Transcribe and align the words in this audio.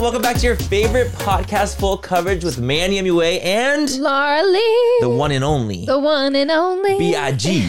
welcome 0.00 0.22
back 0.22 0.36
to 0.36 0.46
your 0.46 0.54
favorite 0.56 1.08
podcast, 1.12 1.78
Fool 1.78 1.96
Coverage 1.98 2.44
with 2.44 2.58
Manny 2.58 3.00
MUA 3.02 3.42
and 3.44 3.90
Laura 3.98 4.42
Lee. 4.44 4.96
the 5.00 5.08
one 5.08 5.32
and 5.32 5.42
only 5.42 5.84
The 5.86 5.98
one 5.98 6.36
and 6.36 6.50
only. 6.52 6.98
B.I.G. 6.98 7.68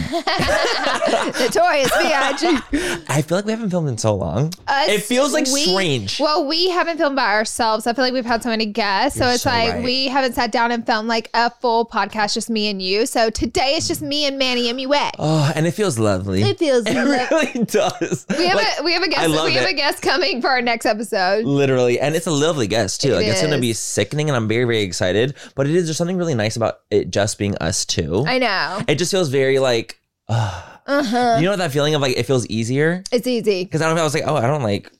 Notorious 1.40 1.90
B.I.G. 1.98 3.02
I 3.08 3.22
feel 3.22 3.38
like 3.38 3.44
we 3.46 3.50
haven't 3.50 3.70
filmed 3.70 3.88
in 3.88 3.98
so 3.98 4.14
long. 4.14 4.52
It 4.68 5.02
feels 5.02 5.32
like 5.32 5.46
we- 5.46 5.62
strange. 5.62 6.20
Well, 6.20 6.46
we 6.46 6.70
haven't 6.70 6.98
filmed 6.98 7.16
by 7.16 7.32
ourselves. 7.32 7.86
I 7.88 7.94
feel 7.94 8.04
like 8.04 8.14
we've 8.14 8.24
had 8.24 8.42
so 8.44 8.48
many 8.48 8.66
guests. 8.66 9.18
So 9.18 9.24
You're 9.24 9.34
it's 9.34 9.42
so 9.42 9.50
like 9.50 9.72
right. 9.74 9.84
we 9.84 10.06
haven't 10.06 10.34
sat 10.34 10.52
down 10.52 10.70
and 10.70 10.86
filmed 10.86 11.08
like 11.08 11.30
a 11.34 11.50
full 11.50 11.84
podcast, 11.84 12.34
just 12.34 12.48
me 12.48 12.68
and 12.70 12.80
you. 12.80 13.06
So 13.06 13.30
today 13.30 13.74
it's 13.76 13.88
just 13.88 14.02
me 14.02 14.24
and 14.26 14.38
Manny 14.38 14.72
MUA. 14.72 15.10
oh, 15.18 15.52
and 15.56 15.66
it 15.66 15.72
feels 15.72 15.98
lovely. 15.98 16.42
It 16.42 16.58
feels 16.58 16.84
It 16.86 16.94
lo- 16.94 17.04
really 17.30 17.64
does. 17.64 18.24
We 18.38 18.46
have 18.46 18.56
Like, 18.56 18.66
a 18.78 18.82
we 18.84 18.92
have 18.92 19.02
a 19.02 19.08
guest. 19.08 19.28
We 19.28 19.54
have 19.54 19.68
it. 19.68 19.72
a 19.72 19.74
guest 19.74 20.02
coming 20.02 20.40
for 20.40 20.48
our 20.48 20.62
next 20.62 20.86
episode. 20.86 21.44
Literally, 21.44 21.98
and 21.98 22.14
it's 22.20 22.26
a 22.26 22.30
lovely 22.30 22.66
guest 22.66 23.00
too. 23.00 23.12
It 23.12 23.16
like 23.16 23.26
it's 23.26 23.42
gonna 23.42 23.58
be 23.58 23.72
sickening, 23.72 24.28
and 24.30 24.36
I'm 24.36 24.46
very, 24.48 24.64
very 24.64 24.80
excited. 24.82 25.34
But 25.54 25.66
it 25.66 25.74
is 25.74 25.86
there's 25.86 25.96
something 25.96 26.16
really 26.16 26.34
nice 26.34 26.56
about 26.56 26.80
it 26.90 27.10
just 27.10 27.38
being 27.38 27.56
us 27.58 27.84
two. 27.84 28.24
I 28.26 28.38
know. 28.38 28.80
it 28.86 28.96
just 28.96 29.10
feels 29.10 29.28
very 29.28 29.58
like, 29.58 30.00
uh, 30.28 30.62
Uh 30.86 31.02
huh. 31.04 31.36
you 31.40 31.44
know 31.46 31.54
that 31.56 31.70
feeling 31.72 31.94
of 31.94 32.00
like 32.02 32.16
it 32.16 32.24
feels 32.26 32.46
easier 32.48 33.04
It's 33.12 33.26
easy. 33.26 33.64
because 33.64 33.80
I 33.82 33.88
don't. 33.88 33.98
I 33.98 34.02
was 34.02 34.14
like, 34.14 34.24
oh, 34.26 34.34
I 34.36 34.42
don't 34.46 34.62
like. 34.62 34.90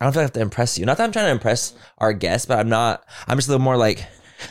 I 0.00 0.04
don't 0.04 0.12
feel 0.12 0.22
like 0.22 0.24
I 0.24 0.28
have 0.28 0.32
to 0.34 0.40
impress 0.40 0.78
you. 0.78 0.84
Not 0.86 0.96
that 0.98 1.04
I'm 1.04 1.12
trying 1.12 1.26
to 1.26 1.30
impress 1.32 1.74
our 1.98 2.12
guests, 2.12 2.46
but 2.46 2.58
I'm 2.58 2.68
not. 2.68 3.04
I'm 3.28 3.38
just 3.38 3.48
a 3.48 3.52
little 3.52 3.62
more 3.64 3.76
like, 3.76 4.04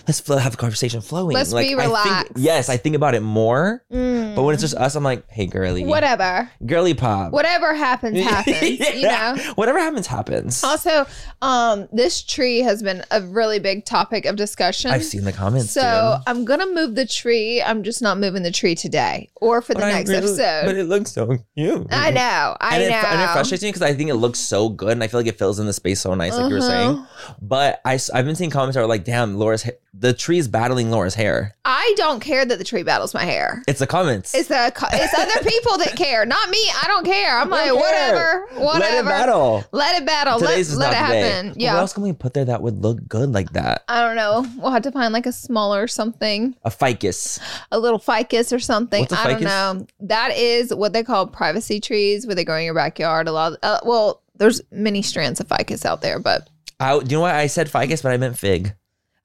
let's 0.08 0.20
flow, 0.20 0.38
have 0.38 0.54
a 0.54 0.58
conversation 0.58 1.02
flowing. 1.02 1.34
Let's 1.34 1.54
like, 1.54 1.68
be 1.68 1.73
I 1.76 1.77
think- 1.77 1.88
relaxed. 1.88 2.32
yes, 2.38 2.70
I 2.70 2.77
think 2.77 2.95
about 2.95 3.16
it 3.16 3.22
more. 3.22 3.84
Mm. 3.91 4.36
But 4.36 4.44
when 4.44 4.54
it's 4.54 4.62
just 4.63 4.76
us, 4.76 4.95
I'm 4.95 5.04
like, 5.04 5.30
hey, 5.30 5.45
girly, 5.45 5.84
Whatever. 5.84 6.49
girly 6.66 6.93
pop, 6.93 7.32
Whatever 7.34 7.74
happens, 7.74 8.20
happens. 8.24 8.79
You 8.79 9.01
know. 9.07 9.35
whatever 9.55 9.79
happens, 9.79 10.07
happens. 10.07 10.63
Also, 10.63 11.05
um, 11.41 11.88
this 11.91 12.21
tree 12.24 12.60
has 12.60 12.82
been 12.82 13.04
a 13.12 13.21
really 13.21 13.60
big 13.60 13.85
topic 13.85 14.26
of 14.26 14.35
discussion. 14.35 14.91
I've 14.91 15.04
seen 15.04 15.24
the 15.24 15.34
comments. 15.34 15.71
So. 15.71 16.20
I'm 16.27 16.46
gonna 16.46 16.68
move 16.68 16.96
the 16.96 17.05
tree. 17.05 17.62
I'm 17.62 17.84
just 17.84 18.01
not 18.01 18.18
moving 18.18 18.44
the 18.44 18.51
tree 18.51 18.76
today 18.76 19.29
or 19.35 19.62
for 19.62 19.73
the 19.73 19.84
I 19.84 19.91
next 19.91 20.10
really- 20.10 20.20
episode. 20.27 20.66
But 20.66 20.76
it 20.77 20.85
looks 20.85 21.12
so 21.12 21.38
cute. 21.55 21.88
I 21.91 22.12
know. 22.12 22.55
I 22.60 22.76
and, 22.76 22.84
it, 22.84 22.90
know. 22.90 22.96
and 22.96 23.21
it 23.21 23.29
frustrates 23.34 23.63
me 23.63 23.70
because 23.70 23.82
I 23.82 23.94
think 23.94 24.10
it 24.10 24.16
looks 24.16 24.40
so 24.40 24.70
good 24.70 24.91
and 24.94 25.04
I 25.04 25.07
feel 25.07 25.20
like 25.20 25.27
it 25.27 25.38
fills 25.38 25.60
in 25.60 25.66
the 25.66 25.73
space 25.73 25.99
so 26.01 26.13
nice, 26.16 26.35
like 26.38 26.49
you 26.49 26.55
were 26.55 26.62
saying. 26.62 26.90
Uh-huh. 26.91 27.34
But 27.41 27.82
I, 27.85 27.99
have 28.13 28.26
been 28.26 28.35
seeing 28.35 28.49
comments 28.49 28.76
that 28.76 28.82
are 28.82 28.88
like, 28.88 29.04
damn, 29.04 29.35
Laura's 29.38 29.70
the 29.93 30.13
tree 30.13 30.37
is 30.37 30.48
battling 30.48 30.90
Laura's 30.90 31.15
hair. 31.15 31.54
I 31.65 31.93
don't 31.98 32.21
care 32.21 32.46
that 32.46 32.57
the 32.57 32.63
tree 32.63 32.84
battles 32.84 33.13
my 33.13 33.26
hair. 33.26 33.62
It's 33.68 33.79
the 33.79 33.88
comments. 33.88 34.34
It's 34.34 34.48
the 34.48 34.68
it's 34.93 35.13
other 35.13 35.43
people 35.49 35.77
that 35.79 35.96
care, 35.98 36.26
not 36.26 36.49
me. 36.49 36.57
I 36.82 36.85
don't 36.88 37.05
care. 37.05 37.38
I'm 37.38 37.49
like 37.49 37.73
whatever, 37.73 38.48
whatever. 38.54 38.79
Let 38.79 38.93
it 38.99 39.05
battle. 39.05 39.63
Let 39.71 40.01
it 40.01 40.05
battle. 40.05 40.40
Today's 40.40 40.49
let 40.49 40.60
is 40.60 40.77
let 40.77 40.91
not 40.93 40.93
it 40.93 41.13
today. 41.13 41.29
happen. 41.32 41.54
Yeah. 41.60 41.73
What 41.73 41.79
else 41.82 41.93
can 41.93 42.04
we 42.04 42.13
put 42.13 42.34
there 42.34 42.46
that 42.46 42.62
would 42.62 42.82
look 42.82 43.05
good 43.07 43.34
like 43.34 43.51
that? 43.54 43.84
I 43.90 44.01
don't 44.01 44.15
know. 44.15 44.46
We'll 44.57 44.71
have 44.71 44.84
to 44.84 44.91
find 44.91 45.12
like 45.13 45.26
a 45.26 45.34
smaller 45.34 45.88
something, 45.88 46.55
A 46.63 46.70
ficus. 46.71 47.40
a 47.71 47.77
little 47.77 47.99
ficus 47.99 48.54
or 48.54 48.60
something. 48.60 49.05
I 49.12 49.27
don't 49.27 49.41
know. 49.43 49.85
That 49.99 50.32
is 50.38 50.73
what 50.73 50.93
they 50.93 51.04
call 51.04 51.27
privacy 51.27 51.79
trees, 51.82 52.26
where 52.26 52.35
they 52.35 52.45
grow 52.45 52.57
in 52.57 52.66
your 52.66 52.73
backyard. 52.76 53.27
A 53.27 53.32
lot. 53.34 53.54
Of, 53.54 53.60
uh, 53.62 53.79
well, 53.84 54.21
there's 54.35 54.62
many 54.71 55.01
strands 55.01 55.40
of 55.41 55.48
ficus 55.49 55.85
out 55.85 56.01
there, 56.01 56.18
but 56.18 56.49
I, 56.79 56.98
do 56.98 57.05
you 57.05 57.18
know 57.18 57.21
why 57.21 57.35
I 57.35 57.48
said 57.48 57.70
ficus, 57.70 58.01
but 58.01 58.12
I 58.12 58.18
meant 58.18 58.38
fig? 58.38 58.73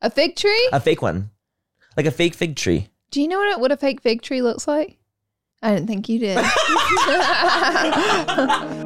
A 0.02 0.10
fig 0.10 0.36
tree. 0.36 0.68
A 0.72 0.80
fake 0.80 1.02
one. 1.02 1.30
Like 1.96 2.06
a 2.06 2.10
fake 2.10 2.34
fig 2.34 2.56
tree. 2.56 2.88
Do 3.10 3.22
you 3.22 3.28
know 3.28 3.38
what 3.38 3.56
a, 3.56 3.60
what 3.60 3.72
a 3.72 3.76
fake 3.76 4.00
fig 4.00 4.22
tree 4.22 4.42
looks 4.42 4.68
like? 4.68 4.98
I 5.62 5.74
didn't 5.74 5.86
think 5.86 6.08
you 6.08 6.18
did. 6.18 6.36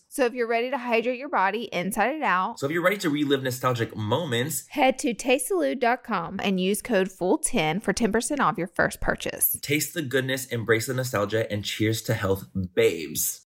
So 0.13 0.25
if 0.25 0.33
you're 0.33 0.45
ready 0.45 0.69
to 0.69 0.77
hydrate 0.77 1.17
your 1.17 1.29
body 1.29 1.69
inside 1.71 2.15
and 2.15 2.23
out, 2.25 2.59
So 2.59 2.65
if 2.65 2.73
you're 2.73 2.83
ready 2.83 2.97
to 2.97 3.09
relive 3.09 3.43
nostalgic 3.43 3.95
moments, 3.95 4.67
head 4.67 4.99
to 4.99 5.13
tastesalud.com 5.13 6.41
and 6.43 6.59
use 6.59 6.81
code 6.81 7.07
FOOL10 7.07 7.81
for 7.81 7.93
10% 7.93 8.41
off 8.41 8.57
your 8.57 8.67
first 8.67 8.99
purchase. 8.99 9.57
taste 9.61 9.93
the 9.93 10.01
goodness, 10.01 10.47
embrace 10.47 10.87
the 10.87 10.93
nostalgia, 10.93 11.49
and 11.49 11.63
cheers 11.63 12.01
to 12.01 12.13
health, 12.13 12.43
babes. 12.75 13.45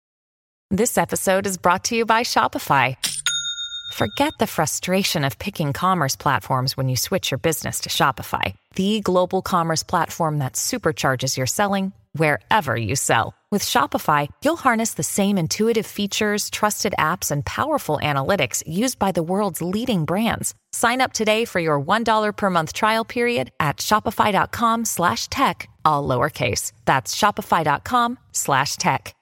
This 0.69 0.97
episode 0.97 1.47
is 1.47 1.57
brought 1.57 1.85
to 1.85 1.95
you 1.95 2.05
by 2.05 2.23
Shopify. 2.23 2.97
Forget 3.93 4.33
the 4.37 4.45
frustration 4.45 5.23
of 5.23 5.39
picking 5.39 5.71
commerce 5.71 6.17
platforms 6.17 6.75
when 6.75 6.89
you 6.89 6.97
switch 6.97 7.31
your 7.31 7.37
business 7.37 7.79
to 7.79 7.89
Shopify, 7.89 8.53
the 8.75 8.99
global 8.99 9.41
commerce 9.41 9.83
platform 9.83 10.39
that 10.39 10.53
supercharges 10.55 11.37
your 11.37 11.47
selling 11.47 11.93
wherever 12.11 12.75
you 12.75 12.97
sell. 12.97 13.33
With 13.51 13.63
Shopify, 13.63 14.27
you'll 14.43 14.57
harness 14.57 14.93
the 14.93 15.01
same 15.01 15.35
intuitive 15.35 15.87
features, 15.87 16.51
trusted 16.51 16.93
apps, 16.99 17.31
and 17.31 17.43
powerful 17.43 17.97
analytics 18.01 18.61
used 18.67 18.99
by 18.99 19.11
the 19.11 19.23
world's 19.23 19.59
leading 19.59 20.05
brands. 20.05 20.53
Sign 20.71 21.01
up 21.01 21.13
today 21.13 21.45
for 21.45 21.59
your 21.59 21.81
$1 21.81 22.35
per 22.37 22.49
month 22.51 22.73
trial 22.73 23.03
period 23.03 23.49
at 23.59 23.77
shopify.com 23.77 24.85
slash 24.85 25.27
tech, 25.29 25.67
all 25.83 26.07
lowercase. 26.07 26.73
That's 26.85 27.15
shopify.com 27.15 28.19
slash 28.33 28.75
tech. 28.75 29.15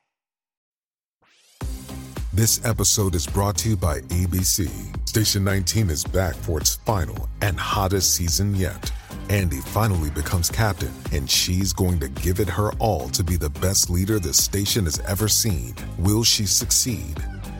This 2.33 2.63
episode 2.65 3.15
is 3.15 3.25
brought 3.25 3.55
to 3.59 3.69
you 3.69 3.77
by 3.77 4.01
ABC. 4.01 4.69
Station 5.07 5.45
19 5.45 5.89
is 5.89 6.03
back 6.03 6.35
for 6.35 6.59
its 6.59 6.75
final 6.75 7.29
and 7.41 7.57
hottest 7.57 8.13
season 8.13 8.53
yet. 8.55 8.91
Andy 9.29 9.59
finally 9.59 10.09
becomes 10.09 10.49
captain, 10.49 10.93
and 11.11 11.29
she's 11.29 11.73
going 11.73 11.99
to 11.99 12.07
give 12.07 12.39
it 12.39 12.47
her 12.47 12.71
all 12.79 13.09
to 13.09 13.23
be 13.23 13.35
the 13.35 13.49
best 13.49 13.89
leader 13.89 14.19
the 14.19 14.33
station 14.33 14.85
has 14.85 14.99
ever 15.01 15.27
seen. 15.27 15.75
Will 15.99 16.23
she 16.23 16.45
succeed? 16.45 17.17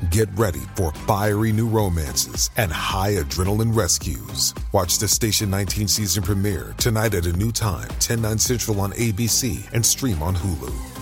Get 0.09 0.29
ready 0.35 0.61
for 0.75 0.94
fiery 0.94 1.51
new 1.51 1.67
romances 1.67 2.50
and 2.55 2.72
high 2.72 3.16
adrenaline 3.16 3.75
rescues. 3.75 4.53
Watch 4.72 5.00
the 5.00 5.07
Station 5.07 5.50
19 5.50 5.88
season 5.88 6.23
premiere 6.23 6.73
tonight 6.78 7.13
at 7.13 7.25
a 7.25 7.33
new 7.33 7.51
time, 7.51 7.89
10, 7.99 8.22
9 8.22 8.38
central 8.38 8.79
on 8.79 8.94
ABC, 8.94 9.69
and 9.73 9.85
stream 9.85 10.22
on 10.23 10.35
Hulu. 10.35 10.97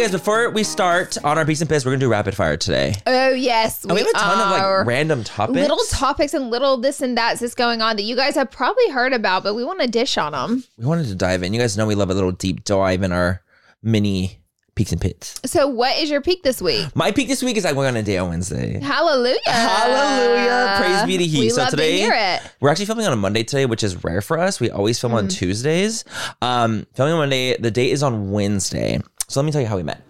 Anyway, 0.00 0.12
guys, 0.12 0.18
before 0.18 0.48
we 0.50 0.64
start 0.64 1.18
on 1.24 1.36
our 1.36 1.44
piece 1.44 1.60
and 1.60 1.68
piss, 1.68 1.84
we're 1.84 1.90
gonna 1.92 2.00
do 2.00 2.08
rapid 2.08 2.34
fire 2.34 2.56
today. 2.56 2.94
oh 3.06 3.30
yes, 3.32 3.84
And 3.84 3.92
we 3.92 3.98
have 4.00 4.08
a 4.08 4.12
ton 4.12 4.40
of 4.40 4.78
like 4.78 4.86
random 4.86 5.24
topics. 5.24 5.58
little 5.58 5.78
topics 5.90 6.32
and 6.32 6.48
little 6.50 6.78
this 6.78 7.02
and 7.02 7.16
that's 7.18 7.40
just 7.40 7.56
going 7.56 7.82
on 7.82 7.96
that 7.96 8.04
you 8.04 8.16
guys 8.16 8.34
have 8.34 8.50
probably 8.50 8.88
heard 8.90 9.12
about, 9.12 9.42
but 9.42 9.54
we 9.54 9.62
want 9.62 9.80
to 9.80 9.86
dish 9.88 10.16
on 10.16 10.32
them. 10.32 10.64
we 10.78 10.86
wanted 10.86 11.06
to 11.08 11.14
dive 11.14 11.42
in. 11.42 11.52
You 11.52 11.60
guys 11.60 11.76
know 11.76 11.86
we 11.86 11.94
love 11.94 12.08
a 12.10 12.14
little 12.14 12.32
deep 12.32 12.64
dive 12.64 13.02
in 13.02 13.12
our 13.12 13.42
mini 13.82 14.38
peaks 14.74 14.92
and 14.92 15.00
pits. 15.02 15.38
So, 15.44 15.66
what 15.68 15.98
is 15.98 16.08
your 16.08 16.22
peak 16.22 16.42
this 16.44 16.62
week? 16.62 16.86
My 16.96 17.12
peak 17.12 17.28
this 17.28 17.42
week 17.42 17.58
is 17.58 17.66
I'm 17.66 17.74
going 17.74 17.88
on 17.88 17.96
a 17.96 18.02
date 18.02 18.16
on 18.18 18.30
Wednesday. 18.30 18.80
Hallelujah! 18.80 19.38
Hallelujah. 19.46 20.76
Praise 20.78 21.04
be 21.04 21.18
to 21.18 21.24
He. 21.26 21.40
We 21.40 21.50
So 21.50 21.60
love 21.62 21.70
today- 21.70 21.98
to 21.98 22.02
hear 22.04 22.14
it. 22.14 22.40
We're 22.60 22.70
actually 22.70 22.86
filming 22.86 23.06
on 23.06 23.12
a 23.12 23.16
Monday 23.16 23.42
today, 23.42 23.66
which 23.66 23.84
is 23.84 24.02
rare 24.02 24.22
for 24.22 24.38
us. 24.38 24.60
We 24.60 24.70
always 24.70 24.98
film 24.98 25.12
on 25.12 25.26
Mm. 25.26 25.30
Tuesdays. 25.36 26.04
Um, 26.40 26.86
filming 26.94 27.12
on 27.14 27.20
Monday. 27.20 27.56
The 27.58 27.70
date 27.70 27.90
is 27.90 28.02
on 28.02 28.30
Wednesday. 28.30 29.00
So 29.30 29.38
let 29.38 29.46
me 29.46 29.52
tell 29.52 29.60
you 29.60 29.68
how 29.68 29.76
we 29.76 29.84
met. 29.84 30.02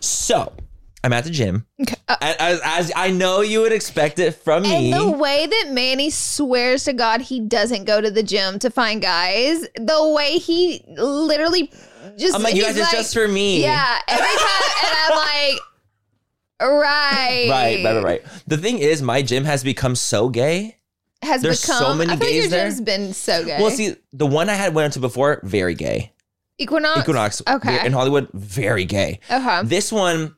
So 0.00 0.52
I'm 1.02 1.14
at 1.14 1.24
the 1.24 1.30
gym. 1.30 1.64
as, 1.80 1.96
uh, 2.06 2.16
as, 2.20 2.60
as 2.62 2.92
I 2.94 3.10
know 3.10 3.40
you 3.40 3.62
would 3.62 3.72
expect 3.72 4.18
it 4.18 4.32
from 4.32 4.64
me. 4.64 4.92
The 4.92 5.10
way 5.10 5.46
that 5.46 5.70
Manny 5.70 6.10
swears 6.10 6.84
to 6.84 6.92
God 6.92 7.22
he 7.22 7.40
doesn't 7.40 7.86
go 7.86 7.98
to 7.98 8.10
the 8.10 8.22
gym 8.22 8.58
to 8.58 8.68
find 8.68 9.00
guys, 9.00 9.62
the 9.76 10.12
way 10.14 10.36
he 10.36 10.84
literally 10.98 11.72
just 12.18 12.34
I'm 12.34 12.42
like, 12.42 12.54
you 12.54 12.62
guys, 12.62 12.76
it's 12.76 12.90
just 12.90 13.14
for 13.14 13.26
me. 13.26 13.62
Yeah, 13.62 13.98
every 14.06 14.26
time, 14.26 14.70
and 14.84 14.96
I'm 14.98 15.16
like, 15.16 15.60
right, 16.60 17.46
Right, 17.48 17.84
right, 17.84 17.94
right, 17.94 18.04
right. 18.04 18.22
The 18.46 18.58
thing 18.58 18.80
is, 18.80 19.00
my 19.00 19.22
gym 19.22 19.44
has 19.44 19.64
become 19.64 19.96
so 19.96 20.28
gay. 20.28 20.76
Has 21.22 21.40
There's 21.40 21.60
so 21.60 21.94
many 21.94 22.12
I 22.12 22.16
feel 22.16 22.26
like 22.26 22.34
gays 22.34 22.42
your 22.42 22.50
there. 22.50 22.66
gym's 22.66 22.80
been 22.82 23.14
so 23.14 23.46
good. 23.46 23.62
Well, 23.62 23.70
see, 23.70 23.96
the 24.12 24.26
one 24.26 24.50
I 24.50 24.54
had 24.54 24.74
went 24.74 24.84
into 24.84 25.00
before, 25.00 25.40
very 25.42 25.74
gay. 25.74 26.12
Equinox. 26.58 27.00
Equinox, 27.00 27.42
Okay. 27.48 27.84
in 27.86 27.92
Hollywood, 27.92 28.28
very 28.32 28.84
gay. 28.84 29.20
Okay. 29.30 29.60
This 29.64 29.92
one, 29.92 30.34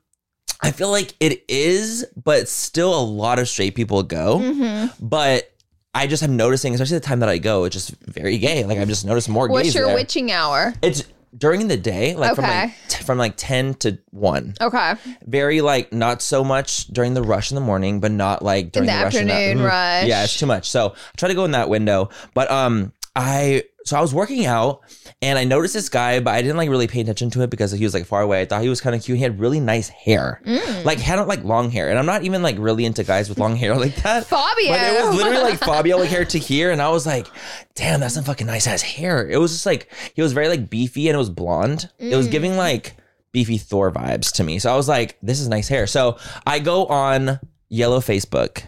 I 0.61 0.73
feel 0.73 0.91
like 0.91 1.15
it 1.21 1.45
is, 1.49 2.05
but 2.23 2.49
still 2.49 2.99
a 2.99 3.03
lot 3.03 3.39
of 3.39 3.49
straight 3.49 3.75
people 3.75 4.03
go. 4.03 4.39
Mm-hmm. 4.39 5.07
But 5.07 5.51
I 5.95 6.07
just 6.07 6.23
am 6.23 6.37
noticing, 6.37 6.75
especially 6.75 6.99
the 6.99 7.05
time 7.07 7.21
that 7.21 7.29
I 7.29 7.39
go, 7.39 7.65
it's 7.65 7.75
just 7.75 7.91
very 8.05 8.39
gay. 8.39 8.65
Like 8.65 8.79
I've 8.79 8.89
just 8.89 9.05
noticed 9.05 9.29
more 9.29 9.49
What's 9.49 9.75
your 9.75 9.87
there. 9.87 9.95
witching 9.95 10.33
hour? 10.33 10.75
It's 10.83 11.05
during 11.37 11.69
the 11.69 11.77
day, 11.77 12.15
like 12.17 12.35
from 12.35 12.45
like 12.45 12.73
t- 12.89 13.05
from 13.05 13.19
like 13.19 13.35
ten 13.37 13.75
to 13.75 13.99
one. 14.11 14.55
Okay. 14.61 14.95
Very 15.27 15.61
like 15.61 15.93
not 15.93 16.23
so 16.23 16.43
much 16.43 16.87
during 16.89 17.15
the 17.15 17.23
rush 17.23 17.51
in 17.51 17.55
the 17.55 17.61
morning, 17.61 18.01
but 18.01 18.11
not 18.11 18.43
like 18.43 18.73
during 18.73 18.87
the 18.89 18.93
the, 18.97 19.05
rush 19.05 19.15
in 19.15 19.31
afternoon 19.31 19.59
the, 19.59 19.65
Mhm. 19.65 19.67
rush. 19.69 20.07
Yeah, 20.09 20.25
it's 20.25 20.39
too 20.39 20.47
much. 20.47 20.71
So 20.71 20.89
I 20.97 21.17
try 21.17 21.29
to 21.29 21.35
go 21.35 21.45
in 21.45 21.53
that 21.53 21.69
window. 21.69 22.09
But 22.35 22.51
um, 22.51 22.93
I 23.15 23.65
so 23.89 23.97
I 23.97 24.01
was 24.01 24.13
working 24.15 24.47
out 24.47 24.81
and 25.23 25.39
I 25.39 25.45
noticed 25.45 25.75
this 25.75 25.89
guy, 25.89 26.21
but 26.21 26.35
I 26.35 26.43
didn't 26.43 26.57
like 26.57 26.69
really 26.69 26.87
pay 26.87 27.01
attention 27.01 27.31
to 27.31 27.43
it 27.43 27.51
because 27.51 27.73
he 27.73 27.83
was 27.85 27.95
like 27.95 28.05
far 28.07 28.23
away. 28.23 28.43
I 28.43 28.45
thought 28.45 28.63
he 28.63 28.69
was 28.69 28.81
kind 28.81 28.95
of 28.95 29.03
cute. 29.03 29.17
He 29.19 29.23
had 29.23 29.41
really 29.41 29.61
nice 29.61 29.89
hair, 29.89 30.41
Mm. 30.47 30.85
like 30.85 30.99
had 30.99 31.19
like 31.27 31.43
long 31.45 31.71
hair, 31.71 31.89
and 31.91 31.99
I'm 31.99 32.07
not 32.07 32.23
even 32.25 32.43
like 32.43 32.57
really 32.59 32.85
into 32.85 33.03
guys 33.05 33.29
with 33.29 33.39
long 33.39 33.57
hair 33.57 33.75
like 33.85 33.97
that. 34.03 34.27
Fabio. 34.27 34.69
But 34.71 34.81
it 34.81 35.07
was 35.07 35.17
literally 35.17 35.43
like 35.51 35.59
Fabio 35.59 35.97
like 35.99 36.11
hair 36.11 36.25
to 36.25 36.39
here, 36.39 36.71
and 36.71 36.81
I 36.83 36.91
was 36.91 37.07
like, 37.07 37.27
damn, 37.75 38.01
that's 38.01 38.15
some 38.15 38.25
fucking 38.25 38.47
nice 38.47 38.67
ass 38.67 38.83
hair. 38.83 39.29
It 39.29 39.39
was 39.39 39.53
just 39.53 39.67
like 39.67 39.93
he 40.15 40.23
was 40.23 40.33
very 40.33 40.49
like 40.49 40.69
beefy 40.71 41.09
and 41.09 41.15
it 41.15 41.19
was 41.19 41.31
blonde. 41.31 41.91
It 41.99 42.15
was 42.17 42.29
giving 42.29 42.57
like 42.57 42.95
beefy 43.33 43.59
Thor 43.59 43.91
vibes 43.93 44.33
to 44.35 44.45
me. 44.45 44.59
So 44.59 44.73
I 44.73 44.77
was 44.77 44.89
like, 44.89 45.19
this 45.23 45.41
is 45.41 45.49
nice 45.49 45.69
hair. 45.69 45.87
So 45.87 46.19
I 46.47 46.59
go 46.61 46.87
on 46.87 47.41
yellow 47.69 48.01
Facebook. 48.01 48.63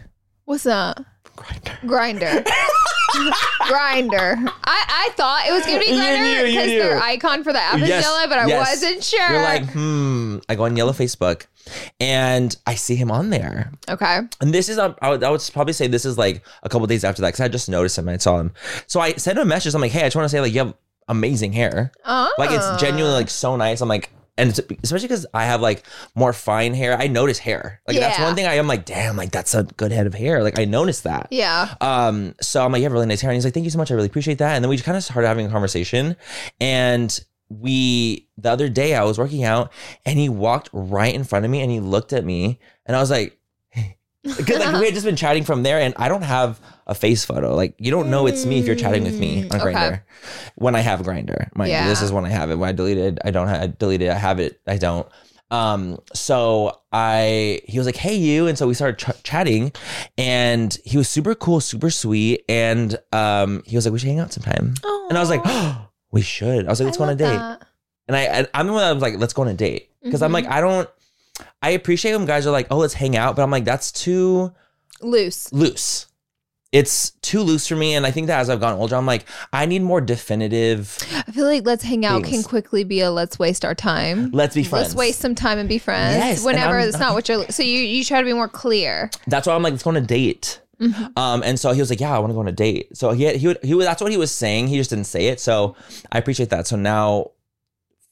What's 0.44 0.64
that? 0.64 1.02
Grindr. 1.37 1.81
Grindr. 1.81 2.46
Grindr. 3.62 4.37
I, 4.64 5.08
I 5.08 5.11
thought 5.17 5.46
it 5.46 5.52
was 5.52 5.64
gonna 5.67 5.81
be 5.81 5.87
Grindr 5.87 6.46
because 6.46 6.67
their 6.69 6.99
icon 7.00 7.44
for 7.44 7.52
the 7.52 7.61
app 7.61 7.78
is 7.81 7.88
Yes, 7.88 8.05
yellow, 8.05 8.28
but 8.28 8.38
I 8.38 8.46
yes. 8.46 8.69
wasn't 8.70 9.02
sure. 9.05 9.31
You're 9.31 9.43
like, 9.43 9.64
hmm. 9.70 10.38
I 10.49 10.55
go 10.55 10.64
on 10.64 10.76
yellow 10.76 10.93
Facebook, 10.93 11.46
and 12.00 12.56
I 12.67 12.75
see 12.75 12.96
him 12.96 13.11
on 13.11 13.31
there. 13.31 13.72
okay. 13.88 14.20
And 14.40 14.52
this 14.55 14.69
is, 14.69 14.78
um, 14.78 14.94
I 15.02 15.11
would, 15.11 15.22
I 15.25 15.31
would 15.31 15.43
probably 15.52 15.72
say 15.72 15.87
this 15.87 16.05
is 16.05 16.19
like 16.19 16.43
a 16.62 16.69
couple 16.69 16.87
days 16.87 17.05
after 17.05 17.22
that 17.22 17.28
because 17.28 17.40
I 17.40 17.49
just 17.49 17.69
noticed 17.69 17.99
him. 17.99 18.08
and 18.08 18.14
I 18.14 18.19
saw 18.19 18.38
him. 18.38 18.52
So 18.87 19.00
I 19.00 19.12
sent 19.14 19.38
him 19.38 19.43
a 19.43 19.46
message. 19.46 19.75
I'm 19.75 19.81
like, 19.81 19.93
hey, 19.93 20.00
I 20.00 20.06
just 20.06 20.17
want 20.17 20.25
to 20.26 20.31
say 20.31 20.40
like 20.40 20.52
you 20.52 20.58
have 20.61 20.75
amazing 21.08 21.52
hair. 21.52 21.93
Oh. 22.05 22.32
Like 22.38 22.50
it's 22.50 22.81
genuinely 22.81 23.14
like 23.14 23.31
so 23.31 23.56
nice. 23.56 23.81
I'm 23.81 23.88
like, 23.88 24.11
and 24.40 24.58
especially 24.82 25.06
because 25.06 25.26
I 25.34 25.44
have 25.44 25.60
like 25.60 25.84
more 26.14 26.32
fine 26.32 26.72
hair. 26.72 26.96
I 26.96 27.08
notice 27.08 27.38
hair. 27.38 27.82
Like 27.87 27.98
that's 27.98 28.19
one 28.19 28.34
thing 28.34 28.46
I 28.46 28.54
am 28.54 28.66
like, 28.66 28.87
damn, 28.87 29.16
like 29.16 29.31
that's 29.31 29.54
a 29.54 29.64
good 29.64 29.92
head 29.92 30.06
of 30.06 30.14
hair. 30.14 30.42
Like 30.42 30.58
I 30.58 30.64
noticed 30.64 31.04
that. 31.04 31.28
Yeah. 31.31 31.75
Um, 31.81 32.34
so 32.40 32.64
I'm 32.64 32.72
like, 32.72 32.81
you 32.81 32.84
have 32.84 32.92
really 32.92 33.06
nice 33.06 33.20
hair. 33.20 33.31
And 33.31 33.37
he's 33.37 33.44
like, 33.44 33.52
thank 33.52 33.64
you 33.64 33.70
so 33.70 33.78
much. 33.78 33.90
I 33.90 33.94
really 33.94 34.06
appreciate 34.06 34.38
that. 34.38 34.54
And 34.54 34.64
then 34.64 34.70
we 34.70 34.76
just 34.76 34.87
kind 34.87 34.96
of 34.96 35.04
started 35.04 35.28
having 35.28 35.46
a 35.46 35.50
conversation. 35.50 36.16
And 36.58 37.19
we, 37.50 38.28
the 38.38 38.50
other 38.50 38.70
day, 38.70 38.94
I 38.94 39.04
was 39.04 39.19
working 39.19 39.44
out 39.44 39.72
and 40.06 40.19
he 40.19 40.28
walked 40.28 40.70
right 40.72 41.14
in 41.14 41.25
front 41.25 41.44
of 41.44 41.50
me 41.50 41.60
and 41.60 41.70
he 41.70 41.81
looked 41.81 42.14
at 42.14 42.25
me. 42.25 42.58
And 42.86 42.96
I 42.96 43.00
was 43.00 43.10
like, 43.10 43.38
because 44.22 44.58
like 44.58 44.81
we 44.81 44.86
had 44.86 44.94
just 44.94 45.04
been 45.04 45.16
chatting 45.16 45.44
from 45.44 45.64
there 45.64 45.81
and 45.81 45.93
I 45.98 46.08
don't 46.08 46.22
have 46.22 46.60
a 46.90 46.94
face 46.94 47.25
photo. 47.25 47.54
Like 47.54 47.75
you 47.78 47.90
don't 47.90 48.10
know 48.10 48.26
it's 48.26 48.44
me 48.44 48.58
if 48.58 48.66
you're 48.66 48.76
chatting 48.76 49.04
with 49.04 49.19
me 49.19 49.44
on 49.44 49.48
Mm, 49.48 49.54
okay. 49.60 49.72
Grindr. 49.72 50.02
When 50.56 50.75
I 50.75 50.81
have 50.81 51.00
Grindr, 51.00 51.48
mind 51.56 51.70
you, 51.84 51.88
this 51.88 52.02
is 52.02 52.12
when 52.12 52.25
I 52.26 52.28
have 52.31 52.50
it. 52.50 52.56
When 52.56 52.69
I 52.69 52.72
deleted, 52.72 53.20
I 53.25 53.31
don't 53.31 53.48
have 53.48 53.62
I 53.62 53.66
deleted. 53.69 54.08
I 54.10 54.14
have 54.14 54.38
it. 54.40 54.60
I 54.66 54.76
don't. 54.76 55.06
Um, 55.52 55.98
so 56.14 56.81
I, 56.92 57.60
he 57.66 57.78
was 57.78 57.84
like, 57.87 57.96
Hey, 57.96 58.14
you. 58.14 58.46
And 58.46 58.56
so 58.56 58.69
we 58.69 58.75
started 58.75 58.98
ch- 58.98 59.22
chatting 59.25 59.72
and 60.16 60.76
he 60.84 60.96
was 60.96 61.08
super 61.08 61.34
cool, 61.34 61.60
super 61.60 61.90
sweet. 61.90 62.44
And, 62.48 62.96
um, 63.12 63.64
he 63.66 63.75
was 63.75 63.84
like, 63.84 63.93
we 63.93 63.98
should 63.98 64.10
hang 64.10 64.20
out 64.20 64.32
sometime. 64.32 64.75
And 65.08 65.19
I 65.19 65.20
was 65.20 65.28
like, 65.28 65.40
oh, 65.44 65.88
we 66.12 66.22
should. 66.22 66.66
I 66.66 66.70
was 66.70 66.78
like, 66.78 66.84
let's 66.86 66.98
go 66.98 67.02
on 67.04 67.10
a 67.10 67.16
date. 67.16 67.58
And 68.06 68.16
I, 68.16 68.40
I, 68.40 68.46
I'm 68.54 68.69
the 68.69 68.72
one 68.72 68.82
that 68.82 68.93
was 68.94 69.02
like, 69.02 69.19
let's 69.19 69.32
go 69.32 69.43
on 69.43 69.48
a 69.48 69.54
date. 69.54 69.90
because 70.04 70.22
I'm 70.22 70.31
like, 70.31 70.46
I 70.46 70.60
don't, 70.60 70.88
I 71.60 71.70
appreciate 71.70 72.14
when 72.16 72.26
guys 72.26 72.46
are 72.46 72.52
like, 72.52 72.69
oh, 72.70 72.76
let's 72.78 72.94
hang 72.94 73.16
out. 73.16 73.34
But 73.34 73.43
I'm 73.43 73.50
like, 73.50 73.64
that's 73.64 73.90
too 73.90 74.52
Loose. 75.00 75.52
loose. 75.52 76.06
It's 76.72 77.11
too 77.22 77.40
loose 77.40 77.67
for 77.67 77.75
me. 77.75 77.94
And 77.94 78.06
I 78.06 78.12
think 78.12 78.28
that 78.28 78.38
as 78.38 78.49
I've 78.49 78.61
gotten 78.61 78.78
older, 78.78 78.94
I'm 78.94 79.06
like, 79.06 79.25
I 79.52 79.67
need 79.67 79.82
more 79.82 80.00
definitive, 80.00 80.96
I 81.26 81.32
feel 81.32 81.46
like 81.46 81.67
let's 81.67 81.82
hang 81.82 82.05
out 82.05 82.25
can 82.25 82.43
quickly 82.43 82.84
be 82.84 83.00
a 83.00 83.11
let's 83.11 83.38
waste 83.38 83.64
our 83.64 83.75
time. 83.75 84.31
let's 84.31 84.55
be 84.55 84.62
friends. 84.62 84.88
Let's 84.88 84.94
waste 84.94 85.20
some 85.20 85.34
time 85.34 85.58
and 85.58 85.69
be 85.69 85.78
friends. 85.78 86.17
Yes, 86.17 86.44
Whenever 86.44 86.78
it's 86.78 86.99
not 86.99 87.14
what 87.14 87.28
you're. 87.28 87.46
So 87.49 87.62
you 87.62 87.78
you 87.78 88.05
try 88.05 88.20
to 88.20 88.25
be 88.25 88.32
more 88.32 88.49
clear. 88.49 89.11
That's 89.26 89.46
why 89.46 89.55
I'm 89.55 89.62
like, 89.62 89.72
let's 89.72 89.82
go 89.82 89.90
on 89.90 89.96
a 89.96 90.00
date. 90.00 90.61
Um, 91.17 91.43
and 91.43 91.61
so 91.61 91.72
he 91.72 91.81
was 91.81 91.90
like, 91.90 92.00
yeah, 92.00 92.14
I 92.14 92.19
want 92.19 92.31
to 92.31 92.34
go 92.34 92.40
on 92.40 92.49
a 92.49 92.52
date. 92.52 92.96
So 92.96 93.11
he, 93.11 93.25
had, 93.25 93.37
he 93.37 93.49
would, 93.49 93.58
he 93.62 93.75
that's 93.81 94.00
what 94.00 94.11
he 94.11 94.17
was 94.17 94.31
saying. 94.31 94.69
He 94.69 94.78
just 94.78 94.90
didn't 94.90 95.05
say 95.05 95.26
it. 95.26 95.38
So 95.38 95.76
I 96.11 96.19
appreciate 96.19 96.50
that. 96.50 96.67
So 96.67 96.76
now 96.76 97.32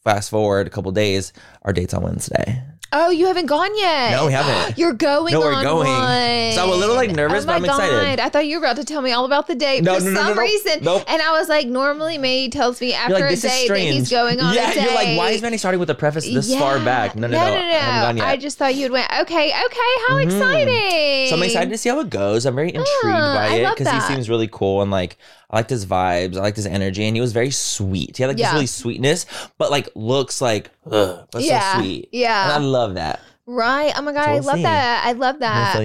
fast 0.05 0.31
forward 0.31 0.66
a 0.66 0.70
couple 0.70 0.93
days, 0.93 1.32
our 1.62 1.72
date's 1.72 1.94
on 1.94 2.02
Wednesday. 2.02 2.62
Oh, 2.90 3.10
you 3.10 3.26
haven't 3.26 3.46
gone 3.46 3.76
yet. 3.76 4.12
No, 4.12 4.26
we 4.26 4.32
haven't. 4.32 4.78
You're 4.78 4.94
going. 4.94 5.32
No, 5.32 5.40
we're 5.40 5.52
on 5.52 5.62
going. 5.62 5.88
One. 5.90 6.52
So 6.55 6.62
I'm 6.62 6.70
a 6.70 6.75
little, 6.75 6.97
like, 7.06 7.16
nervous, 7.16 7.44
oh 7.44 7.46
but 7.46 7.52
my 7.52 7.56
I'm 7.56 7.64
excited. 7.64 8.16
God. 8.18 8.20
I 8.20 8.28
thought 8.28 8.46
you 8.46 8.58
were 8.60 8.66
about 8.66 8.76
to 8.76 8.84
tell 8.84 9.00
me 9.02 9.12
all 9.12 9.24
about 9.24 9.46
the 9.46 9.54
date 9.54 9.82
No, 9.84 9.94
for 9.98 10.04
no, 10.04 10.10
no, 10.10 10.16
some 10.20 10.28
no, 10.28 10.34
no. 10.34 10.40
reason. 10.42 10.84
Nope. 10.84 11.04
And 11.08 11.22
I 11.22 11.32
was 11.32 11.48
like, 11.48 11.66
normally 11.66 12.18
May 12.18 12.48
tells 12.48 12.80
me 12.80 12.92
after 12.94 13.14
like, 13.14 13.24
a 13.24 13.36
date 13.36 13.68
that 13.68 13.78
he's 13.78 14.10
going 14.10 14.40
on 14.40 14.54
yeah, 14.54 14.70
a 14.70 14.74
date. 14.74 14.82
you're 14.84 14.94
like, 14.94 15.16
why 15.18 15.30
is 15.30 15.42
Manny 15.42 15.56
starting 15.58 15.78
with 15.78 15.88
the 15.88 15.94
preface 15.94 16.24
this 16.24 16.54
far 16.58 16.78
back? 16.84 17.14
No, 17.16 17.26
no, 17.26 17.32
no. 17.38 17.38
no, 17.38 17.54
I 17.54 17.56
haven't 17.78 18.16
yet. 18.18 18.26
I 18.26 18.36
just 18.36 18.58
thought 18.58 18.74
you'd 18.74 18.92
went. 18.92 19.10
Okay, 19.20 19.48
okay. 19.48 19.92
How 20.08 20.16
exciting! 20.18 21.28
So 21.28 21.36
I'm 21.36 21.42
excited 21.42 21.70
to 21.70 21.78
see 21.78 21.88
how 21.88 22.00
it 22.00 22.10
goes. 22.10 22.46
I'm 22.46 22.54
very 22.54 22.68
intrigued 22.68 22.88
Ah, 23.04 23.34
by 23.36 23.46
I 23.48 23.54
it 23.56 23.76
because 23.76 23.92
he 23.92 24.00
seems 24.12 24.28
really 24.28 24.48
cool 24.50 24.82
and 24.82 24.90
like 24.90 25.18
I 25.50 25.56
liked 25.56 25.70
his 25.70 25.86
vibes. 25.86 26.36
I 26.36 26.40
liked 26.40 26.56
his 26.56 26.66
energy 26.66 27.04
and 27.04 27.16
he 27.16 27.20
was 27.20 27.32
very 27.32 27.50
sweet. 27.50 28.16
He 28.16 28.22
had 28.22 28.28
like 28.28 28.38
Yeah. 28.38 28.48
this 28.48 28.54
really 28.54 28.66
sweetness, 28.66 29.26
but 29.58 29.70
like 29.70 29.88
looks 29.94 30.40
like 30.40 30.70
ugh, 30.90 31.26
but 31.30 31.42
Yeah, 31.42 31.74
so 31.74 31.78
sweet. 31.80 32.08
yeah. 32.12 32.44
and 32.44 32.52
I 32.64 32.66
love 32.66 32.94
that. 32.94 33.20
Right. 33.46 33.92
Oh 33.96 34.02
my 34.02 34.12
god, 34.12 34.24
So 34.24 34.30
I 34.30 34.34
we'll 34.34 34.42
love 34.44 34.56
see. 34.56 34.62
that. 34.62 35.06
I 35.06 35.12
love 35.12 35.38
that. 35.40 35.72
fill 35.72 35.82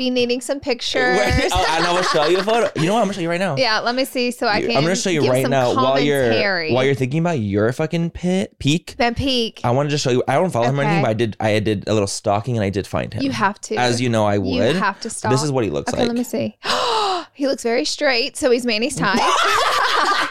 you 0.00 0.06
in 0.06 0.12
on 0.12 0.16
I'll 0.16 0.16
be 0.16 0.20
needing 0.20 0.40
some 0.40 0.60
pictures. 0.60 1.18
oh, 1.52 1.66
and 1.70 1.86
I'm 1.86 1.94
gonna 1.94 2.02
show 2.04 2.26
you 2.26 2.38
a 2.38 2.42
photo. 2.42 2.70
You 2.80 2.86
know 2.86 2.94
what? 2.94 3.00
I'm 3.00 3.06
gonna 3.06 3.14
show 3.14 3.20
you 3.20 3.28
right 3.30 3.38
now. 3.40 3.56
yeah, 3.56 3.80
let 3.80 3.94
me 3.94 4.04
see 4.04 4.30
so 4.30 4.46
I 4.46 4.60
can. 4.60 4.76
I'm 4.76 4.82
gonna 4.82 4.96
show 4.96 5.10
you 5.10 5.28
right 5.28 5.48
now 5.48 5.74
while 5.74 6.00
you're 6.00 6.72
while 6.72 6.84
you're 6.84 6.94
thinking 6.94 7.20
about 7.20 7.38
your 7.38 7.72
fucking 7.72 8.10
pit 8.10 8.58
peak. 8.58 8.94
Then 8.96 9.14
peak. 9.14 9.60
I 9.64 9.70
want 9.70 9.88
to 9.88 9.90
just 9.90 10.04
show 10.04 10.10
you. 10.10 10.22
I 10.26 10.34
don't 10.34 10.50
follow 10.50 10.68
him 10.68 10.78
or 10.80 10.82
anything, 10.82 11.02
but 11.02 11.10
I 11.10 11.14
did. 11.14 11.36
I 11.40 11.60
did 11.60 11.88
a 11.88 11.92
little 11.92 12.06
stalking 12.06 12.56
and 12.56 12.64
I 12.64 12.70
did 12.70 12.86
find 12.86 13.12
him. 13.12 13.22
You 13.22 13.30
have 13.32 13.60
to. 13.62 13.76
as 13.76 14.00
you 14.00 14.08
know, 14.08 14.24
I 14.26 14.38
would. 14.38 14.48
You 14.48 14.62
have 14.80 15.00
to 15.00 15.10
stop. 15.10 15.30
This 15.30 15.42
is 15.42 15.52
what 15.52 15.64
he 15.64 15.70
looks 15.70 15.92
Okay, 15.92 16.02
like. 16.02 16.08
let 16.08 16.16
me 16.16 16.24
see. 16.24 16.56
he 17.34 17.46
looks 17.46 17.62
very 17.62 17.84
straight, 17.84 18.36
so 18.36 18.50
he's 18.50 18.66
Manny's 18.66 18.96
type. 18.96 19.20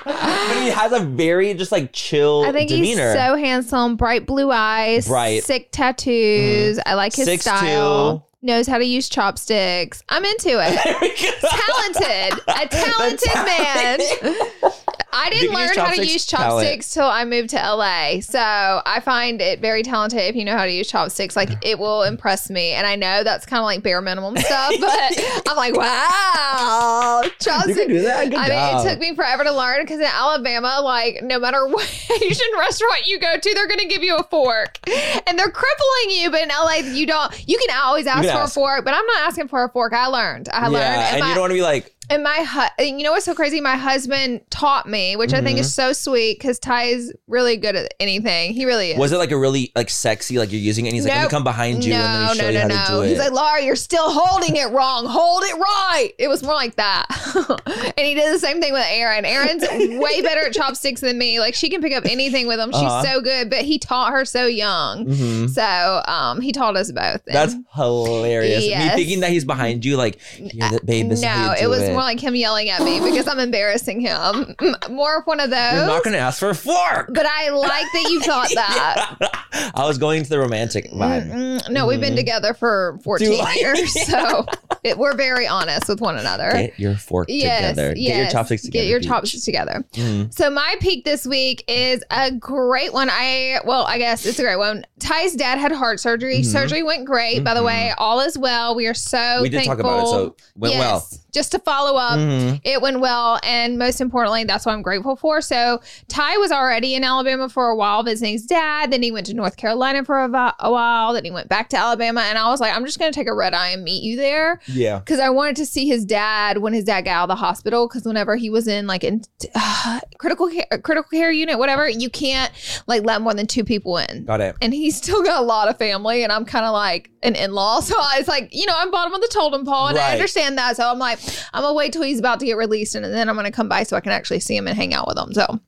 but 0.05 0.57
he 0.61 0.69
has 0.69 0.91
a 0.91 0.99
very 0.99 1.53
just 1.53 1.71
like 1.71 1.91
chill 1.93 2.43
I 2.45 2.51
think 2.51 2.69
demeanor. 2.69 3.11
he's 3.13 3.19
so 3.21 3.35
handsome, 3.35 3.95
bright 3.95 4.25
blue 4.25 4.51
eyes, 4.51 5.07
Bright. 5.07 5.43
sick 5.43 5.69
tattoos. 5.71 6.77
Mm-hmm. 6.77 6.89
I 6.89 6.93
like 6.95 7.15
his 7.15 7.27
6'2". 7.27 7.39
style. 7.41 8.28
Knows 8.41 8.67
how 8.67 8.77
to 8.77 8.85
use 8.85 9.09
chopsticks. 9.09 10.01
I'm 10.07 10.23
into 10.23 10.47
it. 10.51 11.39
talented, 11.41 12.39
a 12.47 12.67
talented 12.69 13.35
man. 13.35 13.99
I 15.11 15.29
didn't 15.31 15.53
learn 15.53 15.67
how 15.69 15.73
to 15.73 15.95
chopsticks, 15.95 16.13
use 16.13 16.25
talent. 16.25 16.65
chopsticks 16.65 16.93
till 16.93 17.07
I 17.07 17.25
moved 17.25 17.49
to 17.49 17.57
LA. 17.57 18.21
So 18.21 18.39
I 18.39 19.01
find 19.03 19.41
it 19.41 19.59
very 19.59 19.83
talented 19.83 20.21
if 20.21 20.35
you 20.35 20.45
know 20.45 20.55
how 20.55 20.63
to 20.63 20.71
use 20.71 20.87
chopsticks. 20.87 21.35
Like 21.35 21.49
it 21.65 21.79
will 21.79 22.03
impress 22.03 22.49
me. 22.49 22.71
And 22.71 22.87
I 22.87 22.95
know 22.95 23.25
that's 23.25 23.45
kind 23.45 23.59
of 23.59 23.65
like 23.65 23.83
bare 23.83 24.01
minimum 24.01 24.37
stuff, 24.37 24.73
but 24.79 25.43
I'm 25.49 25.57
like, 25.57 25.75
wow, 25.75 27.23
chopsticks. 27.39 27.77
You 27.77 27.85
can 27.85 27.87
do 27.89 28.01
that. 28.03 28.29
Good 28.29 28.39
I 28.39 28.47
job. 28.47 28.77
mean, 28.77 28.87
it 28.87 28.89
took 28.89 28.99
me 29.01 29.15
forever 29.15 29.43
to 29.43 29.51
learn 29.51 29.81
because 29.81 29.99
in 29.99 30.05
Alabama, 30.05 30.79
like 30.81 31.23
no 31.23 31.39
matter 31.39 31.67
what 31.67 32.09
Asian 32.23 32.47
restaurant 32.57 33.05
you 33.05 33.19
go 33.19 33.37
to, 33.37 33.53
they're 33.53 33.67
going 33.67 33.79
to 33.79 33.87
give 33.87 34.03
you 34.03 34.15
a 34.15 34.23
fork, 34.23 34.79
and 35.27 35.37
they're 35.37 35.51
crippling 35.51 36.09
you. 36.11 36.29
But 36.29 36.43
in 36.43 36.49
LA, 36.49 36.93
you 36.93 37.05
don't. 37.07 37.49
You 37.49 37.57
can 37.57 37.75
always 37.75 38.05
ask 38.07 38.28
for 38.37 38.43
a 38.43 38.47
fork, 38.47 38.85
but 38.85 38.93
I'm 38.93 39.05
not 39.05 39.21
asking 39.21 39.47
for 39.47 39.63
a 39.63 39.69
fork. 39.69 39.93
I 39.93 40.07
learned. 40.07 40.49
I 40.51 40.67
learned. 40.67 40.83
yeah, 40.83 41.11
and 41.11 41.19
my, 41.21 41.29
you 41.29 41.33
don't 41.35 41.41
want 41.41 41.51
to 41.51 41.55
be 41.55 41.61
like, 41.61 41.93
and 42.09 42.23
my 42.23 42.43
hu- 42.43 42.83
you 42.85 43.03
know 43.03 43.11
what's 43.11 43.25
so 43.25 43.33
crazy? 43.35 43.61
My 43.61 43.75
husband 43.77 44.41
taught 44.49 44.87
me, 44.87 45.15
which 45.15 45.33
I 45.33 45.41
think 45.41 45.49
Mm-hmm. 45.57 45.61
is 45.61 45.73
so 45.73 45.93
sweet 45.93 46.37
because 46.39 46.59
Ty 46.59 46.83
is 46.85 47.13
really 47.27 47.57
good 47.57 47.75
at 47.75 47.93
anything. 47.99 48.53
He 48.53 48.65
really 48.65 48.91
is. 48.91 48.97
was 48.99 49.11
it 49.11 49.17
like 49.17 49.31
a 49.31 49.37
really 49.37 49.71
like 49.75 49.89
sexy, 49.89 50.37
like 50.37 50.51
you're 50.51 50.61
using 50.61 50.85
it? 50.85 50.89
And 50.89 50.95
he's 50.95 51.03
like, 51.05 51.13
let 51.13 51.17
me 51.19 51.23
Nope. 51.23 51.31
come 51.31 51.43
behind 51.43 51.83
you 51.85 51.93
and 51.93 52.03
let 52.03 52.31
me 52.37 52.39
show 52.39 52.49
you 52.49 52.59
how 52.59 52.85
to 52.85 52.91
do 52.91 53.01
it. 53.01 53.09
He's 53.09 53.17
like, 53.19 53.31
Laura, 53.31 53.61
you're 53.63 53.75
still 53.75 54.09
holding 54.11 54.55
it 54.55 54.69
wrong. 54.71 55.05
Hold 55.07 55.43
it 55.43 55.55
right. 55.55 56.11
It 56.19 56.27
was 56.27 56.43
more 56.43 56.53
like 56.53 56.75
that. 56.75 57.05
and 57.97 58.05
he 58.07 58.13
did 58.15 58.33
the 58.33 58.39
same 58.39 58.61
thing 58.61 58.73
with 58.73 58.85
Aaron. 58.87 59.25
Aaron's 59.25 59.63
way 59.99 60.21
better 60.23 60.41
at 60.47 60.53
chopsticks 60.53 61.01
than 61.01 61.17
me. 61.17 61.39
Like 61.39 61.55
she 61.55 61.69
can 61.69 61.81
pick 61.81 61.93
up 61.93 62.05
anything 62.05 62.47
with 62.47 62.57
them. 62.57 62.71
She's 62.71 62.81
Uh-huh. 62.81 63.03
so 63.03 63.21
good, 63.21 63.49
but 63.49 63.59
he 63.63 63.79
taught 63.79 64.11
her 64.11 64.25
so 64.25 64.45
young. 64.45 65.05
Mhm. 65.05 65.49
So 65.49 66.01
um, 66.11 66.41
he 66.41 66.51
taught 66.51 66.75
us 66.77 66.91
both. 66.91 67.21
And 67.27 67.35
That's 67.35 67.55
hilarious. 67.75 68.65
Yes. 68.65 68.91
Me 68.95 69.03
thinking 69.03 69.19
that 69.21 69.31
he's 69.31 69.45
behind 69.45 69.83
you, 69.85 69.97
like, 69.97 70.19
here, 70.21 70.79
babe, 70.85 71.09
this 71.09 71.19
is 71.19 71.25
how 71.25 71.47
no, 71.47 71.51
you 71.53 71.57
do 71.57 71.63
it 71.65 71.67
was. 71.67 71.89
More 71.99 72.05
like 72.05 72.19
him 72.19 72.35
yelling 72.35 72.69
at 72.69 72.81
me 72.81 72.99
because 73.01 73.27
I'm 73.27 73.39
embarrassing 73.39 73.99
him. 73.99 74.55
More 74.89 75.17
of 75.19 75.25
one 75.25 75.39
of 75.39 75.49
those. 75.49 75.73
You're 75.73 75.85
not 75.85 76.03
gonna 76.03 76.17
ask 76.17 76.39
for 76.39 76.49
a 76.49 76.55
fork. 76.55 77.09
but 77.13 77.25
I 77.25 77.49
like 77.49 77.85
that 77.93 78.07
you 78.09 78.21
thought 78.21 78.49
that. 78.53 79.71
I 79.75 79.85
was 79.85 79.97
going 79.97 80.23
to 80.23 80.29
the 80.29 80.39
romantic 80.39 80.89
vibe. 80.91 81.29
Mm, 81.31 81.69
no, 81.69 81.85
we've 81.87 81.99
been 81.99 82.15
together 82.15 82.53
for 82.53 82.97
14 83.03 83.29
Do 83.29 83.37
I? 83.39 83.53
years. 83.55 84.05
So 84.07 84.45
It- 84.83 84.97
we're 84.97 85.15
very 85.15 85.47
honest 85.47 85.87
with 85.87 86.01
one 86.01 86.17
another. 86.17 86.49
Get 86.51 86.79
your 86.79 86.95
fork 86.95 87.27
Yes, 87.29 87.69
together. 87.71 87.93
Get 87.93 88.01
your 88.01 88.17
yes. 88.17 88.31
chopsticks 88.31 88.61
together. 88.63 88.83
Get 88.83 88.89
your 88.89 88.99
chopsticks 88.99 89.45
together. 89.45 89.83
Mhm. 89.93 90.33
So 90.33 90.49
my 90.49 90.75
peak 90.79 91.05
this 91.05 91.25
week 91.25 91.63
is 91.67 92.03
a 92.11 92.31
great 92.31 92.93
one. 92.93 93.09
I 93.11 93.59
well, 93.65 93.83
I 93.85 93.97
guess 93.97 94.25
it's 94.25 94.39
a 94.39 94.43
great 94.43 94.57
one. 94.57 94.85
Ty's 94.99 95.35
dad 95.35 95.57
had 95.59 95.71
heart 95.71 95.99
surgery. 95.99 96.39
Mhm. 96.39 96.45
Surgery 96.45 96.83
went 96.83 97.05
great. 97.05 97.43
By 97.43 97.53
the 97.53 97.63
way, 97.63 97.93
all 97.97 98.19
is 98.19 98.37
well. 98.37 98.75
We 98.75 98.87
are 98.87 98.93
so 98.93 99.39
we 99.41 99.49
did 99.49 99.63
thankful. 99.63 99.75
talk 99.75 99.79
about 99.79 100.03
it, 100.03 100.07
so 100.07 100.25
it 100.25 100.33
went 100.55 100.73
well. 100.75 101.07
Just 101.31 101.51
to 101.51 101.59
follow 101.59 101.95
up, 101.95 102.17
Mhm. 102.17 102.59
it 102.63 102.81
went 102.81 102.99
well, 102.99 103.39
and 103.43 103.77
most 103.77 104.01
importantly, 104.01 104.43
that's 104.45 104.65
what 104.65 104.71
I'm 104.73 104.81
grateful 104.81 105.15
for. 105.15 105.41
So 105.41 105.79
Ty 106.07 106.37
was 106.37 106.51
already 106.51 106.95
in 106.95 107.03
Alabama 107.03 107.47
for 107.49 107.67
a 107.69 107.75
while 107.75 108.01
visiting 108.01 108.33
his 108.33 108.45
dad. 108.47 108.91
Then 108.91 109.03
he 109.03 109.11
went 109.11 109.27
to 109.27 109.35
North 109.35 109.55
Carolina 109.55 110.03
for 110.03 110.17
a, 110.17 110.55
a 110.59 110.71
while. 110.71 111.13
Then 111.13 111.25
he 111.25 111.31
went 111.31 111.47
back 111.47 111.69
to 111.69 111.77
Alabama, 111.77 112.21
and 112.21 112.37
I 112.37 112.49
was 112.49 112.59
like, 112.59 112.75
I'm 112.75 112.83
just 112.83 112.97
going 112.99 113.11
to 113.11 113.15
take 113.17 113.27
a 113.27 113.33
red 113.33 113.53
eye 113.53 113.69
and 113.69 113.83
meet 113.83 114.01
you 114.01 114.15
there 114.17 114.59
Yeah. 114.73 114.99
because 114.99 115.19
I 115.19 115.29
wanted 115.29 115.55
to 115.57 115.65
see 115.65 115.87
his 115.87 116.05
dad 116.05 116.59
when 116.59 116.73
his 116.73 116.83
dad 116.83 117.01
got 117.01 117.11
out 117.11 117.23
of 117.23 117.29
the 117.29 117.35
hospital. 117.35 117.87
Because 117.87 118.03
whenever 118.03 118.35
he 118.35 118.49
was 118.49 118.67
in 118.67 118.87
like 118.87 119.03
in 119.03 119.21
uh, 119.55 119.99
critical 120.17 120.49
care, 120.49 120.65
critical 120.83 121.09
care 121.09 121.31
unit, 121.31 121.59
whatever, 121.59 121.89
you 121.89 122.09
can't 122.09 122.51
like 122.87 123.03
let 123.03 123.21
more 123.21 123.33
than 123.33 123.47
two 123.47 123.63
people 123.63 123.97
in. 123.97 124.25
Got 124.25 124.41
it. 124.41 124.55
And 124.61 124.73
he's 124.73 124.95
still 124.95 125.23
got 125.23 125.41
a 125.41 125.45
lot 125.45 125.67
of 125.67 125.77
family, 125.77 126.23
and 126.23 126.31
I'm 126.31 126.45
kind 126.45 126.65
of 126.65 126.73
like 126.73 127.09
an 127.23 127.35
in 127.35 127.53
law. 127.53 127.79
So 127.89 127.95
I 127.97 128.19
was 128.19 128.27
like, 128.27 128.53
you 128.53 128.67
know, 128.67 128.73
I'm 128.75 128.91
bottom 128.91 129.13
of 129.13 129.21
the 129.21 129.29
totem 129.33 129.65
pole, 129.65 129.87
and 129.87 129.97
I 129.97 130.13
understand 130.13 130.57
that. 130.59 130.77
So 130.77 130.87
I'm 130.87 130.99
like, 130.99 131.19
I'm 131.53 131.63
gonna 131.63 131.73
wait 131.73 131.91
till 131.91 132.03
he's 132.03 132.19
about 132.19 132.39
to 132.41 132.45
get 132.45 132.55
released, 132.55 132.93
and 132.93 133.03
then 133.03 133.27
I'm 133.29 133.35
gonna 133.35 133.51
come 133.51 133.67
by 133.67 133.81
so 133.83 133.97
I 133.97 133.99
can 133.99 134.11
actually 134.11 134.41
see 134.41 134.55
him 134.55 134.67
and 134.67 134.77
hang 134.77 134.93
out 134.93 135.07
with 135.07 135.17
him. 135.17 135.33
So. 135.33 135.59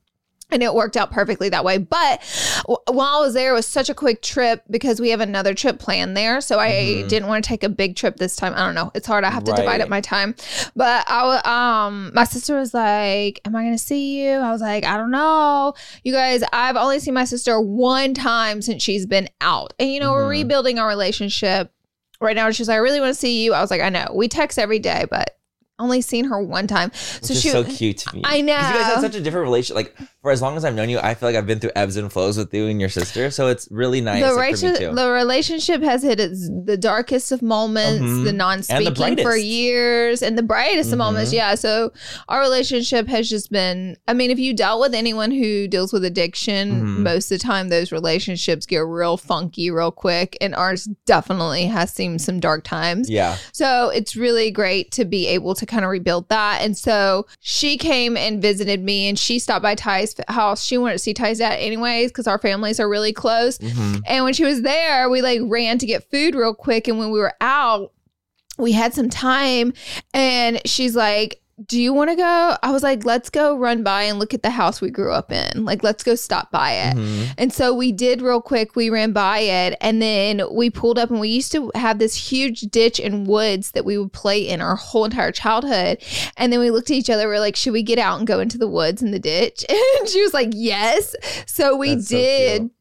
And 0.52 0.62
it 0.62 0.74
worked 0.74 0.96
out 0.96 1.10
perfectly 1.10 1.48
that 1.48 1.64
way. 1.64 1.78
But 1.78 2.22
while 2.86 3.16
I 3.16 3.20
was 3.20 3.34
there, 3.34 3.50
it 3.52 3.54
was 3.54 3.66
such 3.66 3.88
a 3.88 3.94
quick 3.94 4.20
trip 4.22 4.62
because 4.70 5.00
we 5.00 5.10
have 5.10 5.20
another 5.20 5.54
trip 5.54 5.78
planned 5.78 6.16
there. 6.16 6.40
So 6.40 6.58
I 6.58 6.70
Mhm. 7.04 7.08
didn't 7.08 7.28
want 7.28 7.42
to 7.44 7.48
take 7.48 7.62
a 7.64 7.68
big 7.68 7.96
trip 7.96 8.16
this 8.16 8.36
time. 8.36 8.52
I 8.54 8.64
don't 8.66 8.74
know. 8.74 8.90
It's 8.94 9.06
hard. 9.06 9.24
I 9.24 9.30
have 9.30 9.44
to 9.44 9.52
divide 9.52 9.80
up 9.80 9.88
my 9.88 10.00
time. 10.02 10.34
But 10.76 11.04
I, 11.08 11.86
um, 11.86 12.10
my 12.14 12.24
sister 12.24 12.56
was 12.58 12.74
like, 12.74 13.40
"Am 13.44 13.56
I 13.56 13.62
going 13.62 13.72
to 13.76 13.82
see 13.82 14.22
you?" 14.24 14.32
I 14.32 14.50
was 14.52 14.60
like, 14.60 14.84
"I 14.84 14.96
don't 14.96 15.10
know." 15.10 15.74
You 16.04 16.12
guys, 16.12 16.42
I've 16.52 16.76
only 16.76 16.98
seen 17.00 17.14
my 17.14 17.24
sister 17.24 17.60
one 17.60 18.14
time 18.14 18.60
since 18.62 18.82
she's 18.82 19.06
been 19.06 19.28
out, 19.40 19.72
and 19.78 19.90
you 19.90 20.00
know 20.00 20.12
we're 20.12 20.26
Mhm. 20.26 20.30
rebuilding 20.30 20.78
our 20.78 20.86
relationship 20.88 21.72
right 22.20 22.36
now. 22.36 22.50
She's 22.50 22.68
like, 22.68 22.74
"I 22.74 22.78
really 22.78 23.00
want 23.00 23.14
to 23.14 23.18
see 23.18 23.42
you." 23.42 23.54
I 23.54 23.60
was 23.60 23.70
like, 23.70 23.80
"I 23.80 23.88
know." 23.88 24.06
We 24.14 24.28
text 24.28 24.58
every 24.58 24.78
day, 24.78 25.06
but 25.10 25.36
only 25.78 26.00
seen 26.00 26.26
her 26.26 26.40
one 26.40 26.66
time. 26.68 26.90
Which 26.90 27.24
So 27.24 27.32
is 27.34 27.40
she, 27.42 27.48
so 27.50 27.64
cute 27.64 27.98
to 27.98 28.14
me. 28.14 28.22
I 28.24 28.40
know. 28.40 28.52
You 28.52 28.58
guys 28.74 28.86
have 28.86 29.00
such 29.00 29.16
a 29.16 29.20
different 29.20 29.44
relationship. 29.44 29.74
Like 29.76 29.96
for 30.22 30.30
as 30.30 30.40
long 30.40 30.56
as 30.56 30.64
I've 30.64 30.74
known 30.76 30.88
you, 30.88 31.00
I 31.00 31.14
feel 31.14 31.28
like 31.28 31.34
I've 31.36 31.48
been 31.48 31.58
through 31.58 31.72
ebbs 31.74 31.96
and 31.96 32.10
flows 32.12 32.38
with 32.38 32.54
you 32.54 32.66
and 32.68 32.78
your 32.78 32.88
sister. 32.88 33.28
So 33.32 33.48
it's 33.48 33.66
really 33.72 34.00
nice. 34.00 34.22
the, 34.22 34.32
like, 34.34 34.56
for 34.56 34.66
me 34.66 34.78
too. 34.78 34.94
the 34.94 35.10
relationship 35.10 35.82
has 35.82 36.04
hit 36.04 36.20
its 36.20 36.48
the 36.64 36.76
darkest 36.76 37.32
of 37.32 37.42
moments, 37.42 38.02
Mhm. 38.04 38.24
the 38.24 38.32
non-speaking 38.32 39.16
for 39.18 39.36
years, 39.36 40.22
and 40.22 40.38
the 40.38 40.42
brightest 40.44 40.92
of 40.92 40.98
moments. 40.98 41.32
Mhm. 41.32 41.34
Yeah, 41.34 41.54
so 41.56 41.92
our 42.28 42.40
relationship 42.40 43.08
has 43.08 43.28
just 43.28 43.50
been. 43.50 43.96
I 44.06 44.12
mean, 44.14 44.30
if 44.30 44.38
you 44.38 44.54
dealt 44.54 44.80
with 44.80 44.94
anyone 44.94 45.32
who 45.32 45.66
deals 45.66 45.92
with 45.92 46.04
addiction, 46.04 46.70
Mhm. 46.70 46.98
most 47.02 47.32
of 47.32 47.38
the 47.40 47.42
time 47.44 47.68
those 47.68 47.90
relationships 47.90 48.64
get 48.64 48.78
real 48.86 49.16
funky 49.16 49.70
real 49.72 49.90
quick, 49.90 50.36
and 50.40 50.54
ours 50.54 50.88
definitely 51.04 51.64
has 51.66 51.92
seen 51.92 52.20
some 52.20 52.38
dark 52.38 52.62
times. 52.62 53.10
yeah. 53.10 53.36
So 53.52 53.88
it's 53.88 54.14
really 54.14 54.50
great 54.52 54.92
to 54.92 55.04
be 55.04 55.26
able 55.26 55.54
to 55.56 55.66
kind 55.66 55.84
of 55.84 55.90
rebuild 55.90 56.28
that. 56.28 56.60
And 56.62 56.76
so 56.78 57.26
she 57.40 57.76
came 57.76 58.16
and 58.16 58.40
visited 58.40 58.84
me 58.84 59.08
and 59.08 59.18
she 59.18 59.38
stopped 59.40 59.62
by 59.62 59.74
Ty's 59.74 60.11
house. 60.28 60.64
She 60.64 60.78
wanted 60.78 60.94
to 60.94 60.98
see 60.98 61.14
Ty's 61.14 61.38
dad 61.38 61.56
anyways 61.56 62.10
because 62.10 62.26
our 62.26 62.38
families 62.38 62.80
are 62.80 62.88
really 62.88 63.12
close. 63.12 63.58
Mhm. 63.58 64.00
And 64.06 64.24
when 64.24 64.32
she 64.32 64.44
was 64.44 64.62
there, 64.62 65.10
we 65.10 65.22
like 65.22 65.40
ran 65.44 65.78
to 65.78 65.86
get 65.86 66.10
food 66.10 66.34
real 66.34 66.54
quick. 66.54 66.88
And 66.88 66.98
when 66.98 67.10
we 67.10 67.18
were 67.18 67.34
out, 67.40 67.92
we 68.58 68.72
had 68.72 68.94
some 68.94 69.10
time 69.10 69.72
and 70.14 70.60
she's 70.66 70.94
like, 70.94 71.41
do 71.66 71.80
you 71.80 71.92
want 71.92 72.10
to 72.10 72.16
go? 72.16 72.56
I 72.62 72.70
was 72.70 72.82
like, 72.82 73.04
let's 73.04 73.30
go 73.30 73.56
run 73.56 73.82
by 73.82 74.02
and 74.04 74.18
look 74.18 74.34
at 74.34 74.42
the 74.42 74.50
house 74.50 74.80
we 74.80 74.90
grew 74.90 75.12
up 75.12 75.30
in. 75.32 75.64
Like, 75.64 75.82
let's 75.82 76.02
go 76.02 76.14
stop 76.14 76.50
by 76.50 76.72
it. 76.72 76.96
Mhm. 76.96 77.34
And 77.38 77.52
so 77.52 77.74
we 77.74 77.92
did 77.92 78.22
real 78.22 78.40
quick. 78.40 78.74
We 78.76 78.90
ran 78.90 79.12
by 79.12 79.38
it 79.40 79.76
and 79.80 80.00
then 80.00 80.42
we 80.52 80.70
pulled 80.70 80.98
up 80.98 81.10
and 81.10 81.20
we 81.20 81.28
used 81.28 81.52
to 81.52 81.70
have 81.74 81.98
this 81.98 82.14
huge 82.14 82.62
ditch 82.62 82.98
and 83.00 83.26
woods 83.26 83.72
that 83.72 83.84
we 83.84 83.98
would 83.98 84.12
play 84.12 84.46
in 84.48 84.60
our 84.60 84.76
whole 84.76 85.04
entire 85.04 85.32
childhood. 85.32 86.02
And 86.36 86.52
then 86.52 86.60
we 86.60 86.70
looked 86.70 86.90
at 86.90 86.96
each 86.96 87.10
other. 87.10 87.28
We 87.28 87.34
are 87.34 87.40
like, 87.40 87.56
should 87.56 87.72
we 87.72 87.82
get 87.82 87.98
out 87.98 88.18
and 88.18 88.26
go 88.26 88.40
into 88.40 88.58
the 88.58 88.68
woods 88.68 89.02
and 89.02 89.12
the 89.12 89.18
ditch? 89.20 89.64
And 90.00 90.08
she 90.08 90.22
was 90.22 90.32
like, 90.34 90.50
yes. 90.52 91.14
So 91.46 91.76
we 91.76 91.94
That's 91.94 92.08
did. 92.08 92.60
cute. 92.62 92.72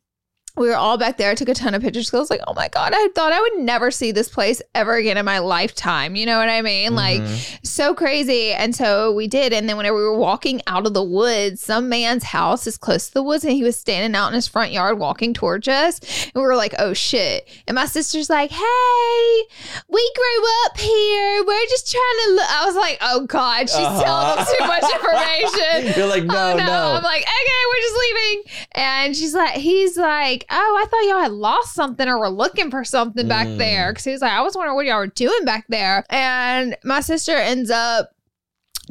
We 0.57 0.67
were 0.67 0.75
all 0.75 0.97
back 0.97 1.17
there. 1.17 1.31
I 1.31 1.35
took 1.35 1.49
a 1.49 1.53
ton 1.53 1.73
of 1.73 1.81
pictures. 1.81 2.13
I 2.13 2.17
was 2.17 2.29
like, 2.29 2.41
oh 2.47 2.53
my 2.53 2.67
God, 2.67 2.91
I 2.93 3.07
thought 3.15 3.31
I 3.31 3.39
would 3.41 3.59
never 3.59 3.89
see 3.91 4.11
this 4.11 4.29
place 4.29 4.61
ever 4.75 4.95
again 4.95 5.17
in 5.17 5.25
my 5.25 5.39
lifetime. 5.39 6.15
You 6.15 6.25
know 6.25 6.37
what 6.37 6.49
I 6.49 6.61
mean? 6.61 6.93
Like, 6.95 7.21
Mhm. 7.21 7.65
so 7.65 7.93
crazy. 7.93 8.51
And 8.51 8.75
so 8.75 9.11
we 9.13 9.27
did. 9.27 9.53
And 9.53 9.67
then 9.69 9.77
whenever 9.77 9.95
we 9.97 10.03
were 10.03 10.17
walking 10.17 10.61
out 10.67 10.85
of 10.85 10.93
the 10.93 11.03
woods, 11.03 11.61
some 11.61 11.87
man's 11.89 12.23
house 12.25 12.67
is 12.67 12.77
close 12.77 13.07
to 13.07 13.13
the 13.13 13.23
woods 13.23 13.43
and 13.43 13.53
he 13.53 13.63
was 13.63 13.77
standing 13.77 14.15
out 14.19 14.27
in 14.27 14.33
his 14.33 14.47
front 14.47 14.71
yard 14.71 14.99
walking 14.99 15.33
towards 15.33 15.67
us. 15.67 15.99
And 16.25 16.33
we 16.35 16.41
were 16.41 16.55
like, 16.55 16.75
oh 16.79 16.93
shit. 16.93 17.47
And 17.67 17.75
my 17.75 17.85
sister's 17.85 18.29
like, 18.29 18.51
hey, 18.51 19.41
we 19.87 20.11
grew 20.15 20.45
up 20.65 20.77
here. 20.79 21.43
We're 21.45 21.65
just 21.69 21.91
trying 21.91 22.27
to 22.27 22.33
look. 22.33 22.49
I 22.49 22.65
was 22.65 22.75
like, 22.75 22.97
oh 23.01 23.25
God, 23.25 23.69
she's 23.69 23.77
telling 23.77 24.35
them 24.35 24.45
too 24.59 24.65
much 24.67 24.83
information. 24.83 25.93
You're 25.97 26.07
like, 26.07 26.23
no, 26.25 26.51
oh, 26.53 26.57
no. 26.57 26.65
no. 26.65 26.93
I'm 26.97 27.03
like, 27.03 27.21
okay, 27.23 27.61
we're 27.69 27.81
just 27.81 27.99
leaving. 27.99 28.43
And 28.73 29.15
she's 29.15 29.33
like, 29.33 29.51
he's 29.55 29.97
like, 29.97 30.40
oh, 30.49 30.79
I 30.81 30.85
thought 30.89 31.03
y'all 31.09 31.21
had 31.23 31.31
lost 31.31 31.73
something 31.73 32.07
or 32.07 32.17
were 32.19 32.29
looking 32.29 32.71
for 32.71 32.83
something 32.83 33.27
back 33.27 33.47
Mm. 33.47 33.57
there. 33.57 33.93
Cause 33.93 34.03
he 34.03 34.11
was 34.11 34.21
like, 34.21 34.31
I 34.31 34.41
was 34.41 34.55
wondering 34.55 34.75
what 34.75 34.85
y'all 34.85 34.97
were 34.97 35.07
doing 35.07 35.45
back 35.45 35.65
there. 35.69 36.05
And 36.09 36.75
my 36.83 37.01
sister 37.01 37.33
ends 37.35 37.69
up 37.71 38.11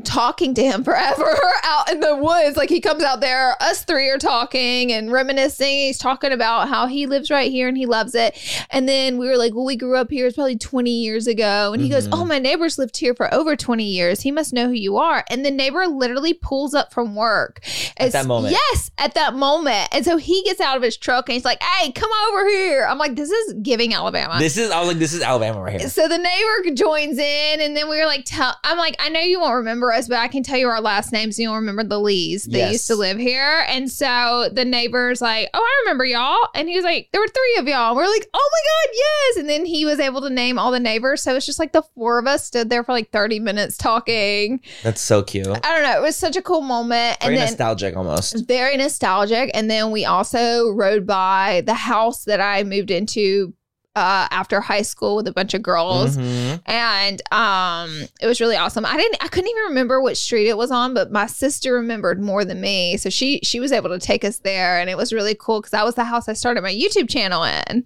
talking 0.04 0.54
to 0.54 0.62
him 0.62 0.82
forever 0.84 1.36
out 1.64 1.90
in 1.90 2.00
the 2.00 2.16
woods. 2.16 2.56
Like 2.56 2.68
he 2.70 2.80
comes 2.80 3.02
out 3.02 3.20
there, 3.20 3.56
us 3.60 3.84
three 3.84 4.08
are 4.08 4.18
talking 4.18 4.92
and 4.92 5.12
reminiscing. 5.12 5.66
He's 5.68 5.98
talking 5.98 6.32
about 6.32 6.68
how 6.68 6.86
he 6.86 7.06
lives 7.06 7.30
right 7.30 7.50
here 7.50 7.68
and 7.68 7.76
he 7.76 7.86
loves 7.86 8.14
it. 8.14 8.38
And 8.70 8.88
then 8.88 9.18
we 9.18 9.26
were 9.26 9.36
like, 9.36 9.54
well, 9.54 9.64
we 9.64 9.76
grew 9.76 9.96
up 9.96 10.10
here. 10.10 10.26
It's 10.26 10.36
probably 10.36 10.56
20 10.56 10.90
years 10.90 11.26
ago. 11.26 11.72
And 11.72 11.82
he 11.82 11.88
goes, 11.88 12.08
Mhm. 12.08 12.18
oh, 12.20 12.24
my 12.24 12.38
neighbors 12.38 12.78
lived 12.78 12.96
here 12.96 13.14
for 13.14 13.32
over 13.34 13.56
20 13.56 13.84
years. 13.84 14.20
He 14.22 14.30
must 14.30 14.52
know 14.52 14.66
who 14.68 14.74
you 14.74 14.96
are. 14.96 15.24
And 15.28 15.44
the 15.44 15.50
neighbor 15.50 15.86
literally 15.86 16.34
pulls 16.34 16.72
up 16.74 16.92
from 16.92 17.14
work. 17.14 17.60
At 17.96 18.12
that 18.12 18.26
moment. 18.26 18.52
Yes, 18.52 18.90
at 18.98 19.14
that 19.14 19.34
moment. 19.34 19.88
And 19.92 20.04
so 20.04 20.16
he 20.16 20.42
gets 20.44 20.60
out 20.60 20.76
of 20.76 20.82
his 20.82 20.96
truck 20.96 21.28
and 21.28 21.34
he's 21.34 21.44
like, 21.44 21.62
hey, 21.62 21.92
come 21.92 22.10
over 22.28 22.48
here. 22.48 22.86
I'm 22.86 22.98
like, 22.98 23.16
this 23.16 23.30
is 23.30 23.54
giving 23.62 23.92
Alabama. 23.92 24.38
This 24.38 24.56
is, 24.56 24.70
I 24.70 24.78
was 24.78 24.88
like, 24.88 24.98
this 24.98 25.12
is 25.12 25.20
Alabama 25.22 25.60
right 25.60 25.80
here. 25.80 25.88
So 25.90 26.08
the 26.08 26.16
neighbor 26.18 26.74
joins 26.74 27.18
in, 27.18 27.60
and 27.60 27.76
then 27.76 27.88
we 27.88 27.98
were 27.98 28.06
like, 28.06 28.22
"Tell." 28.24 28.54
I'm 28.64 28.78
like, 28.78 28.96
"I 29.00 29.08
know 29.08 29.20
you 29.20 29.40
won't 29.40 29.54
remember 29.56 29.79
us, 29.92 30.08
but 30.08 30.18
I 30.18 30.28
can 30.28 30.42
tell 30.42 30.58
you 30.58 30.68
our 30.68 30.80
last 30.80 31.12
names. 31.12 31.38
You 31.38 31.46
don't 31.48 31.56
remember 31.56 31.84
the 31.84 31.98
Lees. 31.98 32.44
They 32.44 32.58
Yes. 32.58 32.72
used 32.72 32.86
to 32.88 32.96
live 32.96 33.18
here." 33.18 33.64
And 33.68 33.90
so 33.90 34.48
the 34.52 34.64
neighbor's 34.64 35.20
like, 35.22 35.48
"Oh, 35.54 35.58
I 35.60 35.82
remember 35.84 36.04
y'all." 36.04 36.36
And 36.54 36.68
he 36.68 36.76
was 36.76 36.84
like, 36.84 37.08
"There 37.12 37.20
were 37.20 37.28
three 37.28 37.56
of 37.58 37.66
y'all." 37.68 37.88
And 37.90 37.96
We're 37.96 38.06
like, 38.08 38.28
"Oh 38.34 38.50
my 38.52 38.60
god, 38.90 38.94
yes!" 38.96 39.36
And 39.38 39.48
then 39.48 39.64
he 39.64 39.84
was 39.84 39.98
able 40.00 40.20
to 40.22 40.30
name 40.30 40.58
all 40.58 40.70
the 40.70 40.80
neighbors. 40.80 41.22
So 41.22 41.34
it's 41.36 41.46
just 41.46 41.58
like 41.58 41.72
the 41.72 41.82
four 41.94 42.18
of 42.18 42.26
us 42.26 42.44
stood 42.46 42.68
there 42.68 42.84
for 42.84 42.92
like 42.92 43.10
30 43.10 43.38
minutes 43.40 43.76
talking. 43.76 44.60
That's 44.82 45.00
so 45.00 45.22
cute. 45.22 45.46
I 45.46 45.74
don't 45.74 45.82
know. 45.82 45.96
It 45.96 46.02
was 46.02 46.16
such 46.16 46.36
a 46.36 46.42
cool 46.42 46.60
moment. 46.62 47.16
Very 47.22 47.34
and 47.34 47.36
then 47.42 47.46
nostalgic 47.48 47.96
almost. 47.96 48.46
very 48.46 48.76
nostalgic. 48.76 49.50
And 49.54 49.70
then 49.70 49.90
we 49.90 50.04
also 50.04 50.70
rode 50.70 51.06
by 51.06 51.62
the 51.66 51.74
house 51.74 52.24
that 52.24 52.40
I 52.40 52.62
moved 52.64 52.90
into 52.90 53.54
uh, 53.96 54.28
after 54.30 54.60
high 54.60 54.82
school 54.82 55.16
with 55.16 55.26
a 55.26 55.32
bunch 55.32 55.52
of 55.52 55.62
girls. 55.62 56.16
Mhm. 56.16 56.60
And 56.66 57.20
um, 57.32 58.06
it 58.20 58.26
was 58.26 58.40
really 58.40 58.54
awesome. 58.56 58.86
I 58.86 58.96
didn't, 58.96 59.16
I 59.22 59.26
couldn't 59.28 59.50
even 59.50 59.64
remember 59.64 60.00
what 60.00 60.16
street 60.16 60.46
it 60.48 60.56
was 60.56 60.70
on, 60.70 60.94
but 60.94 61.10
my 61.10 61.26
sister 61.26 61.74
remembered 61.74 62.20
more 62.20 62.44
than 62.44 62.60
me, 62.60 62.96
so 62.96 63.10
she 63.10 63.40
she 63.42 63.58
was 63.58 63.72
able 63.72 63.88
to 63.90 63.98
take 63.98 64.24
us 64.24 64.38
there, 64.38 64.78
and 64.78 64.88
it 64.88 64.96
was 64.96 65.12
really 65.12 65.34
cool 65.34 65.60
because 65.60 65.72
that 65.72 65.84
was 65.84 65.96
the 65.96 66.04
house 66.04 66.28
I 66.28 66.34
started 66.34 66.62
my 66.62 66.72
YouTube 66.72 67.08
channel 67.08 67.42
in. 67.42 67.52
and 67.66 67.84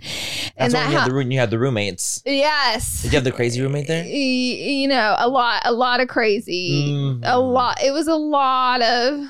That's 0.58 0.74
that 0.74 0.82
when 0.84 0.90
you 0.92 0.98
had, 0.98 1.08
the, 1.10 1.14
room- 1.14 1.30
you 1.32 1.38
had 1.38 1.50
the 1.50 1.58
roommates. 1.58 2.22
yes, 2.26 3.02
Did 3.02 3.12
you 3.12 3.16
have 3.16 3.24
the 3.24 3.32
crazy 3.32 3.62
roommate 3.62 3.86
there? 3.86 4.04
You 4.04 4.88
know, 4.88 5.16
a 5.18 5.28
lot, 5.28 5.62
a 5.64 5.72
lot 5.72 6.00
of 6.00 6.08
crazy, 6.08 6.90
Mhm. 6.92 7.20
a 7.24 7.38
lot. 7.38 7.82
It 7.82 7.92
was 7.92 8.08
a 8.08 8.14
lot 8.16 8.82
of 8.82 9.20